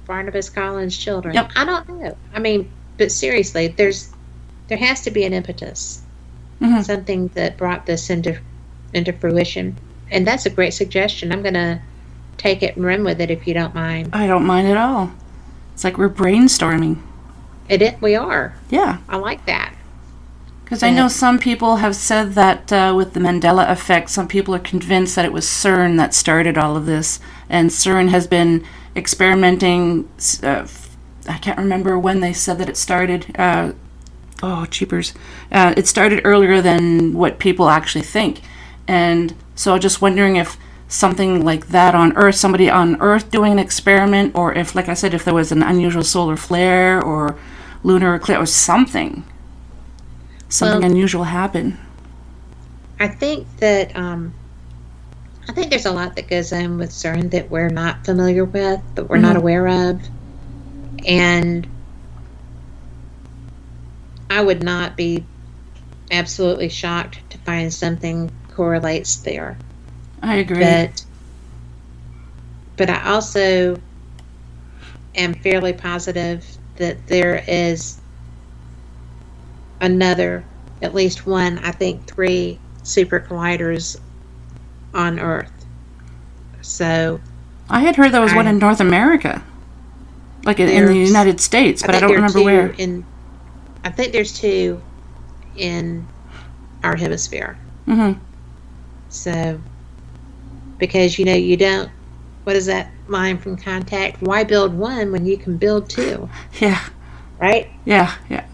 Barnabas 0.09 0.51
Collins' 0.51 0.99
children. 0.99 1.35
Yep. 1.37 1.53
I 1.55 1.65
don't 1.65 1.89
know. 1.89 2.17
I 2.35 2.41
mean, 2.41 2.69
but 2.99 3.13
seriously, 3.13 3.69
there's 3.69 4.13
there 4.67 4.77
has 4.77 5.03
to 5.03 5.13
be 5.13 5.25
an 5.25 5.33
impetus, 5.33 6.03
Mhm. 6.61 6.85
something 6.85 7.31
that 7.35 7.57
brought 7.57 7.87
this 7.87 8.11
into 8.11 8.37
into 8.95 9.13
fruition, 9.13 9.77
and 10.11 10.27
that's 10.27 10.47
a 10.47 10.51
great 10.51 10.73
suggestion. 10.73 11.33
I'm 11.33 11.43
gonna 11.43 11.81
take 12.39 12.63
it 12.63 12.77
and 12.77 12.85
run 12.85 13.05
with 13.05 13.21
it 13.21 13.31
if 13.31 13.47
you 13.47 13.55
don't 13.55 13.75
mind. 13.75 14.11
I 14.13 14.27
don't 14.27 14.47
mind 14.47 14.69
at 14.69 14.77
all. 14.77 15.11
It's 15.75 15.85
like 15.85 15.99
we're 15.99 16.09
brainstorming. 16.09 16.99
It, 17.69 18.01
we 18.01 18.15
are. 18.15 18.55
Yeah. 18.71 18.99
I 19.09 19.17
like 19.17 19.45
that. 19.47 19.75
Because 20.65 20.83
I 20.83 20.91
know 20.91 21.07
some 21.07 21.39
people 21.39 21.77
have 21.77 21.95
said 21.95 22.35
that 22.35 22.73
uh, 22.73 22.93
with 22.97 23.13
the 23.13 23.21
Mandela 23.21 23.71
effect, 23.71 24.11
some 24.11 24.27
people 24.27 24.55
are 24.55 24.59
convinced 24.61 25.15
that 25.15 25.25
it 25.25 25.33
was 25.33 25.45
CERN 25.47 25.97
that 25.99 26.13
started 26.13 26.59
all 26.59 26.77
of 26.77 26.87
this. 26.87 27.21
And 27.49 27.71
CERN 27.71 28.09
has 28.09 28.27
been 28.27 28.65
experimenting. 28.97 30.09
Uh, 30.43 30.67
I 31.29 31.39
can't 31.39 31.59
remember 31.59 31.99
when 31.99 32.21
they 32.21 32.33
said 32.33 32.59
that 32.59 32.69
it 32.69 32.77
started. 32.77 33.35
Uh, 33.39 33.73
oh, 34.43 34.67
cheapers. 34.67 35.15
Uh, 35.51 35.75
it 35.77 35.87
started 35.87 36.21
earlier 36.25 36.61
than 36.61 37.15
what 37.15 37.39
people 37.39 37.69
actually 37.69 38.03
think. 38.05 38.41
And 38.89 39.35
so 39.55 39.79
just 39.79 40.01
wondering 40.03 40.37
if 40.37 40.57
something 40.89 41.45
like 41.45 41.69
that 41.69 41.95
on 41.95 42.17
Earth, 42.17 42.37
somebody 42.37 42.71
on 42.71 43.01
Earth 43.01 43.31
doing 43.31 43.53
an 43.53 43.59
experiment, 43.59 44.35
or 44.37 44.53
if, 44.55 44.75
like 44.75 44.89
I 44.89 44.95
said, 44.95 45.15
if 45.15 45.25
there 45.25 45.35
was 45.35 45.51
an 45.51 45.63
unusual 45.63 46.05
solar 46.05 46.37
flare 46.37 47.03
or 47.03 47.37
lunar 47.83 48.15
eclipse 48.15 48.41
or 48.41 48.47
something 48.47 49.25
something 50.49 50.81
Well- 50.83 50.91
unusual 50.91 51.25
happen. 51.25 51.77
I 53.01 53.09
think 53.09 53.47
that 53.59 53.95
um, 53.97 54.33
I 55.49 55.53
think 55.53 55.71
there's 55.71 55.87
a 55.87 55.91
lot 55.93 56.17
that 56.17 56.29
goes 56.29 56.53
on 56.53 56.79
with 56.79 56.91
CERN 56.91 57.31
that 57.33 57.51
we're 57.51 57.69
not 57.69 58.05
familiar 58.05 58.45
with, 58.45 58.81
that 58.95 59.09
we're 59.11 59.19
not 59.19 59.35
Mhm. 59.37 59.41
aware 59.41 59.67
of, 59.91 60.01
and 61.07 61.67
I 64.31 64.43
would 64.43 64.63
not 64.63 64.97
be 64.97 65.25
absolutely 66.11 66.69
shocked 66.69 67.19
to 67.31 67.39
find 67.39 67.73
something 67.73 68.31
correlates 68.55 69.17
there. 69.17 69.57
I 70.23 70.37
agree. 70.37 70.61
But 70.61 71.05
but 72.77 72.91
I 72.91 73.11
also 73.11 73.81
am 75.15 75.35
fairly 75.35 75.73
positive 75.73 76.45
that 76.77 77.07
there 77.07 77.43
is 77.49 78.01
another, 79.81 80.45
at 80.83 80.95
least 80.95 81.27
one, 81.27 81.59
I 81.59 81.71
think 81.71 82.07
three 82.07 82.59
super 82.83 83.21
colliders 83.21 83.99
on 84.93 85.19
Earth. 85.19 85.53
So 86.61 87.21
I 87.69 87.81
had 87.81 87.97
heard 87.97 88.13
there 88.13 88.21
was 88.21 88.35
one 88.35 88.47
in 88.47 88.59
North 88.59 88.81
America, 88.81 89.43
like 90.45 90.61
in, 90.61 90.69
in 90.69 90.87
the 90.87 90.97
United 90.97 91.41
States, 91.41 91.83
but 91.83 91.95
I, 91.95 92.01
think 92.01 92.09
don't 92.09 92.17
remember 92.17 92.43
where. 92.43 92.75
In 92.79 93.07
I 93.87 93.91
think 93.91 94.13
there's 94.13 94.33
two 94.33 94.83
in 95.57 96.05
our 96.83 96.97
hemisphere. 96.97 97.57
hmm 97.85 98.15
So, 99.11 99.61
because 100.79 101.21
you 101.21 101.25
know, 101.25 101.35
you 101.35 101.57
don't, 101.57 101.89
what 102.43 102.57
is 102.57 102.67
that 102.67 102.91
line 103.07 103.39
from 103.39 103.57
Contact? 103.57 104.21
Why 104.21 104.43
build 104.43 104.75
one 104.75 105.13
when 105.13 105.25
you 105.25 105.39
can 105.39 105.57
build 105.57 105.89
two, 105.89 106.29
Yeah, 106.61 106.81
right? 107.39 107.71
yeah, 107.85 108.17
yeah. 108.29 108.45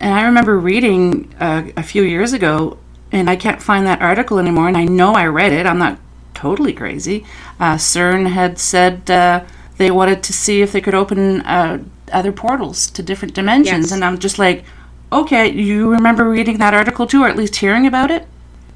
And 0.00 0.12
I 0.14 0.24
remember 0.24 0.58
reading 0.58 1.34
uh, 1.40 1.68
a 1.74 1.82
few 1.82 2.02
years 2.02 2.34
ago, 2.34 2.78
and 3.10 3.30
I 3.30 3.36
can't 3.36 3.62
find 3.62 3.86
that 3.86 4.02
article 4.02 4.38
anymore. 4.38 4.68
And 4.68 4.76
I 4.76 4.84
know 4.84 5.14
I 5.14 5.26
read 5.28 5.52
it. 5.52 5.64
I'm 5.64 5.78
not 5.78 5.98
totally 6.34 6.74
crazy. 6.74 7.24
Uh, 7.58 7.76
CERN 7.76 8.28
had 8.28 8.58
said 8.58 9.10
uh, 9.10 9.44
they 9.78 9.90
wanted 9.90 10.22
to 10.24 10.32
see 10.32 10.60
if 10.60 10.72
they 10.72 10.80
could 10.80 10.94
open 10.94 11.40
uh, 11.42 11.82
other 12.12 12.32
portals 12.32 12.90
to 12.90 13.02
different 13.02 13.34
dimensions, 13.34 13.86
Yes. 13.86 13.92
and 13.92 14.04
I'm 14.04 14.18
just 14.18 14.38
like, 14.38 14.64
okay, 15.12 15.50
you 15.50 15.90
remember 15.90 16.28
reading 16.28 16.58
that 16.58 16.74
article 16.74 17.06
too, 17.06 17.22
or 17.22 17.28
at 17.28 17.36
least 17.36 17.56
hearing 17.56 17.86
about 17.86 18.10
it? 18.10 18.26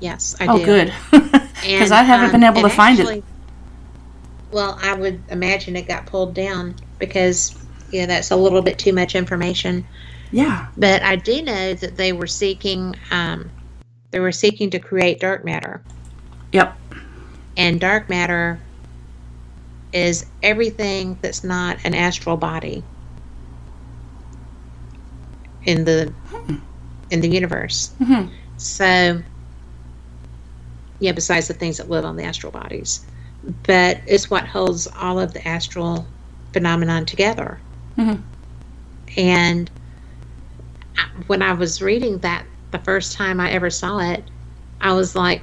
Yes, 0.00 0.34
I 0.40 0.46
do. 0.46 0.52
Oh, 0.52 0.58
do. 0.58 0.64
good. 0.64 0.94
Because 1.62 1.92
I 1.92 2.02
haven't 2.02 2.26
um, 2.26 2.32
been 2.32 2.42
able 2.42 2.62
to 2.62 2.64
and 2.64 2.72
find 2.72 2.98
it. 2.98 3.22
Well, 4.50 4.76
I 4.82 4.94
would 4.94 5.22
imagine 5.28 5.76
it 5.76 5.86
got 5.86 6.06
pulled 6.06 6.34
down 6.34 6.74
because, 6.98 7.54
yeah, 7.92 8.06
that's 8.06 8.32
a 8.32 8.36
little 8.36 8.62
bit 8.62 8.80
too 8.80 8.92
much 8.92 9.14
information. 9.14 9.86
Yeah. 10.32 10.66
But 10.76 11.02
I 11.02 11.14
do 11.14 11.40
know 11.40 11.74
that 11.74 11.96
they 11.96 12.12
were 12.12 12.26
seeking, 12.26 12.96
um, 13.12 13.48
they 14.10 14.18
were 14.18 14.32
seeking 14.32 14.70
to 14.70 14.80
create 14.80 15.20
dark 15.20 15.44
matter. 15.44 15.82
Yep. 16.52 16.76
and 17.56 17.80
dark 17.80 18.08
matter 18.10 18.58
is 19.92 20.26
everything 20.42 21.18
that's 21.20 21.44
not 21.44 21.78
an 21.84 21.94
astral 21.94 22.36
body 22.36 22.82
in 25.64 25.84
the 25.84 26.12
in 27.10 27.20
the 27.20 27.28
universe. 27.28 27.94
Mhm. 28.00 28.30
So 28.56 29.22
yeah, 30.98 31.12
besides 31.12 31.48
the 31.48 31.54
things 31.54 31.76
that 31.78 31.90
live 31.90 32.04
on 32.04 32.16
the 32.16 32.24
astral 32.24 32.52
bodies, 32.52 33.04
but 33.64 34.00
it's 34.06 34.30
what 34.30 34.46
holds 34.46 34.86
all 35.00 35.18
of 35.18 35.32
the 35.34 35.46
astral 35.46 36.06
phenomenon 36.52 37.04
together. 37.06 37.60
Mhm. 37.98 38.22
And 39.16 39.70
when 41.26 41.42
I 41.42 41.52
was 41.52 41.82
reading 41.82 42.18
that 42.18 42.46
the 42.70 42.78
first 42.78 43.12
time 43.12 43.40
I 43.40 43.50
ever 43.50 43.68
saw 43.68 43.98
it, 43.98 44.30
I 44.80 44.92
was 44.92 45.14
like, 45.14 45.42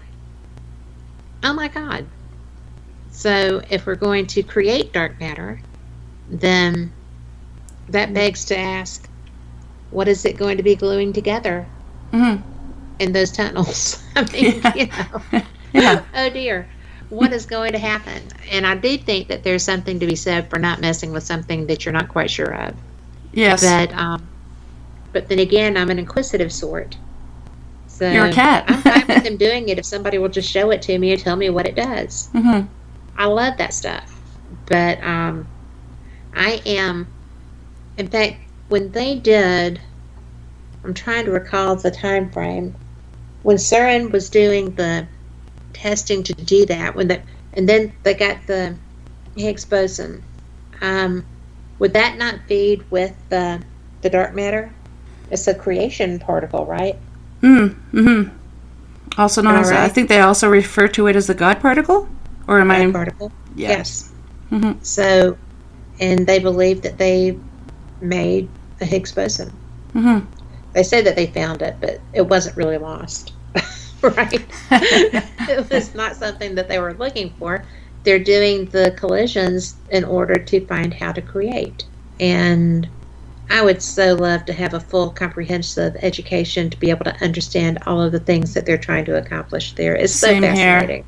oh 1.44 1.54
my 1.54 1.68
God. 1.68 2.06
So 3.20 3.62
if 3.70 3.86
we're 3.86 3.96
going 3.96 4.28
to 4.28 4.44
create 4.44 4.94
dark 4.94 5.20
matter, 5.20 5.60
then 6.30 6.90
that 7.90 8.14
begs 8.14 8.46
to 8.46 8.58
ask, 8.58 9.10
what 9.92 10.08
is 10.08 10.24
it 10.24 10.38
going 10.38 10.56
to 10.56 10.64
be 10.64 10.74
gluing 10.74 11.12
together 11.12 11.66
Mhm. 12.14 12.42
in 13.00 13.12
those 13.12 13.32
tunnels? 13.34 14.02
I 14.16 14.22
mean, 14.32 14.62
Yeah. 14.64 14.74
you 14.74 14.88
know, 14.88 15.42
Yeah. 15.74 16.02
oh 16.16 16.30
dear, 16.30 16.66
what 17.10 17.34
is 17.34 17.46
going 17.46 17.74
to 17.74 17.78
happen? 17.78 18.22
And 18.54 18.66
I 18.66 18.76
do 18.76 18.98
think 18.98 19.28
that 19.28 19.44
there's 19.44 19.64
something 19.64 20.00
to 20.00 20.06
be 20.08 20.16
said 20.16 20.50
for 20.50 20.58
not 20.58 20.80
messing 20.80 21.12
with 21.12 21.24
something 21.24 21.68
that 21.68 21.84
you're 21.84 21.92
not 21.92 22.08
quite 22.08 22.32
sure 22.32 22.54
of. 22.56 22.74
Yes. 23.34 23.62
But 23.62 23.92
um, 24.00 24.30
but 25.12 25.28
then 25.28 25.40
again, 25.40 25.76
I'm 25.76 25.90
an 25.90 26.00
inquisitive 26.00 26.54
sort. 26.54 26.96
So 27.88 28.10
You're 28.10 28.28
a 28.28 28.32
cat. 28.32 28.64
I'm 28.70 28.82
fine 28.82 29.06
with 29.10 29.24
them 29.26 29.36
doing 29.36 29.68
it 29.68 29.78
if 29.78 29.84
somebody 29.86 30.20
will 30.20 30.30
just 30.30 30.50
show 30.50 30.72
it 30.72 30.82
to 30.84 30.98
me 30.98 31.12
and 31.12 31.20
tell 31.20 31.36
me 31.36 31.50
what 31.50 31.68
it 31.68 31.76
does. 31.76 32.30
hmm 32.32 32.62
I 33.20 33.26
love 33.26 33.58
that 33.58 33.74
stuff. 33.74 34.20
But 34.66 35.04
um, 35.04 35.48
I 36.34 36.62
am, 36.66 37.08
in 37.98 38.08
fact, 38.08 38.38
when 38.70 38.92
they 38.92 39.16
did, 39.16 39.80
I'm 40.84 40.94
trying 40.94 41.26
to 41.26 41.32
recall 41.32 41.76
the 41.76 41.92
time 41.92 42.32
frame 42.32 42.74
when 43.44 43.58
CERN 43.58 44.12
was 44.12 44.30
doing 44.30 44.74
the 44.76 45.06
testing 45.74 46.24
to 46.24 46.34
do 46.34 46.66
that. 46.68 46.96
When 46.96 47.10
the 47.10 47.22
and 47.54 47.68
then 47.68 47.92
they 48.04 48.14
got 48.14 48.48
the 48.48 48.76
Higgs 49.36 49.66
boson. 49.66 50.24
Um, 50.82 51.26
would 51.80 51.94
that 51.94 52.18
not 52.18 52.40
feed 52.48 52.90
with 52.90 53.16
the 53.30 53.62
the 54.02 54.10
dark 54.10 54.34
matter? 54.34 54.74
It's 55.30 55.48
a 55.48 55.54
creation 55.54 56.20
particle, 56.20 56.66
right? 56.66 56.96
Mm-hmm. 57.42 58.36
Also 59.18 59.42
known 59.42 59.56
All 59.56 59.62
as, 59.62 59.72
I 59.72 59.90
think 59.90 60.10
they 60.10 60.22
also 60.22 60.50
refer 60.50 60.88
to 60.90 61.08
it 61.08 61.16
as 61.16 61.28
the 61.28 61.34
God 61.34 61.60
particle? 61.60 62.08
Or 62.50 62.60
am 62.60 62.72
I? 62.72 62.92
Particle. 62.92 63.32
Yes. 63.56 64.12
Mhm. 64.52 64.84
So, 64.84 65.38
and 66.00 66.26
they 66.26 66.40
believe 66.40 66.82
that 66.82 66.98
they 66.98 67.38
made 68.02 68.50
a 68.82 68.86
Higgs 68.86 69.12
boson. 69.12 69.52
hmm 69.94 70.20
They 70.74 70.82
say 70.84 71.02
that 71.02 71.16
they 71.16 71.28
found 71.28 71.62
it, 71.62 71.78
but 71.80 72.02
it 72.14 72.24
wasn't 72.28 72.58
really 72.58 72.80
lost, 72.80 73.34
right? 74.02 74.42
it 74.72 75.70
was 75.70 75.94
not 75.94 76.16
something 76.16 76.56
that 76.56 76.68
they 76.68 76.80
were 76.80 76.94
looking 76.96 77.30
for. 77.38 77.64
They're 78.04 78.24
doing 78.24 78.66
the 78.66 78.96
collisions 78.98 79.76
in 79.92 80.04
order 80.04 80.36
to 80.36 80.66
find 80.66 80.92
how 80.92 81.12
to 81.12 81.22
create. 81.22 81.86
And 82.20 82.90
I 83.52 83.62
would 83.62 83.84
so 83.84 84.16
love 84.16 84.46
to 84.46 84.54
have 84.54 84.74
a 84.74 84.80
full 84.80 85.12
comprehensive 85.12 85.96
education 86.02 86.70
to 86.72 86.80
be 86.80 86.90
able 86.90 87.06
to 87.06 87.24
understand 87.24 87.80
all 87.86 88.02
of 88.02 88.12
the 88.12 88.20
things 88.20 88.54
that 88.56 88.66
they're 88.66 88.78
trying 88.78 89.06
to 89.06 89.18
accomplish 89.18 89.76
there. 89.76 89.96
It's 89.96 90.16
so 90.16 90.28
Same 90.28 90.44
here. 90.44 91.04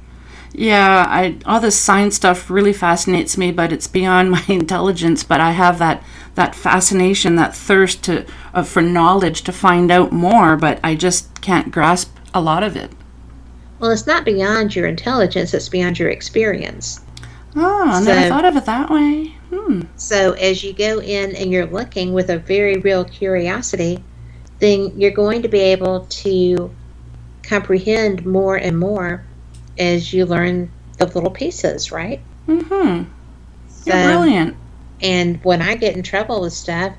Yeah, 0.54 1.06
I 1.08 1.38
all 1.46 1.60
this 1.60 1.80
science 1.80 2.16
stuff 2.16 2.50
really 2.50 2.74
fascinates 2.74 3.38
me, 3.38 3.52
but 3.52 3.72
it's 3.72 3.88
beyond 3.88 4.32
my 4.38 4.44
intelligence. 4.48 5.24
But 5.24 5.42
I 5.42 5.52
have 5.52 5.80
that 5.80 6.04
that 6.36 6.56
fascination, 6.56 7.36
that 7.36 7.56
thirst 7.56 8.04
to 8.06 8.26
uh, 8.54 8.64
for 8.64 8.82
knowledge 8.82 9.44
to 9.44 9.52
find 9.52 9.92
out 9.92 10.12
more. 10.12 10.58
But 10.58 10.80
I 10.84 10.96
just 10.96 11.42
can't 11.42 11.72
grasp 11.72 12.16
a 12.34 12.42
lot 12.42 12.64
of 12.64 12.76
it. 12.76 12.92
Well, 13.80 13.92
it's 13.92 14.06
not 14.06 14.26
beyond 14.26 14.76
your 14.76 14.86
intelligence, 14.86 15.54
it's 15.54 15.70
beyond 15.70 15.98
your 15.98 16.10
experience. 16.10 17.02
Oh, 17.56 17.90
I 17.90 18.04
never 18.04 18.30
thought 18.30 18.46
of 18.46 18.56
it 18.56 18.66
that 18.66 18.90
way. 18.90 19.36
Hmm. 19.50 19.82
So, 19.98 20.34
as 20.34 20.64
you 20.64 20.72
go 20.72 21.02
in 21.02 21.36
and 21.36 21.52
you're 21.52 21.66
looking 21.66 22.14
with 22.14 22.30
a 22.30 22.38
very 22.38 22.78
real 22.78 23.04
curiosity, 23.04 24.04
then 24.60 24.94
you're 24.96 25.12
going 25.12 25.42
to 25.42 25.50
be 25.50 25.60
able 25.60 26.06
to 26.06 26.74
comprehend 27.44 28.26
more 28.26 28.56
and 28.56 28.80
more 28.80 29.26
as 29.78 30.14
you 30.14 30.26
learn 30.26 30.72
the 30.98 31.06
little 31.08 31.32
pieces, 31.32 31.92
right? 31.92 32.24
Mm-hmm. 32.48 33.10
So, 33.68 33.92
You're 33.94 34.04
brilliant. 34.06 34.58
And 35.02 35.40
when 35.44 35.62
I 35.62 35.76
get 35.76 35.96
in 35.96 36.04
trouble 36.04 36.42
with 36.42 36.54
stuff, 36.54 36.96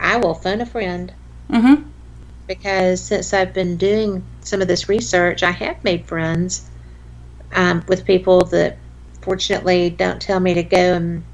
I 0.00 0.16
will 0.18 0.34
phone 0.34 0.60
a 0.60 0.66
friend 0.66 1.14
Mm-hmm. 1.50 1.90
because 2.48 3.06
since 3.06 3.32
I've 3.32 3.54
been 3.54 3.76
doing 3.76 4.26
some 4.40 4.62
of 4.62 4.68
this 4.68 4.88
research, 4.88 5.42
I 5.42 5.52
have 5.52 5.82
made 5.84 6.06
friends 6.06 6.70
um, 7.54 7.84
with 7.88 8.04
people 8.04 8.40
that 8.46 8.78
fortunately 9.22 9.90
don't 9.90 10.20
tell 10.20 10.40
me 10.40 10.54
to 10.54 10.62
go 10.62 10.94
and, 10.94 11.24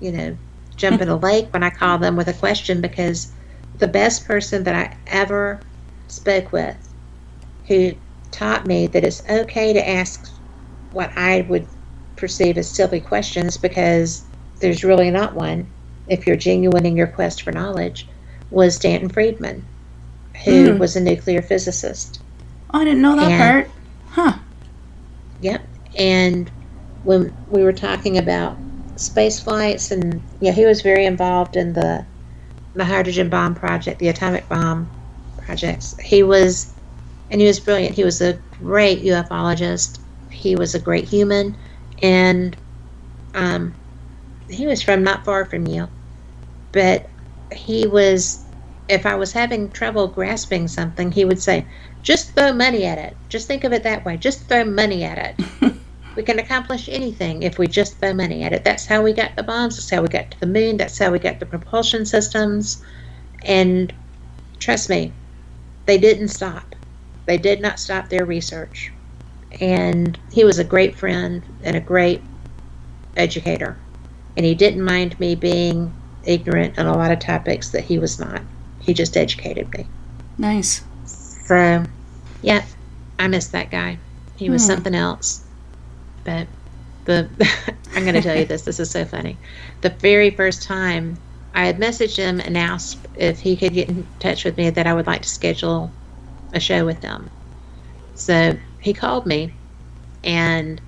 you 0.00 0.12
know, 0.12 0.38
jump 0.76 1.00
in 1.00 1.08
a 1.08 1.16
lake 1.16 1.52
when 1.52 1.62
I 1.62 1.70
call 1.70 1.98
them 1.98 2.16
with 2.16 2.28
a 2.28 2.34
question 2.34 2.80
because 2.80 3.34
the 3.78 3.88
best 3.88 4.26
person 4.26 4.64
that 4.64 4.74
I 4.74 4.96
ever 5.06 5.60
spoke 6.08 6.52
with 6.52 6.94
who 7.66 7.92
taught 8.34 8.66
me 8.66 8.86
that 8.88 9.04
it's 9.04 9.22
okay 9.30 9.72
to 9.72 9.88
ask 9.88 10.28
what 10.92 11.10
I 11.16 11.42
would 11.48 11.66
perceive 12.16 12.58
as 12.58 12.70
silly 12.70 13.00
questions 13.00 13.56
because 13.56 14.24
there's 14.60 14.84
really 14.84 15.10
not 15.10 15.34
one 15.34 15.66
if 16.08 16.26
you're 16.26 16.36
genuine 16.36 16.84
in 16.86 16.96
your 16.96 17.06
quest 17.06 17.42
for 17.42 17.52
knowledge 17.52 18.08
was 18.50 18.76
Stanton 18.76 19.08
Friedman, 19.08 19.64
who 20.44 20.72
Hmm. 20.74 20.78
was 20.78 20.96
a 20.96 21.00
nuclear 21.00 21.42
physicist. 21.42 22.20
Oh, 22.72 22.80
I 22.80 22.84
didn't 22.84 23.02
know 23.02 23.16
that 23.16 23.30
And- 23.30 23.42
part. 23.42 23.70
Huh. 24.10 24.38
Yep. 25.40 25.62
And 25.98 26.50
when 27.02 27.32
we 27.48 27.62
were 27.62 27.72
talking 27.72 28.18
about 28.18 28.56
space 28.96 29.40
flights, 29.40 29.90
and 29.90 30.22
yeah, 30.40 30.52
he 30.52 30.64
was 30.64 30.82
very 30.82 31.04
involved 31.06 31.56
in 31.56 31.72
the 31.72 32.04
the 32.76 32.84
hydrogen 32.84 33.28
bomb 33.28 33.54
project, 33.54 34.00
the 34.00 34.08
atomic 34.08 34.48
bomb 34.48 34.90
projects. 35.38 35.94
He 36.02 36.24
was, 36.24 36.73
and 37.34 37.40
he 37.40 37.48
was 37.48 37.58
brilliant. 37.58 37.96
He 37.96 38.04
was 38.04 38.20
a 38.20 38.38
great 38.60 39.02
ufologist. 39.02 39.98
He 40.30 40.54
was 40.54 40.76
a 40.76 40.78
great 40.78 41.08
human, 41.08 41.56
and 42.00 42.56
um, 43.34 43.74
he 44.48 44.68
was 44.68 44.80
from 44.80 45.02
not 45.02 45.24
far 45.24 45.44
from 45.44 45.66
you. 45.66 45.88
But 46.70 47.10
he 47.52 47.88
was, 47.88 48.44
if 48.88 49.04
I 49.04 49.16
was 49.16 49.32
having 49.32 49.68
trouble 49.72 50.06
grasping 50.06 50.68
something, 50.68 51.10
he 51.10 51.24
would 51.24 51.42
say, 51.42 51.66
just 52.04 52.30
throw 52.36 52.52
money 52.52 52.84
at 52.84 52.98
it. 52.98 53.16
Just 53.30 53.48
think 53.48 53.64
of 53.64 53.72
it 53.72 53.82
that 53.82 54.04
way. 54.04 54.16
Just 54.16 54.48
throw 54.48 54.64
money 54.64 55.02
at 55.02 55.18
it. 55.18 55.74
we 56.16 56.22
can 56.22 56.38
accomplish 56.38 56.88
anything 56.88 57.42
if 57.42 57.58
we 57.58 57.66
just 57.66 57.98
throw 57.98 58.14
money 58.14 58.44
at 58.44 58.52
it. 58.52 58.62
That's 58.62 58.86
how 58.86 59.02
we 59.02 59.12
got 59.12 59.34
the 59.34 59.42
bombs. 59.42 59.74
That's 59.74 59.90
how 59.90 60.02
we 60.02 60.06
got 60.06 60.30
to 60.30 60.38
the 60.38 60.46
moon. 60.46 60.76
That's 60.76 60.98
how 60.98 61.10
we 61.10 61.18
got 61.18 61.40
the 61.40 61.46
propulsion 61.46 62.06
systems. 62.06 62.80
And 63.42 63.92
trust 64.60 64.88
me, 64.88 65.12
they 65.86 65.98
didn't 65.98 66.28
stop. 66.28 66.73
They 67.26 67.38
did 67.38 67.60
not 67.60 67.80
stop 67.80 68.08
their 68.08 68.24
research. 68.26 68.92
And 69.60 70.18
he 70.32 70.44
was 70.44 70.58
a 70.58 70.64
great 70.64 70.96
friend 70.98 71.44
and 71.62 71.76
a 71.76 71.80
great 71.80 72.22
educator. 73.16 73.80
And 74.36 74.44
he 74.44 74.54
didn't 74.54 74.84
mind 74.84 75.18
me 75.20 75.34
being 75.34 75.94
ignorant 76.24 76.78
on 76.78 76.86
a 76.86 76.96
lot 76.96 77.12
of 77.12 77.20
topics 77.20 77.70
that 77.70 77.84
he 77.84 77.98
was 77.98 78.18
not. 78.18 78.42
He 78.80 78.94
just 78.94 79.16
educated 79.16 79.72
me. 79.76 79.90
Nice. 80.38 80.82
So, 81.04 81.84
yeah, 82.42 82.64
I 83.18 83.28
miss 83.28 83.48
that 83.48 83.70
guy. 83.70 84.00
He 84.36 84.50
was 84.50 84.62
Hmm. 84.62 84.66
something 84.66 84.94
else. 84.94 85.44
But 86.24 86.48
the 87.04 87.30
I'm 87.94 88.04
going 88.04 88.14
to 88.14 88.20
tell 88.22 88.36
you 88.36 88.46
this. 88.46 88.62
This 88.64 88.80
is 88.80 88.90
so 88.90 89.04
funny. 89.04 89.40
The 89.82 89.90
very 90.00 90.30
first 90.30 90.62
time 90.62 91.22
I 91.54 91.66
had 91.66 91.78
messaged 91.78 92.16
him 92.16 92.40
and 92.40 92.58
asked 92.58 93.06
if 93.14 93.40
he 93.40 93.56
could 93.56 93.74
get 93.74 93.88
in 93.88 94.08
touch 94.18 94.44
with 94.44 94.56
me 94.56 94.70
that 94.70 94.86
I 94.86 94.94
would 94.94 95.06
like 95.06 95.22
to 95.22 95.28
schedule 95.28 95.96
a 96.54 96.60
show 96.60 96.86
with 96.86 97.00
them. 97.00 97.28
So 98.14 98.56
he 98.80 98.94
called 98.94 99.26
me, 99.26 99.52
and 100.22 100.80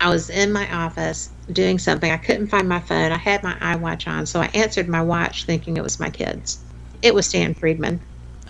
I 0.00 0.10
was 0.10 0.30
in 0.30 0.52
my 0.52 0.72
office 0.72 1.30
doing 1.52 1.78
something. 1.78 2.10
I 2.10 2.18
couldn't 2.18 2.48
find 2.48 2.68
my 2.68 2.80
phone. 2.80 3.12
I 3.12 3.18
had 3.18 3.42
my 3.42 3.54
iWatch 3.54 4.06
on, 4.06 4.26
so 4.26 4.40
I 4.40 4.46
answered 4.54 4.88
my 4.88 5.02
watch 5.02 5.44
thinking 5.44 5.76
it 5.76 5.82
was 5.82 5.98
my 5.98 6.10
kids. 6.10 6.62
It 7.02 7.14
was 7.14 7.26
Stan 7.26 7.54
Friedman. 7.54 8.00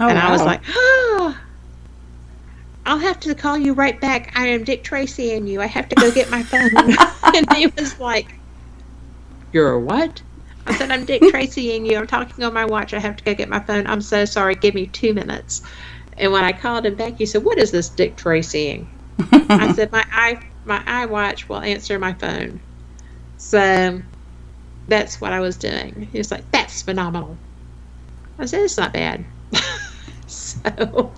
Oh, 0.01 0.09
and 0.09 0.19
I 0.19 0.31
was 0.31 0.43
like, 0.43 0.61
oh, 0.69 1.37
I'll 2.89 2.99
have 2.99 3.21
to 3.21 3.35
call 3.35 3.59
you 3.59 3.75
right 3.75 4.01
back. 4.01 4.33
I 4.35 4.47
am 4.47 4.65
Dick 4.65 4.83
Tracy 4.83 5.35
and 5.35 5.47
you. 5.47 5.61
I 5.61 5.67
have 5.67 5.91
to 5.91 5.97
go 5.97 6.11
get 6.11 6.31
my 6.31 6.43
phone. 6.43 6.71
and 7.35 7.53
he 7.55 7.67
was 7.77 7.99
like, 8.01 8.41
You're 9.53 9.73
a 9.73 9.81
what? 9.81 10.23
I 10.67 10.75
said, 10.75 10.91
I'm 10.91 11.05
Dick 11.05 11.23
Tracy 11.31 11.77
and 11.77 11.87
you. 11.87 11.99
I'm 11.99 12.07
talking 12.07 12.45
on 12.45 12.55
my 12.55 12.65
watch. 12.65 12.95
I 12.95 12.99
have 12.99 13.17
to 13.17 13.25
go 13.25 13.35
get 13.35 13.51
my 13.51 13.61
phone. 13.61 13.87
I'm 13.87 14.01
so 14.01 14.25
sorry. 14.25 14.55
Give 14.55 14.75
me 14.75 14.87
two 14.87 15.13
minutes. 15.13 15.63
And 16.19 16.33
when 16.33 16.45
I 16.45 16.53
called 16.53 16.87
him 16.87 16.95
back, 16.95 17.17
he 17.19 17.27
said, 17.27 17.45
What 17.45 17.59
is 17.59 17.71
this 17.71 17.89
Dick 17.89 18.17
Tracying? 18.17 18.87
I 19.33 19.73
said, 19.77 19.93
My 19.93 20.05
i 20.11 20.41
my 20.65 20.81
iWatch 20.81 21.49
will 21.49 21.61
answer 21.61 21.99
my 21.99 22.13
phone. 22.13 22.61
So 23.39 24.03
that's 24.87 25.21
what 25.21 25.33
I 25.33 25.41
was 25.41 25.57
doing. 25.57 26.09
He 26.13 26.19
was 26.19 26.31
like, 26.31 26.51
That's 26.51 26.83
phenomenal. 26.83 27.37
I 28.39 28.47
said, 28.47 28.63
It's 28.63 28.77
not 28.77 28.93
bad. 28.93 29.25
so 30.27 31.13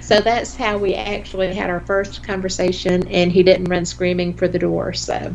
so 0.00 0.20
that's 0.20 0.56
how 0.56 0.76
we 0.76 0.94
actually 0.94 1.54
had 1.54 1.70
our 1.70 1.80
first 1.80 2.22
conversation 2.22 3.06
and 3.08 3.32
he 3.32 3.42
didn't 3.42 3.66
run 3.66 3.84
screaming 3.84 4.34
for 4.34 4.48
the 4.48 4.58
door, 4.58 4.92
so 4.92 5.34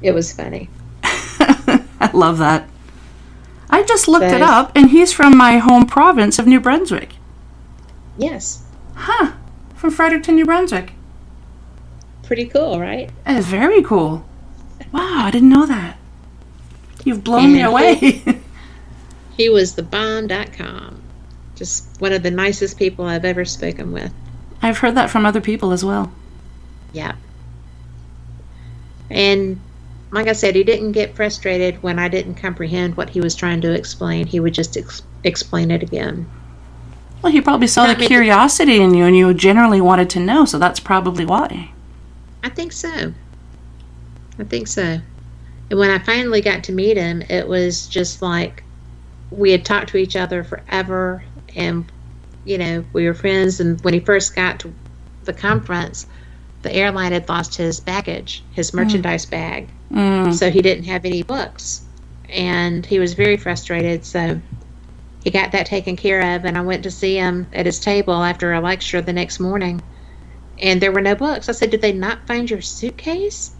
it 0.00 0.12
was 0.12 0.32
funny. 0.32 0.70
I 1.02 2.10
love 2.14 2.38
that. 2.38 2.68
I 3.70 3.82
just 3.82 4.08
looked 4.08 4.24
it 4.24 4.40
up, 4.40 4.72
and 4.74 4.90
he's 4.90 5.12
from 5.12 5.36
my 5.36 5.58
home 5.58 5.84
province 5.86 6.38
of 6.38 6.46
New 6.46 6.60
Brunswick. 6.60 7.17
Yes. 8.18 8.62
Huh. 8.94 9.32
From 9.74 9.90
Fredericton, 9.90 10.34
New 10.34 10.44
Brunswick. 10.44 10.92
Pretty 12.24 12.46
cool, 12.46 12.78
right? 12.78 13.10
That 13.24 13.38
is 13.38 13.46
very 13.46 13.82
cool. 13.82 14.26
Wow, 14.92 15.24
I 15.24 15.30
didn't 15.30 15.48
know 15.48 15.64
that. 15.66 15.96
You've 17.04 17.24
blown 17.24 17.52
me 17.52 17.60
And 17.60 17.70
away. 17.70 18.22
He 19.38 19.48
was 19.48 19.76
the 19.76 19.84
bomb.com. 19.84 21.00
Just 21.54 22.00
one 22.00 22.12
of 22.12 22.24
the 22.24 22.30
nicest 22.30 22.76
people 22.76 23.04
I've 23.04 23.24
ever 23.24 23.44
spoken 23.44 23.92
with. 23.92 24.12
I've 24.62 24.78
heard 24.78 24.96
that 24.96 25.10
from 25.10 25.24
other 25.24 25.40
people 25.40 25.70
as 25.70 25.84
well. 25.84 26.12
Yeah. 26.92 27.14
And 29.10 29.60
like 30.10 30.26
I 30.26 30.32
said, 30.32 30.56
he 30.56 30.64
didn't 30.64 30.90
get 30.92 31.14
frustrated 31.14 31.80
when 31.84 32.00
I 32.00 32.08
didn't 32.08 32.34
comprehend 32.34 32.96
what 32.96 33.10
he 33.10 33.20
was 33.20 33.36
trying 33.36 33.60
to 33.60 33.72
explain. 33.72 34.26
He 34.26 34.40
would 34.40 34.54
just 34.54 34.76
ex- 34.76 35.02
explain 35.22 35.70
it 35.70 35.84
again. 35.84 36.28
Well, 37.22 37.32
he 37.32 37.40
probably 37.40 37.66
saw 37.66 37.86
That 37.86 37.98
the 37.98 38.06
curiosity 38.06 38.80
in 38.80 38.94
you, 38.94 39.04
and 39.04 39.16
you 39.16 39.34
generally 39.34 39.80
wanted 39.80 40.08
to 40.10 40.20
know, 40.20 40.44
so 40.44 40.58
that's 40.58 40.80
probably 40.80 41.24
why. 41.24 41.72
I 42.44 42.48
think 42.48 42.72
so. 42.72 43.12
I 44.38 44.44
think 44.44 44.68
so. 44.68 45.00
And 45.70 45.78
when 45.78 45.90
I 45.90 45.98
finally 45.98 46.40
got 46.40 46.64
to 46.64 46.72
meet 46.72 46.96
him, 46.96 47.22
it 47.22 47.46
was 47.46 47.88
just 47.88 48.22
like 48.22 48.62
we 49.30 49.50
had 49.50 49.64
talked 49.64 49.88
to 49.90 49.96
each 49.96 50.16
other 50.16 50.42
forever 50.44 51.22
and 51.54 51.90
you 52.44 52.56
know, 52.56 52.82
we 52.94 53.04
were 53.04 53.14
friends 53.14 53.60
and 53.60 53.80
when 53.82 53.92
he 53.92 54.00
first 54.00 54.34
got 54.34 54.60
to 54.60 54.72
the 55.24 55.32
conference, 55.34 56.06
the 56.62 56.72
airline 56.72 57.12
had 57.12 57.28
lost 57.28 57.54
his 57.56 57.78
baggage, 57.78 58.42
his 58.52 58.72
merchandise 58.72 59.26
bag. 59.26 59.68
Mm. 59.92 60.32
So 60.32 60.50
he 60.50 60.62
didn't 60.62 60.84
have 60.84 61.04
any 61.04 61.22
books. 61.22 61.84
And 62.30 62.84
he 62.84 62.98
was 62.98 63.14
very 63.14 63.36
frustrated, 63.36 64.04
so 64.04 64.40
he 65.28 65.32
got 65.32 65.52
that 65.52 65.66
taken 65.66 65.94
care 65.94 66.36
of 66.36 66.46
and 66.46 66.56
I 66.56 66.62
went 66.62 66.82
to 66.84 66.90
see 66.90 67.16
him 67.16 67.46
at 67.52 67.66
his 67.66 67.78
table 67.80 68.14
after 68.14 68.54
a 68.54 68.62
lecture 68.62 69.02
the 69.02 69.12
next 69.12 69.38
morning 69.40 69.78
and 70.58 70.80
there 70.80 70.90
were 70.90 71.02
no 71.02 71.14
books. 71.14 71.50
I 71.50 71.52
said, 71.52 71.68
Did 71.70 71.82
they 71.82 71.92
not 71.92 72.26
find 72.26 72.50
your 72.50 72.62
suitcase? 72.62 73.54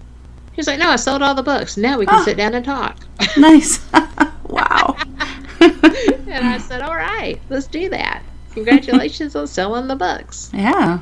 He 0.52 0.56
was 0.56 0.66
like, 0.66 0.78
No, 0.78 0.88
I 0.88 0.96
sold 0.96 1.20
all 1.20 1.34
the 1.34 1.42
books. 1.42 1.76
Now 1.76 1.98
we 1.98 2.06
can 2.06 2.20
Oh. 2.20 2.24
sit 2.24 2.38
down 2.38 2.54
and 2.54 2.64
talk. 2.64 3.04
Nice. 3.36 3.86
wow. 4.44 4.96
and 5.60 6.46
I 6.46 6.56
said, 6.56 6.80
All 6.80 6.96
right, 6.96 7.38
let's 7.50 7.66
do 7.66 7.90
that. 7.90 8.22
Congratulations 8.52 9.36
on 9.36 9.46
selling 9.46 9.88
the 9.88 9.94
books. 9.96 10.50
yeah. 10.54 11.00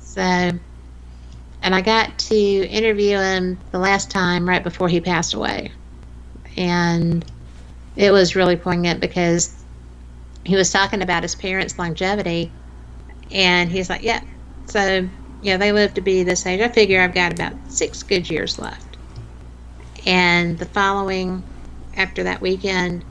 So, 0.00 0.20
and 0.20 0.60
I 1.76 1.80
got 1.80 2.18
to 2.18 2.34
interview 2.36 3.18
him 3.18 3.60
the 3.70 3.78
last 3.78 4.10
time 4.10 4.48
right 4.48 4.64
before 4.64 4.88
he 4.88 5.00
passed 5.00 5.32
away. 5.34 5.70
And 6.56 7.24
it 7.94 8.10
was 8.10 8.34
really 8.34 8.56
poignant 8.56 9.00
because 9.00 9.61
he 10.44 10.56
was 10.56 10.70
talking 10.70 11.02
about 11.02 11.22
his 11.22 11.34
parents' 11.34 11.78
longevity. 11.78 12.50
And 13.30 13.70
he's 13.70 13.88
like, 13.88 14.02
Yeah, 14.02 14.22
so, 14.66 15.08
yeah, 15.42 15.56
they 15.56 15.72
live 15.72 15.94
to 15.94 16.00
be 16.00 16.22
this 16.22 16.46
age. 16.46 16.60
I 16.60 16.68
figure 16.68 17.00
I've 17.00 17.14
got 17.14 17.32
about 17.32 17.54
six 17.68 18.02
good 18.02 18.28
years 18.30 18.58
left. 18.58 18.96
And 20.06 20.58
the 20.58 20.66
following, 20.66 21.42
after 21.96 22.24
that 22.24 22.40
weekend, 22.40 23.04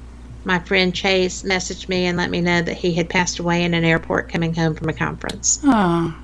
my 0.43 0.59
friend 0.59 0.93
Chase 0.93 1.43
messaged 1.43 1.87
me 1.87 2.05
and 2.05 2.17
let 2.17 2.29
me 2.29 2.41
know 2.41 2.61
that 2.61 2.77
he 2.77 2.93
had 2.93 3.09
passed 3.09 3.39
away 3.39 3.63
in 3.63 3.73
an 3.73 3.83
airport 3.83 4.29
coming 4.29 4.53
home 4.53 4.75
from 4.75 4.89
a 4.89 4.93
conference. 4.93 5.59
Oh. 5.63 6.15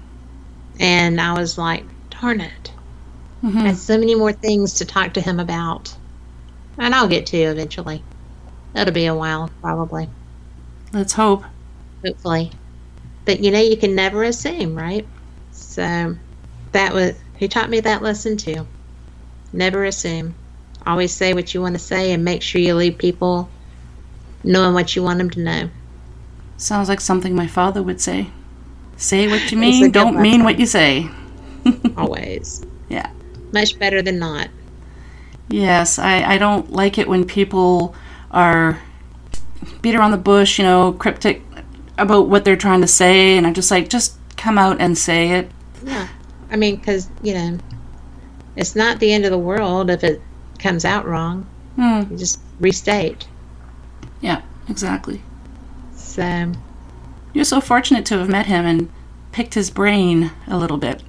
And 0.80 1.22
I 1.22 1.34
was 1.34 1.58
like, 1.58 1.86
darn 2.10 2.41
it. 2.41 2.72
hmm 3.41 3.60
I 3.60 3.68
had 3.68 3.78
so 3.78 3.97
many 3.97 4.16
more 4.16 4.34
things 4.34 4.74
to 4.76 4.86
talk 4.86 5.14
to 5.14 5.22
him 5.22 5.39
about. 5.39 5.95
And 6.78 6.93
I'll 6.93 7.08
get 7.08 7.28
to 7.28 7.38
eventually. 7.38 8.03
It'll 8.76 8.93
be 8.93 9.05
a 9.05 9.16
while, 9.16 9.49
probably. 9.62 10.10
Let's 10.94 11.14
hope. 11.14 11.44
Hopefully. 12.06 12.52
But 13.26 13.42
you 13.42 13.52
know, 13.52 13.60
you 13.60 13.78
can 13.78 13.96
never 13.96 14.24
assume, 14.24 14.76
right? 14.76 15.06
So 15.52 16.16
that 16.72 16.94
was, 16.94 17.16
he 17.38 17.48
taught 17.48 17.70
me 17.70 17.80
that 17.82 18.02
lesson 18.02 18.38
too. 18.38 18.66
Never 19.54 19.86
assume. 19.86 20.36
Always 20.86 21.14
say 21.14 21.34
what 21.34 21.54
you 21.54 21.62
want 21.62 21.76
to 21.76 21.80
say 21.80 22.14
and 22.14 22.24
make 22.24 22.42
sure 22.42 22.62
you 22.62 22.76
leave 22.76 22.98
people 22.98 23.50
knowing 24.44 24.74
what 24.74 24.96
you 24.96 25.04
want 25.04 25.18
them 25.18 25.30
to 25.32 25.40
know. 25.40 25.70
Sounds 26.58 26.90
like 26.90 27.02
something 27.02 27.36
my 27.36 27.48
father 27.48 27.84
would 27.84 28.02
say. 28.02 28.30
Say 28.96 29.28
what 29.28 29.52
you 29.52 29.58
mean, 29.58 29.92
don't 29.92 30.20
mean 30.20 30.44
what 30.44 30.58
you 30.58 30.66
say. 30.66 31.10
Always. 31.98 32.66
Yeah. 32.90 33.12
Much 33.54 33.78
better 33.78 34.02
than 34.02 34.18
not. 34.20 34.50
Yes, 35.50 36.00
I, 36.00 36.24
I 36.24 36.38
don't 36.38 36.72
like 36.72 36.98
it 36.98 37.08
when 37.08 37.26
people 37.26 37.96
are 38.32 38.82
beat 39.82 39.95
around 39.95 40.11
the 40.11 40.18
bush, 40.18 40.59
you 40.59 40.65
know, 40.65 40.93
cryptic 40.93 41.41
about 41.97 42.28
what 42.28 42.45
they're 42.45 42.55
trying 42.55 42.82
to 42.82 42.88
say, 42.88 43.38
and 43.38 43.47
I'm 43.47 43.53
just 43.53 43.72
like, 43.72 43.89
just 43.89 44.15
come 44.38 44.57
out 44.57 44.80
and 44.80 44.97
say 44.97 45.32
it. 45.32 45.51
Yeah. 45.84 46.07
I 46.49 46.55
mean, 46.55 46.78
because, 46.78 47.09
you 47.22 47.34
know, 47.34 47.57
it's 48.55 48.76
not 48.76 48.99
the 48.99 49.11
end 49.11 49.26
of 49.26 49.32
the 49.32 49.38
world 49.38 49.89
if 49.89 50.03
it 50.03 50.22
comes 50.59 50.86
out 50.86 51.05
wrong. 51.05 51.47
Hmm. 51.76 52.03
You 52.11 52.18
just 52.18 52.39
restate. 52.59 53.28
Yeah, 54.22 54.41
exactly. 54.70 55.22
So, 55.95 56.51
You're 57.34 57.45
so 57.45 57.61
fortunate 57.61 58.05
to 58.07 58.18
have 58.18 58.30
met 58.30 58.45
him 58.45 58.65
and 58.65 58.89
picked 59.32 59.53
his 59.53 59.70
brain 59.70 60.32
a 60.47 60.57
little 60.57 60.78
bit. 60.78 61.03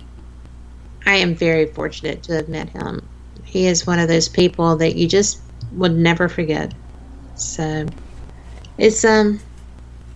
I 1.07 1.17
am 1.17 1.35
very 1.35 1.67
fortunate 1.67 2.23
to 2.25 2.35
have 2.35 2.49
met 2.49 2.69
him. 2.69 3.07
He 3.45 3.67
is 3.67 3.87
one 3.87 3.99
of 3.99 4.09
those 4.09 4.29
people 4.29 4.77
that 4.77 4.97
you 4.97 5.09
just 5.09 5.41
would 5.73 5.95
never 5.95 6.29
forget. 6.29 6.75
So, 7.37 7.87
it's, 8.79 9.05
um, 9.05 9.41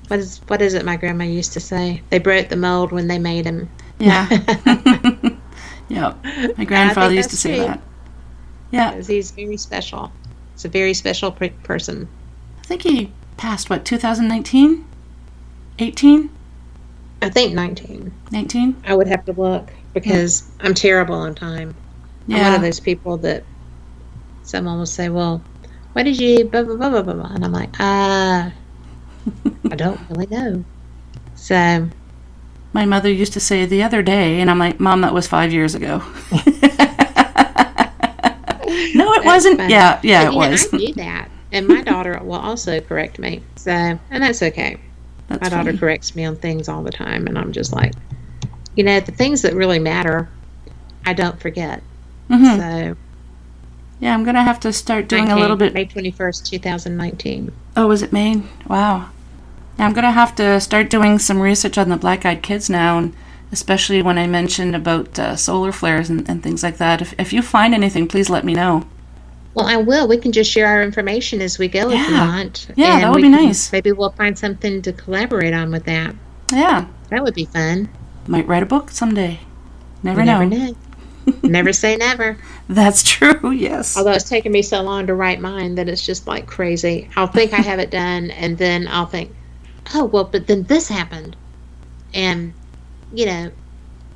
what 0.08 0.20
is, 0.20 0.40
what 0.46 0.62
is 0.62 0.74
it 0.74 0.84
my 0.84 0.96
grandma 0.96 1.24
used 1.24 1.52
to 1.54 1.60
say? 1.60 2.02
They 2.10 2.18
broke 2.18 2.48
the 2.48 2.56
mold 2.56 2.92
when 2.92 3.08
they 3.08 3.18
made 3.18 3.44
him. 3.44 3.68
Yeah. 3.98 4.28
yep. 5.88 6.24
My 6.56 6.64
grandfather 6.64 7.14
used 7.14 7.30
to 7.30 7.36
say 7.36 7.56
true. 7.56 7.66
that. 7.66 7.82
Yeah. 8.70 8.90
Because 8.92 9.06
he's 9.06 9.30
very 9.30 9.56
special. 9.56 10.12
It's 10.54 10.64
a 10.64 10.68
very 10.68 10.94
special 10.94 11.32
per- 11.32 11.50
person. 11.62 12.08
I 12.60 12.62
think 12.64 12.82
he 12.82 13.12
passed, 13.36 13.68
what, 13.68 13.84
2019? 13.84 14.84
18? 15.78 16.30
I 17.22 17.28
think 17.30 17.54
19. 17.54 18.12
19? 18.30 18.82
I 18.86 18.94
would 18.94 19.06
have 19.06 19.24
to 19.26 19.32
look 19.32 19.70
because 19.94 20.50
I'm 20.60 20.74
terrible 20.74 21.14
on 21.14 21.34
time. 21.34 21.74
I'm 22.28 22.40
one 22.40 22.54
of 22.54 22.62
those 22.62 22.80
people 22.80 23.16
that 23.18 23.44
someone 24.42 24.78
will 24.78 24.86
say, 24.86 25.08
"Well, 25.08 25.42
what 25.92 26.04
did 26.04 26.18
you?" 26.20 26.44
Blah 26.44 26.62
blah 26.62 26.76
blah 26.76 26.90
blah 26.90 27.02
blah, 27.02 27.14
blah," 27.14 27.30
and 27.34 27.44
I'm 27.44 27.52
like, 27.52 27.78
"Uh, 27.80 28.50
I 29.70 29.76
don't 29.76 30.00
really 30.10 30.26
know." 30.26 30.64
So 31.34 31.88
My 32.72 32.84
mother 32.86 33.10
used 33.10 33.32
to 33.34 33.40
say 33.40 33.66
the 33.66 33.82
other 33.82 34.02
day, 34.02 34.40
and 34.40 34.50
I'm 34.50 34.58
like, 34.58 34.80
Mom, 34.80 35.02
that 35.02 35.12
was 35.12 35.26
five 35.26 35.52
years 35.52 35.74
ago. 35.74 35.98
no, 38.94 39.12
it 39.14 39.24
wasn't. 39.24 39.58
funny. 39.58 39.72
Yeah, 39.72 40.00
yeah, 40.02 40.24
But, 40.24 40.28
it 40.28 40.32
know, 40.32 40.50
was. 40.50 40.74
I 40.74 40.76
do 40.78 40.92
that, 40.94 41.30
and 41.52 41.68
my 41.68 41.82
daughter 41.82 42.18
will 42.22 42.34
also 42.40 42.80
correct 42.80 43.18
me. 43.18 43.42
So, 43.56 43.70
and 43.70 44.22
that's 44.22 44.42
okay. 44.42 44.78
That's 45.28 45.42
my 45.42 45.48
daughter 45.50 45.70
funny. 45.70 45.78
corrects 45.78 46.14
me 46.14 46.24
on 46.24 46.36
things 46.36 46.68
all 46.68 46.82
the 46.82 46.90
time, 46.90 47.26
and 47.26 47.38
I'm 47.38 47.52
just 47.52 47.72
like, 47.72 47.92
you 48.76 48.84
know, 48.84 49.00
the 49.00 49.12
things 49.12 49.42
that 49.42 49.54
really 49.54 49.78
matter, 49.78 50.28
I 51.04 51.12
don't 51.12 51.38
forget. 51.40 51.82
Mhm. 52.30 52.56
So, 52.56 52.96
Yeah, 54.02 54.14
I'm 54.14 54.24
gonna 54.24 54.42
have 54.42 54.58
to 54.60 54.72
start 54.72 55.06
doing 55.06 55.28
a 55.30 55.36
little 55.38 55.54
bit. 55.56 55.74
May 55.74 55.86
21st, 55.86 56.50
2019. 56.50 57.52
Oh, 57.76 57.86
was 57.86 58.02
it 58.02 58.12
May? 58.12 58.42
Wow. 58.66 59.10
Yeah, 59.78 59.86
I'm 59.86 59.92
gonna 59.92 60.10
have 60.10 60.34
to 60.36 60.60
start 60.60 60.90
doing 60.90 61.20
some 61.20 61.40
research 61.40 61.78
on 61.78 61.88
the 61.88 61.96
black-eyed 61.96 62.42
kids 62.42 62.68
now, 62.68 62.98
and 62.98 63.14
especially 63.52 64.02
when 64.02 64.18
I 64.18 64.26
mentioned 64.26 64.74
about 64.74 65.16
uh, 65.20 65.36
solar 65.36 65.70
flares 65.70 66.10
and, 66.10 66.28
and 66.28 66.42
things 66.42 66.64
like 66.64 66.78
that. 66.78 67.00
If 67.00 67.14
if 67.16 67.32
you 67.32 67.42
find 67.42 67.74
anything, 67.74 68.08
please 68.08 68.28
let 68.28 68.44
me 68.44 68.54
know. 68.54 68.84
Well, 69.54 69.66
I 69.66 69.76
will. 69.76 70.08
We 70.08 70.16
can 70.16 70.32
just 70.32 70.50
share 70.50 70.66
our 70.66 70.82
information 70.82 71.40
as 71.40 71.58
we 71.60 71.68
go 71.68 71.88
if 71.90 72.08
you 72.08 72.14
want. 72.14 72.66
Yeah, 72.74 72.94
And 72.94 73.04
that 73.04 73.10
would 73.12 73.18
be 73.18 73.22
can- 73.30 73.32
nice. 73.46 73.70
Maybe 73.70 73.92
we'll 73.92 74.10
find 74.10 74.36
something 74.36 74.82
to 74.82 74.92
collaborate 74.92 75.54
on 75.54 75.70
with 75.70 75.84
that. 75.84 76.16
Yeah, 76.52 76.86
That 77.10 77.22
would 77.22 77.34
be 77.34 77.44
fun. 77.44 77.88
might 78.26 78.48
write 78.48 78.62
a 78.64 78.66
book 78.66 78.90
someday. 78.90 79.40
Never 80.02 80.20
You 80.20 80.26
know. 80.26 80.38
never 80.44 80.46
know. 80.70 80.76
Never 81.42 81.72
say 81.72 81.96
never. 81.96 82.36
That's 82.68 83.02
true. 83.02 83.50
Yes. 83.50 83.96
Although 83.96 84.12
it's 84.12 84.28
taken 84.28 84.52
me 84.52 84.62
so 84.62 84.82
long 84.82 85.06
to 85.06 85.14
write 85.14 85.40
mine 85.40 85.74
that 85.76 85.88
it's 85.88 86.04
just 86.04 86.26
like 86.26 86.46
crazy. 86.46 87.08
I'll 87.16 87.26
think 87.26 87.52
I 87.52 87.60
have 87.60 87.78
it 87.78 87.90
done, 87.90 88.30
and 88.30 88.56
then 88.56 88.88
I'll 88.88 89.06
think, 89.06 89.34
oh, 89.94 90.04
well, 90.04 90.24
but 90.24 90.46
then 90.46 90.64
this 90.64 90.88
happened. 90.88 91.36
And, 92.14 92.52
you 93.12 93.26
know, 93.26 93.50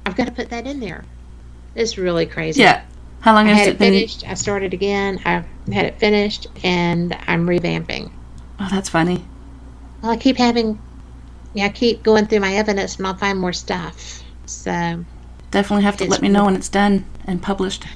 I've 0.05 0.17
got 0.17 0.27
to 0.27 0.33
put 0.33 0.51
that 0.51 0.67
in 0.67 0.81
there. 0.81 1.05
It's 1.75 1.99
really 1.99 2.27
crazy. 2.27 2.63
Yeah. 2.63 2.85
How 3.21 3.35
long 3.35 3.47
I 3.47 3.51
has 3.51 3.67
had 3.67 3.69
it 3.69 3.79
been? 3.79 3.93
finished. 3.93 4.29
I 4.29 4.35
started 4.35 4.73
again. 4.73 5.21
I 5.25 5.45
had 5.73 5.87
it 5.87 5.99
finished, 5.99 6.47
and 6.63 7.17
I'm 7.27 7.47
revamping. 7.47 8.11
Oh, 8.61 8.69
that's 8.71 8.89
funny. 8.89 9.25
Well, 10.03 10.13
I 10.13 10.17
keep 10.17 10.37
having, 10.37 10.81
yeah, 11.55 11.67
I 11.67 11.69
keep 11.71 12.03
going 12.03 12.27
through 12.27 12.41
my 12.41 12.55
evidence, 12.55 12.97
and 12.97 13.07
I'll 13.07 13.17
find 13.17 13.39
more 13.39 13.53
stuff. 13.53 14.23
So 14.47 15.05
Definitely 15.57 15.85
have 15.85 15.97
to 15.97 16.05
It's 16.05 16.11
let 16.11 16.21
me 16.21 16.29
know 16.29 16.45
when 16.45 16.55
it's 16.55 16.69
done 16.69 17.07
and 17.27 17.43
published. 17.43 17.87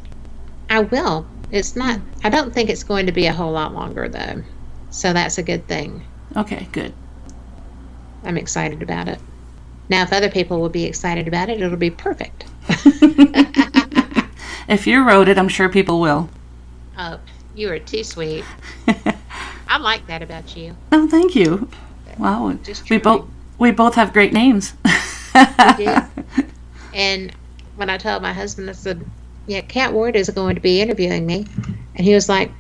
I 0.70 0.80
will. 0.80 1.26
It's 1.50 1.76
not. 1.76 1.98
Hmm. 1.98 2.26
I 2.26 2.30
don't 2.30 2.54
think 2.54 2.70
it's 2.70 2.82
going 2.82 3.04
to 3.04 3.12
be 3.12 3.26
a 3.26 3.34
whole 3.34 3.52
lot 3.52 3.74
longer 3.74 4.08
though. 4.08 4.42
So 4.88 5.12
that's 5.12 5.36
a 5.36 5.42
good 5.42 5.68
thing. 5.68 6.02
Okay, 6.36 6.68
good. 6.72 6.94
I'm 8.24 8.38
excited 8.38 8.82
about 8.82 9.08
it. 9.08 9.18
Now, 9.90 10.02
if 10.04 10.12
other 10.12 10.30
people 10.30 10.58
will 10.58 10.70
be 10.70 10.84
excited 10.84 11.28
about 11.28 11.50
it, 11.50 11.61
it'll 11.61 11.76
be 11.76 11.90
perfect. 11.90 12.46
If 14.70 14.86
you 14.86 15.02
wrote 15.04 15.28
it, 15.28 15.36
I'm 15.36 15.48
sure 15.48 15.68
people 15.68 16.00
will. 16.00 16.30
Oh, 16.96 17.18
you 17.56 17.72
are 17.72 17.80
too 17.80 18.04
sweet. 18.04 18.44
I 19.68 19.78
like 19.78 20.06
that 20.06 20.22
about 20.22 20.56
you. 20.56 20.76
Oh, 20.92 21.08
thank 21.08 21.34
you. 21.34 21.68
Wow, 22.16 22.56
we 22.88 22.98
both 22.98 23.28
we 23.58 23.72
both 23.72 23.96
have 23.96 24.12
great 24.12 24.32
names. 24.32 24.72
We 25.34 25.84
do. 25.84 25.96
And 26.92 27.32
when 27.80 27.88
I 27.90 27.96
told 27.96 28.20
my 28.22 28.34
husband, 28.34 28.68
I 28.68 28.74
said, 28.74 29.02
"Yeah, 29.46 29.62
Cat 29.62 29.94
Ward 29.94 30.14
is 30.14 30.28
going 30.28 30.54
to 30.54 30.60
be 30.60 30.82
interviewing 30.82 31.24
me," 31.24 31.46
and 31.96 32.06
he 32.06 32.12
was 32.14 32.28
like, 32.28 32.52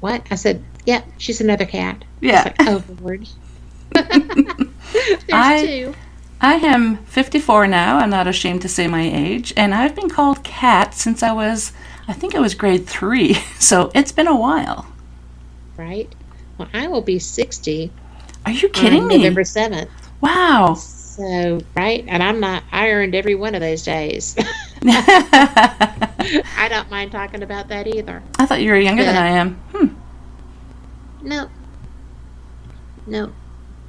"What?" 0.00 0.26
I 0.32 0.34
said, 0.34 0.62
"Yeah, 0.84 1.02
she's 1.16 1.40
another 1.40 1.64
cat." 1.64 2.04
Yeah. 2.20 2.42
Like, 2.42 2.56
oh 2.68 2.82
Lord. 3.00 3.26
There's 3.92 5.22
I- 5.32 5.64
two. 5.64 5.94
I 6.40 6.54
am 6.56 6.98
54 7.06 7.68
now. 7.68 7.96
I'm 7.98 8.10
not 8.10 8.26
ashamed 8.26 8.62
to 8.62 8.68
say 8.68 8.86
my 8.86 9.00
age, 9.02 9.54
and 9.56 9.72
I've 9.72 9.94
been 9.94 10.10
called 10.10 10.42
Cat 10.44 10.92
since 10.92 11.22
I 11.22 11.32
was, 11.32 11.72
I 12.06 12.12
think 12.12 12.34
I 12.34 12.40
was 12.40 12.54
grade 12.54 12.86
three. 12.86 13.36
So 13.60 13.90
it's 13.94 14.12
been 14.12 14.26
a 14.26 14.36
while. 14.36 14.84
Right. 15.78 16.12
Well, 16.58 16.68
I 16.74 16.88
will 16.88 17.00
be 17.00 17.18
sixty 17.20 17.90
Are 18.44 18.52
you 18.52 18.68
kidding 18.68 19.02
on 19.02 19.08
me? 19.08 19.18
November 19.18 19.44
seventh. 19.44 19.90
Wow. 20.20 20.74
So 20.74 21.60
right, 21.76 22.04
and 22.08 22.22
I'm 22.22 22.40
not. 22.40 22.64
I 22.72 22.90
earned 22.90 23.14
every 23.14 23.36
one 23.36 23.54
of 23.54 23.60
those 23.62 23.84
days. 23.84 24.36
I 24.86 26.66
don't 26.68 26.90
mind 26.90 27.10
talking 27.10 27.42
about 27.42 27.68
that 27.68 27.86
either. 27.86 28.22
I 28.38 28.44
thought 28.44 28.60
you 28.60 28.70
were 28.70 28.78
younger 28.78 29.04
than 29.04 29.16
I 29.16 29.28
am. 29.28 29.54
Hmm. 29.72 31.26
No. 31.26 31.48
No. 33.06 33.32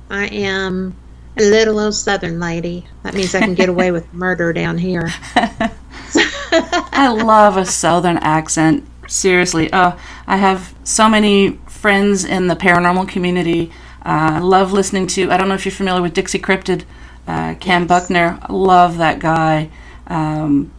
I 0.10 0.28
am 0.28 0.96
a 1.38 1.42
little 1.42 1.80
old 1.80 1.96
southern 1.96 2.40
lady. 2.40 2.86
That 3.04 3.14
means 3.14 3.36
I 3.36 3.42
can 3.42 3.56
get 3.56 3.68
away 3.68 3.92
with 3.92 4.12
murder 4.14 4.54
down 4.54 4.78
here. 4.78 5.10
I 5.36 7.10
love 7.10 7.58
a 7.58 7.66
southern 7.66 8.18
accent. 8.18 8.88
Seriously. 9.08 9.70
Oh, 9.74 10.00
I 10.28 10.38
have 10.38 10.74
so 10.86 11.10
many 11.10 11.60
friends 11.68 12.24
in 12.24 12.48
the 12.48 12.56
paranormal 12.56 13.10
community. 13.10 13.72
Uh, 14.06 14.36
I 14.36 14.40
love 14.40 14.72
listening 14.72 15.08
to, 15.08 15.30
I 15.30 15.38
don't 15.38 15.50
know 15.50 15.56
if 15.56 15.66
you're 15.66 15.74
familiar 15.74 16.02
with 16.02 16.14
Dixie 16.14 16.40
Cryptid, 16.40 16.84
uh, 17.28 17.56
Cam 17.56 17.82
Yes. 17.82 17.90
Buckner. 17.90 18.40
I 18.42 18.54
love 18.54 18.98
that 18.98 19.20
guy. 19.20 19.70
Um, 20.08 20.72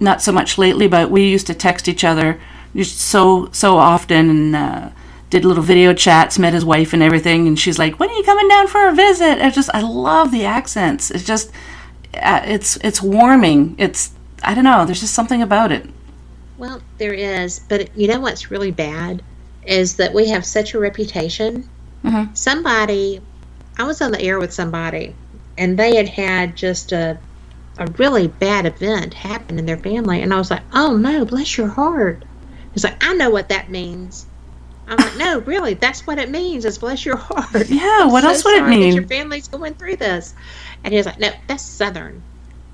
not 0.00 0.22
so 0.22 0.32
much 0.32 0.58
lately, 0.58 0.88
but 0.88 1.10
we 1.10 1.28
used 1.28 1.46
to 1.48 1.54
text 1.54 1.88
each 1.88 2.04
other 2.04 2.40
just 2.74 2.98
so, 2.98 3.48
so 3.52 3.76
often 3.76 4.30
and 4.30 4.56
uh, 4.56 4.90
did 5.30 5.44
little 5.44 5.62
video 5.62 5.92
chats, 5.92 6.38
met 6.38 6.52
his 6.54 6.64
wife 6.64 6.92
and 6.92 7.02
everything. 7.02 7.46
And 7.46 7.58
she's 7.58 7.78
like, 7.78 7.98
when 7.98 8.10
are 8.10 8.16
you 8.16 8.22
coming 8.22 8.48
down 8.48 8.68
for 8.68 8.88
a 8.88 8.94
visit? 8.94 9.40
I 9.40 9.50
just, 9.50 9.70
I 9.74 9.80
love 9.82 10.30
the 10.30 10.44
accents. 10.44 11.10
It's 11.10 11.24
just, 11.24 11.50
uh, 12.14 12.42
it's, 12.44 12.76
it's 12.78 13.02
warming. 13.02 13.74
It's, 13.78 14.12
I 14.42 14.54
don't 14.54 14.64
know, 14.64 14.84
there's 14.84 15.00
just 15.00 15.14
something 15.14 15.42
about 15.42 15.72
it. 15.72 15.86
Well, 16.56 16.80
there 16.98 17.14
is, 17.14 17.60
but 17.68 17.96
you 17.96 18.08
know 18.08 18.20
what's 18.20 18.50
really 18.50 18.70
bad 18.70 19.22
is 19.64 19.96
that 19.96 20.12
we 20.12 20.28
have 20.28 20.44
such 20.44 20.74
a 20.74 20.78
reputation. 20.78 21.68
Mhm. 22.04 22.36
Somebody, 22.36 23.20
I 23.76 23.84
was 23.84 24.00
on 24.00 24.12
the 24.12 24.20
air 24.20 24.38
with 24.38 24.52
somebody, 24.52 25.14
and 25.56 25.78
they 25.78 25.96
had 25.96 26.08
had 26.08 26.56
just 26.56 26.92
a 26.92 27.18
a 27.78 27.86
really 27.98 28.28
bad 28.28 28.66
event 28.66 29.14
happened 29.14 29.58
in 29.58 29.66
their 29.66 29.76
family. 29.76 30.22
And 30.22 30.32
I 30.32 30.38
was 30.38 30.50
like, 30.50 30.62
oh 30.72 30.96
no, 30.96 31.24
bless 31.24 31.56
your 31.56 31.68
heart. 31.68 32.24
He's 32.72 32.84
like, 32.84 33.02
I 33.04 33.14
know 33.14 33.30
what 33.30 33.48
that 33.48 33.70
means. 33.70 34.26
I'm 34.86 34.96
like, 34.96 35.16
no, 35.16 35.40
really, 35.40 35.74
that's 35.74 36.06
what 36.06 36.18
it 36.18 36.30
means. 36.30 36.64
Is 36.64 36.78
bless 36.78 37.04
your 37.04 37.16
heart. 37.16 37.68
Yeah, 37.68 38.00
I'm 38.02 38.12
what 38.12 38.22
so 38.22 38.28
else 38.28 38.44
would 38.44 38.56
it 38.56 38.66
mean? 38.68 38.94
Your 38.94 39.06
family's 39.06 39.48
going 39.48 39.74
through 39.74 39.96
this. 39.96 40.34
And 40.84 40.94
he's 40.94 41.06
like, 41.06 41.18
no, 41.18 41.30
that's 41.46 41.62
Southern. 41.62 42.22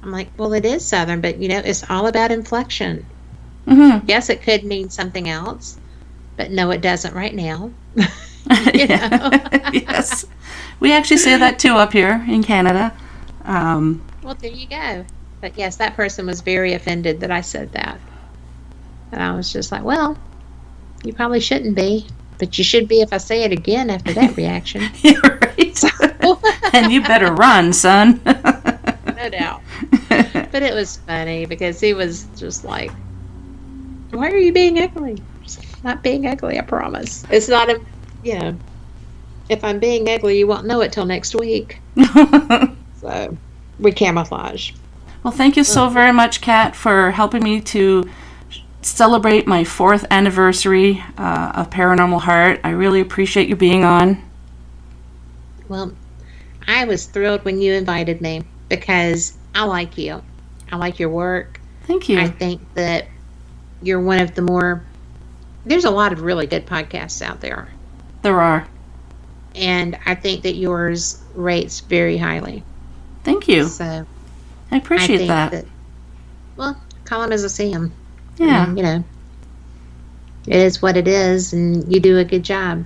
I'm 0.02 0.12
like, 0.12 0.28
well, 0.36 0.52
it 0.52 0.64
is 0.64 0.84
Southern, 0.84 1.20
but 1.20 1.38
you 1.38 1.48
know, 1.48 1.62
it's 1.64 1.88
all 1.90 2.06
about 2.06 2.30
inflection. 2.30 3.06
hmm 3.64 3.98
Yes, 4.06 4.28
it 4.28 4.42
could 4.42 4.64
mean 4.64 4.90
something 4.90 5.28
else, 5.28 5.78
but 6.36 6.50
no, 6.50 6.70
it 6.70 6.80
doesn't 6.82 7.14
right 7.14 7.34
now. 7.34 7.70
yes. 8.74 10.26
We 10.80 10.92
actually 10.92 11.16
say 11.16 11.36
that 11.38 11.58
too 11.58 11.74
up 11.76 11.92
here 11.92 12.24
in 12.28 12.42
Canada. 12.42 12.92
Um, 13.44 14.02
Well, 14.24 14.34
there 14.34 14.50
you 14.50 14.66
go. 14.66 15.04
But 15.42 15.58
yes, 15.58 15.76
that 15.76 15.94
person 15.94 16.24
was 16.24 16.40
very 16.40 16.72
offended 16.72 17.20
that 17.20 17.30
I 17.30 17.42
said 17.42 17.72
that. 17.72 18.00
And 19.12 19.22
I 19.22 19.36
was 19.36 19.52
just 19.52 19.70
like, 19.70 19.84
well, 19.84 20.16
you 21.04 21.12
probably 21.12 21.40
shouldn't 21.40 21.76
be, 21.76 22.06
but 22.38 22.56
you 22.56 22.64
should 22.64 22.88
be 22.88 23.02
if 23.02 23.12
I 23.12 23.18
say 23.18 23.44
it 23.44 23.52
again 23.52 23.90
after 23.90 24.14
that 24.14 24.36
reaction. 24.38 24.82
and 26.72 26.90
you 26.90 27.02
better 27.02 27.32
run, 27.34 27.74
son. 27.74 28.20
no 28.24 29.28
doubt. 29.28 29.60
But 30.08 30.62
it 30.62 30.72
was 30.72 30.96
funny 30.96 31.44
because 31.44 31.78
he 31.78 31.92
was 31.92 32.24
just 32.36 32.64
like, 32.64 32.90
why 34.10 34.30
are 34.30 34.38
you 34.38 34.52
being 34.52 34.78
ugly? 34.78 35.22
Not 35.82 36.02
being 36.02 36.26
ugly, 36.26 36.58
I 36.58 36.62
promise. 36.62 37.24
It's 37.28 37.48
not 37.48 37.68
a, 37.68 37.78
you 38.22 38.38
know, 38.38 38.58
if 39.50 39.62
I'm 39.62 39.80
being 39.80 40.08
ugly, 40.08 40.38
you 40.38 40.46
won't 40.46 40.66
know 40.66 40.80
it 40.80 40.92
till 40.92 41.04
next 41.04 41.34
week. 41.34 41.80
So 43.00 43.36
we 43.78 43.92
camouflage. 43.92 44.72
well, 45.22 45.32
thank 45.32 45.56
you 45.56 45.64
so 45.64 45.88
very 45.88 46.12
much, 46.12 46.40
Kat, 46.40 46.76
for 46.76 47.10
helping 47.10 47.42
me 47.42 47.60
to 47.62 48.08
celebrate 48.82 49.46
my 49.46 49.64
fourth 49.64 50.04
anniversary 50.10 51.02
uh, 51.16 51.52
of 51.54 51.70
Paranormal 51.70 52.20
Heart. 52.20 52.60
I 52.64 52.70
really 52.70 53.00
appreciate 53.00 53.48
you 53.48 53.56
being 53.56 53.84
on. 53.84 54.22
Well, 55.68 55.92
I 56.68 56.84
was 56.84 57.06
thrilled 57.06 57.44
when 57.44 57.60
you 57.60 57.72
invited 57.72 58.20
me 58.20 58.44
because 58.68 59.36
I 59.54 59.64
like 59.64 59.96
you. 59.96 60.22
I 60.70 60.76
like 60.76 60.98
your 60.98 61.08
work. 61.08 61.60
Thank 61.86 62.08
you. 62.08 62.18
I 62.18 62.28
think 62.28 62.60
that 62.74 63.06
you're 63.82 64.00
one 64.00 64.18
of 64.20 64.34
the 64.34 64.42
more. 64.42 64.84
There's 65.66 65.84
a 65.84 65.90
lot 65.90 66.12
of 66.12 66.22
really 66.22 66.46
good 66.46 66.66
podcasts 66.66 67.22
out 67.22 67.40
there, 67.40 67.68
there 68.22 68.38
are. 68.40 68.68
and 69.54 69.98
I 70.04 70.14
think 70.14 70.42
that 70.42 70.56
yours 70.56 71.22
rates 71.34 71.80
very 71.80 72.18
highly. 72.18 72.62
Thank 73.44 73.58
you. 73.58 73.68
So 73.68 74.06
I 74.70 74.76
appreciate 74.76 75.22
I 75.22 75.26
that. 75.26 75.50
that. 75.52 75.64
Well, 76.56 76.80
call 77.04 77.22
him 77.22 77.32
as 77.32 77.44
I 77.44 77.48
see 77.48 77.70
him. 77.70 77.92
Yeah. 78.38 78.74
you 78.74 78.82
know, 78.82 79.04
it 80.46 80.56
is 80.56 80.80
what 80.80 80.96
it 80.96 81.06
is, 81.06 81.52
and 81.52 81.92
you 81.92 82.00
do 82.00 82.18
a 82.18 82.24
good 82.24 82.42
job. 82.42 82.84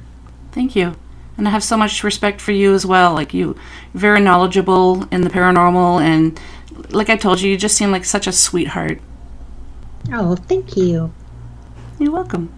Thank 0.53 0.75
you. 0.75 0.95
And 1.37 1.47
I 1.47 1.53
have 1.53 1.63
so 1.63 1.77
much 1.77 2.03
respect 2.03 2.41
for 2.41 2.51
you 2.51 2.75
as 2.75 2.85
well. 2.85 3.13
Like 3.13 3.33
you, 3.33 3.57
very 3.95 4.21
knowledgeable 4.21 5.05
in 5.13 5.21
the 5.21 5.31
paranormal, 5.31 6.01
and 6.01 6.39
like 6.91 7.09
I 7.09 7.17
told 7.17 7.41
you, 7.41 7.51
you 7.51 7.57
just 7.57 7.77
seem 7.77 7.93
like 7.93 8.05
such 8.05 8.27
a 8.27 8.33
sweetheart. 8.33 9.01
Oh, 10.13 10.35
thank 10.35 10.77
you. 10.77 11.13
You're 12.01 12.13
welcome. 12.13 12.53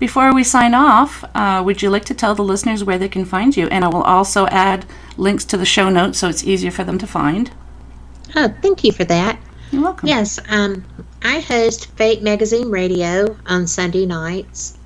Before 0.00 0.34
we 0.34 0.42
sign 0.44 0.72
off, 0.72 1.22
uh, 1.34 1.62
would 1.62 1.82
you 1.82 1.90
like 1.90 2.06
to 2.06 2.14
tell 2.14 2.34
the 2.34 2.42
listeners 2.42 2.82
where 2.82 2.96
they 2.96 3.08
can 3.08 3.26
find 3.26 3.54
you? 3.54 3.68
And 3.68 3.84
I 3.84 3.88
will 3.88 4.02
also 4.02 4.46
add 4.46 4.86
links 5.18 5.44
to 5.44 5.58
the 5.58 5.66
show 5.66 5.90
notes 5.90 6.18
so 6.18 6.28
it's 6.28 6.42
easier 6.42 6.70
for 6.70 6.84
them 6.84 6.96
to 6.98 7.06
find. 7.06 7.50
Oh, 8.34 8.48
thank 8.62 8.82
you 8.82 8.92
for 8.92 9.04
that. 9.04 9.38
You're 9.70 9.82
welcome. 9.82 10.08
Yes, 10.08 10.38
um, 10.48 10.82
I 11.22 11.40
host 11.40 11.88
Fate 11.96 12.22
Magazine 12.22 12.70
Radio 12.70 13.36
on 13.44 13.66
Sunday 13.66 14.06
nights, 14.06 14.78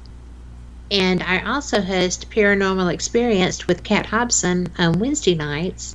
and 0.91 1.23
I 1.23 1.45
also 1.45 1.81
host 1.81 2.29
Paranormal 2.31 2.93
Experienced 2.93 3.69
with 3.69 3.85
Kat 3.85 4.07
Hobson 4.07 4.67
on 4.79 4.99
Wednesday 4.99 5.37
nights 5.37 5.95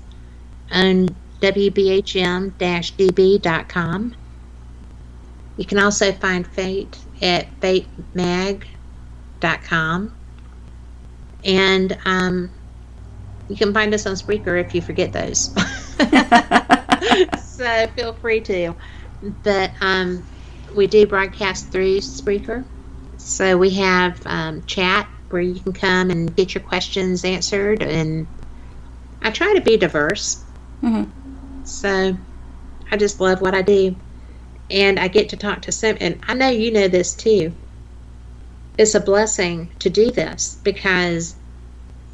on 0.72 1.09
WBHM-DB.com. 1.41 4.15
You 5.57 5.65
can 5.65 5.80
also 5.80 6.13
find 6.13 6.47
Fate 6.47 6.97
at 7.22 7.47
fatemag.com, 7.59 8.78
and 11.43 11.97
um, 12.05 12.51
you 13.47 13.55
can 13.55 13.73
find 13.73 13.93
us 13.93 14.05
on 14.05 14.15
Spreaker 14.15 14.59
if 14.59 14.75
you 14.75 14.81
forget 14.81 15.11
those. 15.13 15.53
so 17.41 17.87
feel 17.95 18.13
free 18.13 18.41
to. 18.41 18.75
But 19.43 19.71
um, 19.81 20.25
we 20.75 20.87
do 20.87 21.05
broadcast 21.05 21.69
through 21.69 21.97
Spreaker. 21.99 22.63
So 23.17 23.57
we 23.57 23.71
have 23.71 24.21
um, 24.25 24.63
chat 24.63 25.07
where 25.29 25.41
you 25.41 25.59
can 25.59 25.73
come 25.73 26.09
and 26.09 26.35
get 26.35 26.55
your 26.55 26.63
questions 26.63 27.25
answered. 27.25 27.83
And 27.83 28.27
I 29.21 29.31
try 29.31 29.53
to 29.53 29.61
be 29.61 29.77
diverse. 29.77 30.43
Mm-hmm. 30.81 31.65
So 31.65 32.17
I 32.91 32.97
just 32.97 33.19
love 33.19 33.41
what 33.41 33.53
I 33.53 33.61
do. 33.61 33.95
And 34.71 34.99
I 34.99 35.07
get 35.07 35.29
to 35.29 35.37
talk 35.37 35.63
to 35.63 35.71
some, 35.71 35.97
and 35.99 36.19
I 36.27 36.35
know 36.35 36.49
you 36.49 36.71
know 36.71 36.87
this 36.87 37.15
too. 37.15 37.53
It's 38.80 38.95
a 38.95 38.99
blessing 39.01 39.69
to 39.80 39.89
do 39.89 40.09
this 40.09 40.57
because 40.63 41.36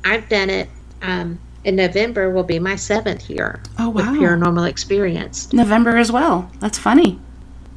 I've 0.04 0.28
done 0.28 0.50
it. 0.50 0.68
Um, 1.04 1.38
in 1.64 1.76
November 1.76 2.32
will 2.32 2.44
be 2.44 2.58
my 2.58 2.76
seventh 2.76 3.30
year 3.30 3.62
Oh, 3.78 3.90
with. 3.90 4.06
Paranormal 4.06 4.68
Experience. 4.68 5.54
November 5.54 5.96
as 5.98 6.12
well. 6.12 6.50
That's 6.60 6.80
funny. 6.80 7.20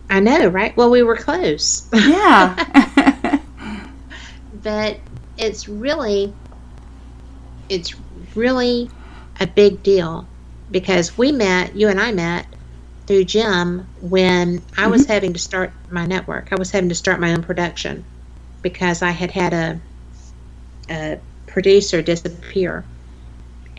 I 0.08 0.20
know, 0.20 0.48
right? 0.48 0.74
Well, 0.74 0.90
we 0.90 1.02
were 1.02 1.16
close. 1.16 1.86
Yeah. 1.92 3.40
but 4.62 4.98
it's 5.36 5.68
really 5.68 6.32
it's 7.68 7.94
really 8.34 8.90
a 9.40 9.46
big 9.46 9.82
deal 9.82 10.26
because 10.70 11.16
we 11.18 11.30
met 11.30 11.76
you 11.76 11.88
and 11.88 12.00
i 12.00 12.10
met 12.10 12.46
through 13.06 13.24
jim 13.24 13.86
when 14.00 14.60
i 14.76 14.86
was 14.86 15.06
having 15.06 15.32
to 15.32 15.38
start 15.38 15.70
my 15.90 16.06
network 16.06 16.48
i 16.52 16.56
was 16.56 16.70
having 16.70 16.88
to 16.88 16.94
start 16.94 17.20
my 17.20 17.32
own 17.32 17.42
production 17.42 18.04
because 18.62 19.02
i 19.02 19.10
had 19.10 19.30
had 19.30 19.52
a, 19.52 19.80
a 20.90 21.18
producer 21.46 22.02
disappear 22.02 22.84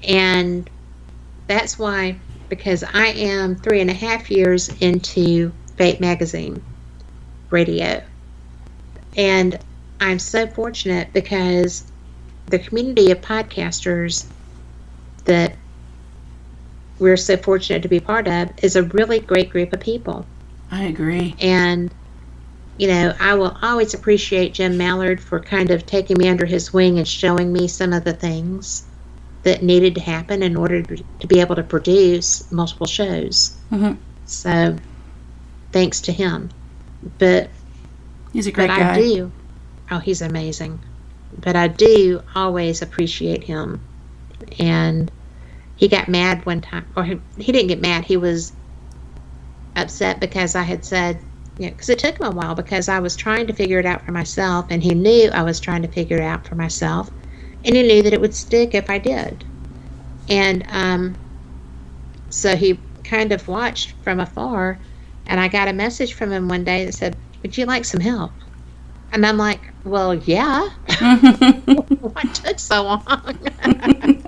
and 0.04 0.70
that's 1.48 1.78
why 1.78 2.20
because 2.50 2.84
i 2.94 3.08
am 3.08 3.56
three 3.56 3.82
and 3.82 3.90
a 3.90 3.94
half 3.94 4.30
years 4.32 4.70
into 4.82 5.52
fate 5.78 6.00
magazine 6.00 6.62
radio 7.52 8.02
and 9.16 9.60
I'm 10.00 10.20
so 10.20 10.48
fortunate 10.48 11.12
because 11.14 11.92
the 12.48 12.60
community 12.60 13.12
of 13.12 13.22
podcasters 13.22 14.30
that 15.26 15.58
we're 17.00 17.18
so 17.18 17.38
fortunate 17.38 17.82
to 17.84 17.90
be 17.90 18.00
part 18.00 18.28
of 18.28 18.50
is 18.64 18.76
a 18.76 18.84
really 18.84 19.20
great 19.20 19.50
group 19.50 19.74
of 19.74 19.80
people. 19.80 20.26
I 20.72 20.84
agree. 20.86 21.36
And, 21.40 21.94
you 22.80 22.88
know, 22.88 23.14
I 23.20 23.34
will 23.36 23.58
always 23.62 23.94
appreciate 23.94 24.54
Jim 24.54 24.78
Mallard 24.78 25.20
for 25.20 25.42
kind 25.42 25.70
of 25.70 25.86
taking 25.86 26.18
me 26.18 26.30
under 26.30 26.46
his 26.46 26.72
wing 26.72 26.98
and 26.98 27.06
showing 27.08 27.52
me 27.52 27.68
some 27.68 27.92
of 27.92 28.06
the 28.06 28.14
things 28.14 28.86
that 29.44 29.62
needed 29.62 29.96
to 29.96 30.02
happen 30.02 30.42
in 30.42 30.56
order 30.56 30.82
to 30.84 31.28
be 31.28 31.42
able 31.42 31.56
to 31.58 31.64
produce 31.64 32.50
multiple 32.52 32.88
shows. 32.88 33.58
Mhm. 33.70 33.98
So, 34.26 34.78
thanks 35.74 36.00
to 36.02 36.14
him. 36.14 36.50
But 37.18 37.50
He's 38.32 38.48
a 38.48 38.52
great 38.52 38.68
but 38.68 38.78
guy. 38.78 38.94
I 38.96 39.02
do. 39.02 39.32
Oh, 39.92 40.00
he's 40.00 40.22
amazing. 40.22 40.80
But 41.38 41.58
I 41.58 41.68
do 41.68 42.22
always 42.34 42.82
appreciate 42.82 43.44
him. 43.44 43.82
And 44.58 45.12
he 45.76 45.90
got 45.90 46.08
mad 46.08 46.46
one 46.46 46.62
time, 46.62 46.86
or 46.96 47.04
he, 47.04 47.20
he 47.38 47.52
didn't 47.52 47.68
get 47.68 47.82
mad. 47.82 48.06
He 48.06 48.16
was 48.16 48.54
upset 49.76 50.20
because 50.22 50.56
I 50.56 50.64
had 50.64 50.86
said, 50.86 51.20
know, 51.66 51.72
because 51.72 51.90
it 51.90 52.00
took 52.00 52.20
him 52.20 52.28
a 52.28 52.32
while 52.32 52.56
because 52.56 52.88
I 52.90 53.00
was 53.00 53.16
trying 53.16 53.48
to 53.48 53.54
figure 53.54 53.80
it 53.80 53.86
out 53.86 54.06
for 54.06 54.12
myself, 54.12 54.68
and 54.70 54.82
he 54.82 54.94
knew 54.94 55.30
I 55.32 55.44
was 55.44 55.60
trying 55.60 55.82
to 55.82 55.88
figure 55.88 56.18
it 56.18 56.24
out 56.24 56.48
for 56.48 56.56
myself, 56.56 57.10
and 57.66 57.76
he 57.76 57.84
knew 57.84 58.02
that 58.04 58.14
it 58.14 58.22
would 58.22 58.34
stick 58.34 58.74
if 58.74 58.90
I 58.90 58.98
did. 58.98 59.44
And 60.30 60.64
um, 60.70 61.16
so 62.30 62.56
he 62.56 62.80
kind 63.04 63.32
of 63.32 63.48
watched 63.48 63.94
from 64.04 64.20
afar, 64.20 64.80
and 65.26 65.40
I 65.40 65.48
got 65.48 65.68
a 65.68 65.74
message 65.74 66.14
from 66.14 66.32
him 66.32 66.48
one 66.48 66.64
day 66.64 66.86
that 66.86 66.94
said, 66.94 67.18
Would 67.42 67.58
you 67.58 67.66
like 67.66 67.86
some 67.86 68.00
help? 68.00 68.32
And 69.12 69.26
I'm 69.26 69.38
like, 69.38 69.62
Well, 69.84 70.16
yeah. 70.16 70.70
What 72.00 72.34
took 72.34 72.60
so 72.60 72.84
long? 72.84 73.04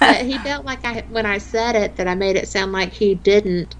but 0.00 0.22
he 0.22 0.38
felt 0.38 0.64
like 0.64 0.84
I, 0.84 1.04
when 1.08 1.26
I 1.26 1.38
said 1.38 1.76
it, 1.76 1.96
that 1.96 2.08
I 2.08 2.14
made 2.14 2.36
it 2.36 2.48
sound 2.48 2.72
like 2.72 2.92
he 2.92 3.14
didn't, 3.14 3.76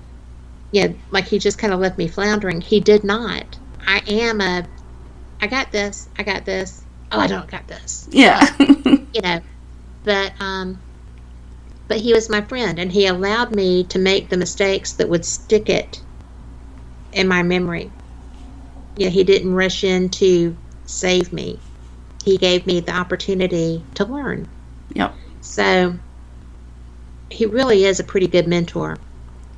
yeah, 0.75 0.89
like 1.11 1.27
he 1.29 1.39
just 1.39 1.59
kind 1.59 1.73
of 1.73 1.81
left 1.81 1.99
me 1.99 2.09
floundering. 2.09 2.61
He 2.61 2.81
did 2.81 3.05
not. 3.05 3.59
I 3.87 4.03
am 4.09 4.41
a, 4.41 4.67
I 5.41 5.47
got 5.47 5.71
this, 5.73 6.09
I 6.19 6.25
got 6.25 6.45
this. 6.45 6.83
Oh, 7.13 7.21
I 7.21 7.27
don't 7.29 7.49
got 7.49 7.69
this 7.69 8.09
yeah. 8.11 8.41
you 8.59 9.21
know 9.23 9.41
but 10.05 10.33
um 10.41 10.81
but 11.89 11.99
he 11.99 12.13
was 12.13 12.31
my 12.31 12.41
friend 12.43 12.79
and 12.79 12.91
he 12.91 13.07
allowed 13.07 13.55
me 13.55 13.85
to 13.85 13.99
make 13.99 14.29
the 14.31 14.37
mistakes 14.37 14.95
that 14.95 15.09
would 15.09 15.25
stick 15.25 15.69
it 15.69 16.03
in 17.13 17.29
my 17.29 17.43
memory. 17.43 17.93
Yeah, 18.97 19.11
he 19.11 19.25
didn't 19.25 19.55
rush 19.55 19.85
in 19.85 20.09
to 20.11 20.57
save 20.87 21.33
me. 21.33 21.61
He 22.25 22.39
gave 22.39 22.67
me 22.67 22.81
the 22.81 22.93
opportunity 22.97 23.85
to 23.95 24.07
learn. 24.07 24.49
Yep. 24.95 25.15
So 25.41 25.95
he 27.31 27.47
really 27.47 27.85
is 27.85 28.01
a 28.01 28.05
pretty 28.05 28.29
good 28.29 28.49
mentor. 28.49 28.97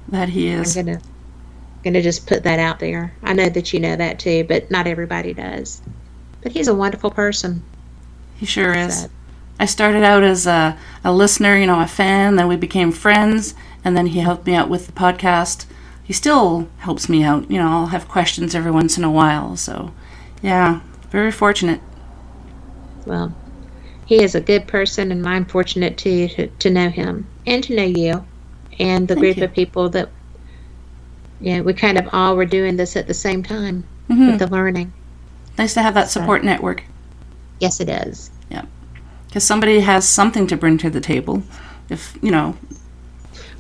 That 0.09 0.29
he 0.29 0.49
is. 0.49 0.77
I'm 0.77 0.87
gonna 0.87 1.01
gonna 1.83 2.03
just 2.03 2.27
put 2.27 2.43
that 2.43 2.59
out 2.59 2.81
there. 2.81 3.13
I 3.23 3.33
know 3.33 3.49
that 3.49 3.73
you 3.73 3.81
know 3.81 3.97
that 3.97 4.19
too, 4.19 4.45
but 4.45 4.71
not 4.71 4.87
everybody 4.87 5.33
does. 5.33 5.81
But 6.43 6.53
he's 6.53 6.69
a 6.69 6.75
wonderful 6.75 7.11
person. 7.11 7.63
He 8.37 8.47
sure 8.47 8.75
is. 8.75 9.03
So, 9.03 9.11
I 9.59 9.67
started 9.67 10.03
out 10.03 10.23
as 10.23 10.47
a, 10.47 10.77
a 11.03 11.13
listener, 11.13 11.57
you 11.57 11.67
know, 11.67 11.81
a 11.81 11.87
fan, 11.87 12.37
then 12.37 12.47
we 12.49 12.57
became 12.57 12.93
friends, 12.93 13.55
and 13.85 13.97
then 13.97 14.09
he 14.09 14.19
helped 14.19 14.47
me 14.47 14.55
out 14.55 14.69
with 14.69 14.87
the 14.87 14.93
podcast. 14.93 15.65
He 16.05 16.13
still 16.13 16.69
helps 16.79 17.09
me 17.09 17.23
out. 17.23 17.51
You 17.51 17.59
know, 17.59 17.69
I'll 17.69 17.87
have 17.87 18.09
questions 18.09 18.55
every 18.55 18.71
once 18.71 18.99
in 18.99 19.05
a 19.05 19.11
while. 19.11 19.57
So, 19.57 19.93
yeah, 20.43 20.81
very 21.11 21.33
fortunate. 21.33 21.81
well, 23.07 23.35
he 24.05 24.23
is 24.23 24.35
a 24.35 24.41
good 24.41 24.67
person, 24.67 25.11
and 25.11 25.27
I'm 25.27 25.47
fortunate 25.47 25.97
too 25.97 26.29
to, 26.29 26.49
to 26.49 26.71
know 26.71 26.91
him 26.91 27.27
and 27.47 27.65
to 27.65 27.75
know 27.75 27.83
you 27.83 28.27
and 28.79 29.09
the 29.09 29.15
Thank 29.15 29.23
group 29.25 29.37
you. 29.39 29.45
of 29.45 29.53
people 29.53 29.89
that. 29.91 30.09
Yeah, 31.41 31.61
we 31.61 31.75
kind 31.75 31.99
of 31.99 32.09
all 32.13 32.35
were 32.35 32.47
doing 32.47 32.77
this 32.77 32.97
at 32.97 33.07
the 33.07 33.15
same 33.15 33.43
time 33.43 33.85
hmm 34.09 34.29
with 34.29 34.39
the 34.39 34.47
learning. 34.47 34.93
Nice 35.59 35.75
to 35.75 35.83
have 35.83 35.95
that 35.95 36.09
So- 36.11 36.21
support 36.21 36.45
network 36.45 36.83
Yes, 37.61 37.81
it 37.81 37.89
is. 37.89 38.31
Yep. 38.51 38.67
Because 39.27 39.45
somebody 39.45 39.81
has 39.81 40.07
something 40.09 40.47
to 40.49 40.57
bring 40.57 40.77
to 40.79 40.91
the 40.91 41.01
table. 41.01 41.43
If, 41.89 42.19
you 42.23 42.31
know, 42.31 42.57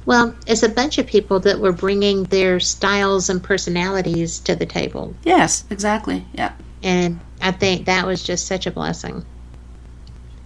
Well, 0.05 0.35
it's 0.47 0.63
a 0.63 0.69
bunch 0.69 0.99
of 0.99 1.07
people 1.07 1.41
that 1.41 1.61
were 1.61 1.73
bringing 1.73 2.25
their 2.25 2.61
styles 2.61 3.29
and 3.31 3.43
personalities 3.43 4.39
to 4.41 4.55
the 4.55 4.67
table. 4.67 5.15
yes, 5.25 5.65
exactly. 5.71 6.25
Yeah, 6.35 6.53
And 6.83 7.21
I 7.43 7.53
think 7.53 7.87
that 7.87 8.07
was 8.07 8.23
just 8.23 8.47
such 8.47 8.67
a 8.67 8.71
blessing. 8.71 9.25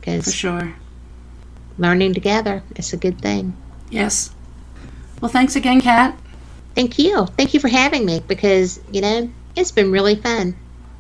because 0.01 0.25
for 0.25 0.31
sure. 0.31 0.75
learning 1.79 2.15
together 2.15 2.63
is 2.77 2.93
a 2.93 2.97
good 2.97 3.21
thing. 3.21 3.53
Yes. 3.91 4.31
Well, 5.21 5.31
thanks 5.31 5.57
again, 5.57 5.81
Kat. 5.81 6.19
Thank 6.75 6.99
you. 6.99 7.27
Thank 7.37 7.53
you 7.55 7.61
for 7.61 7.69
having 7.69 8.05
me 8.07 8.23
because, 8.27 8.81
you 8.93 9.01
know, 9.01 9.31
it's 9.57 9.73
been 9.73 9.91
really 9.91 10.15
fun. 10.15 10.57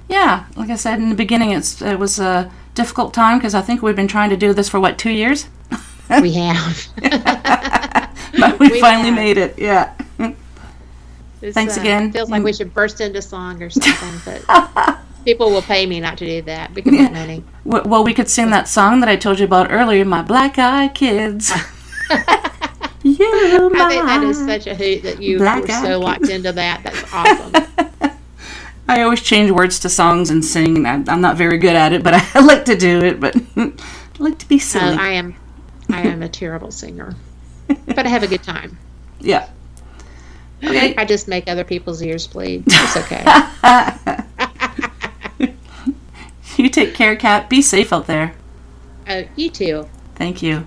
Yeah, 0.09 0.47
like 0.57 0.71
I 0.71 0.77
said 0.77 0.99
in 0.99 1.09
the 1.09 1.15
beginning, 1.15 1.51
it's 1.53 1.81
it 1.81 1.99
was 1.99 2.19
a 2.19 2.51
difficult 2.75 3.15
time 3.15 3.39
because 3.39 3.55
I 3.55 3.61
think 3.63 3.81
we've 3.81 3.95
been 3.95 4.09
trying 4.09 4.31
to 4.31 4.37
do 4.37 4.53
this 4.53 4.69
for 4.69 4.81
what 4.81 4.99
two 4.99 5.11
years, 5.11 5.47
We 6.21 6.33
have. 6.35 6.87
but 8.39 8.59
we, 8.59 8.69
We 8.73 8.81
finally 8.81 9.11
have. 9.11 9.15
made 9.15 9.39
it. 9.39 9.59
Yeah. 9.59 9.95
It's, 11.43 11.55
Thanks 11.55 11.79
uh, 11.79 11.81
again. 11.81 12.13
Feels 12.13 12.29
like 12.29 12.43
we 12.43 12.53
should 12.53 12.75
burst 12.75 13.01
into 13.01 13.23
song 13.23 13.63
or 13.63 13.71
something, 13.71 14.43
but 14.47 14.99
people 15.25 15.51
will 15.51 15.63
pay 15.63 15.87
me 15.87 15.99
not 16.01 16.19
to 16.19 16.27
do 16.27 16.43
that. 16.43 16.75
Can 16.75 16.95
make 16.95 17.13
money. 17.13 17.45
Well, 17.65 18.05
we 18.05 18.13
could 18.13 18.29
sing 18.29 18.51
that 18.51 18.69
song 18.69 19.01
that 19.01 19.09
I 19.09 19.17
told 19.17 19.39
you 19.39 19.47
about 19.47 19.71
earlier, 19.71 20.05
"My 20.05 20.21
Black 20.21 20.59
Eyed 20.59 20.93
Kids." 20.95 21.51
You, 23.21 23.71
I 23.75 23.89
think 23.89 24.05
that 24.05 24.23
is 24.25 24.39
such 24.39 24.67
a 24.67 24.75
hoot 24.75 25.03
that 25.03 25.21
you 25.23 25.39
Black 25.39 25.63
were 25.63 25.69
so 25.69 25.99
locked 26.01 26.29
into 26.29 26.53
that. 26.53 26.83
That's 26.83 27.05
awesome. 27.13 28.13
I 28.89 29.03
always 29.03 29.21
change 29.21 29.51
words 29.51 29.79
to 29.81 29.89
songs 29.89 30.31
and 30.31 30.45
sing. 30.45 30.85
and 30.85 31.09
I- 31.09 31.13
I'm 31.13 31.21
not 31.21 31.37
very 31.37 31.59
good 31.59 31.77
at 31.77 31.93
it, 31.93 32.03
but 32.03 32.15
I 32.35 32.41
like 32.41 32.65
to 32.67 32.77
do 32.77 32.99
it. 33.05 33.21
But 33.21 33.37
I 33.57 33.73
like 34.19 34.39
to 34.39 34.49
be 34.49 34.59
So 34.59 34.79
silly. 34.81 34.97
I 34.97 35.11
am, 35.13 35.35
I 35.91 36.01
am 36.03 36.23
a 36.23 36.29
terrible 36.29 36.71
singer, 36.73 37.15
but 37.69 38.07
I 38.07 38.09
have 38.09 38.23
a 38.23 38.27
good 38.29 38.43
time. 38.43 38.79
yeah. 39.21 39.49
Okay. 40.63 40.95
I 40.97 41.07
just 41.07 41.27
make 41.27 41.49
other 41.49 41.65
people's 41.65 42.03
ears 42.03 42.27
bleed. 42.27 42.65
It's 42.67 42.97
okay. 42.99 43.25
You 46.59 46.69
take 46.69 46.95
care, 46.95 47.17
Kat. 47.17 47.49
Be 47.49 47.63
safe 47.63 47.93
out 47.95 48.07
there. 48.07 48.35
uh, 49.09 49.23
you 49.37 49.49
too. 49.49 49.89
Thank 50.17 50.43
you. 50.43 50.67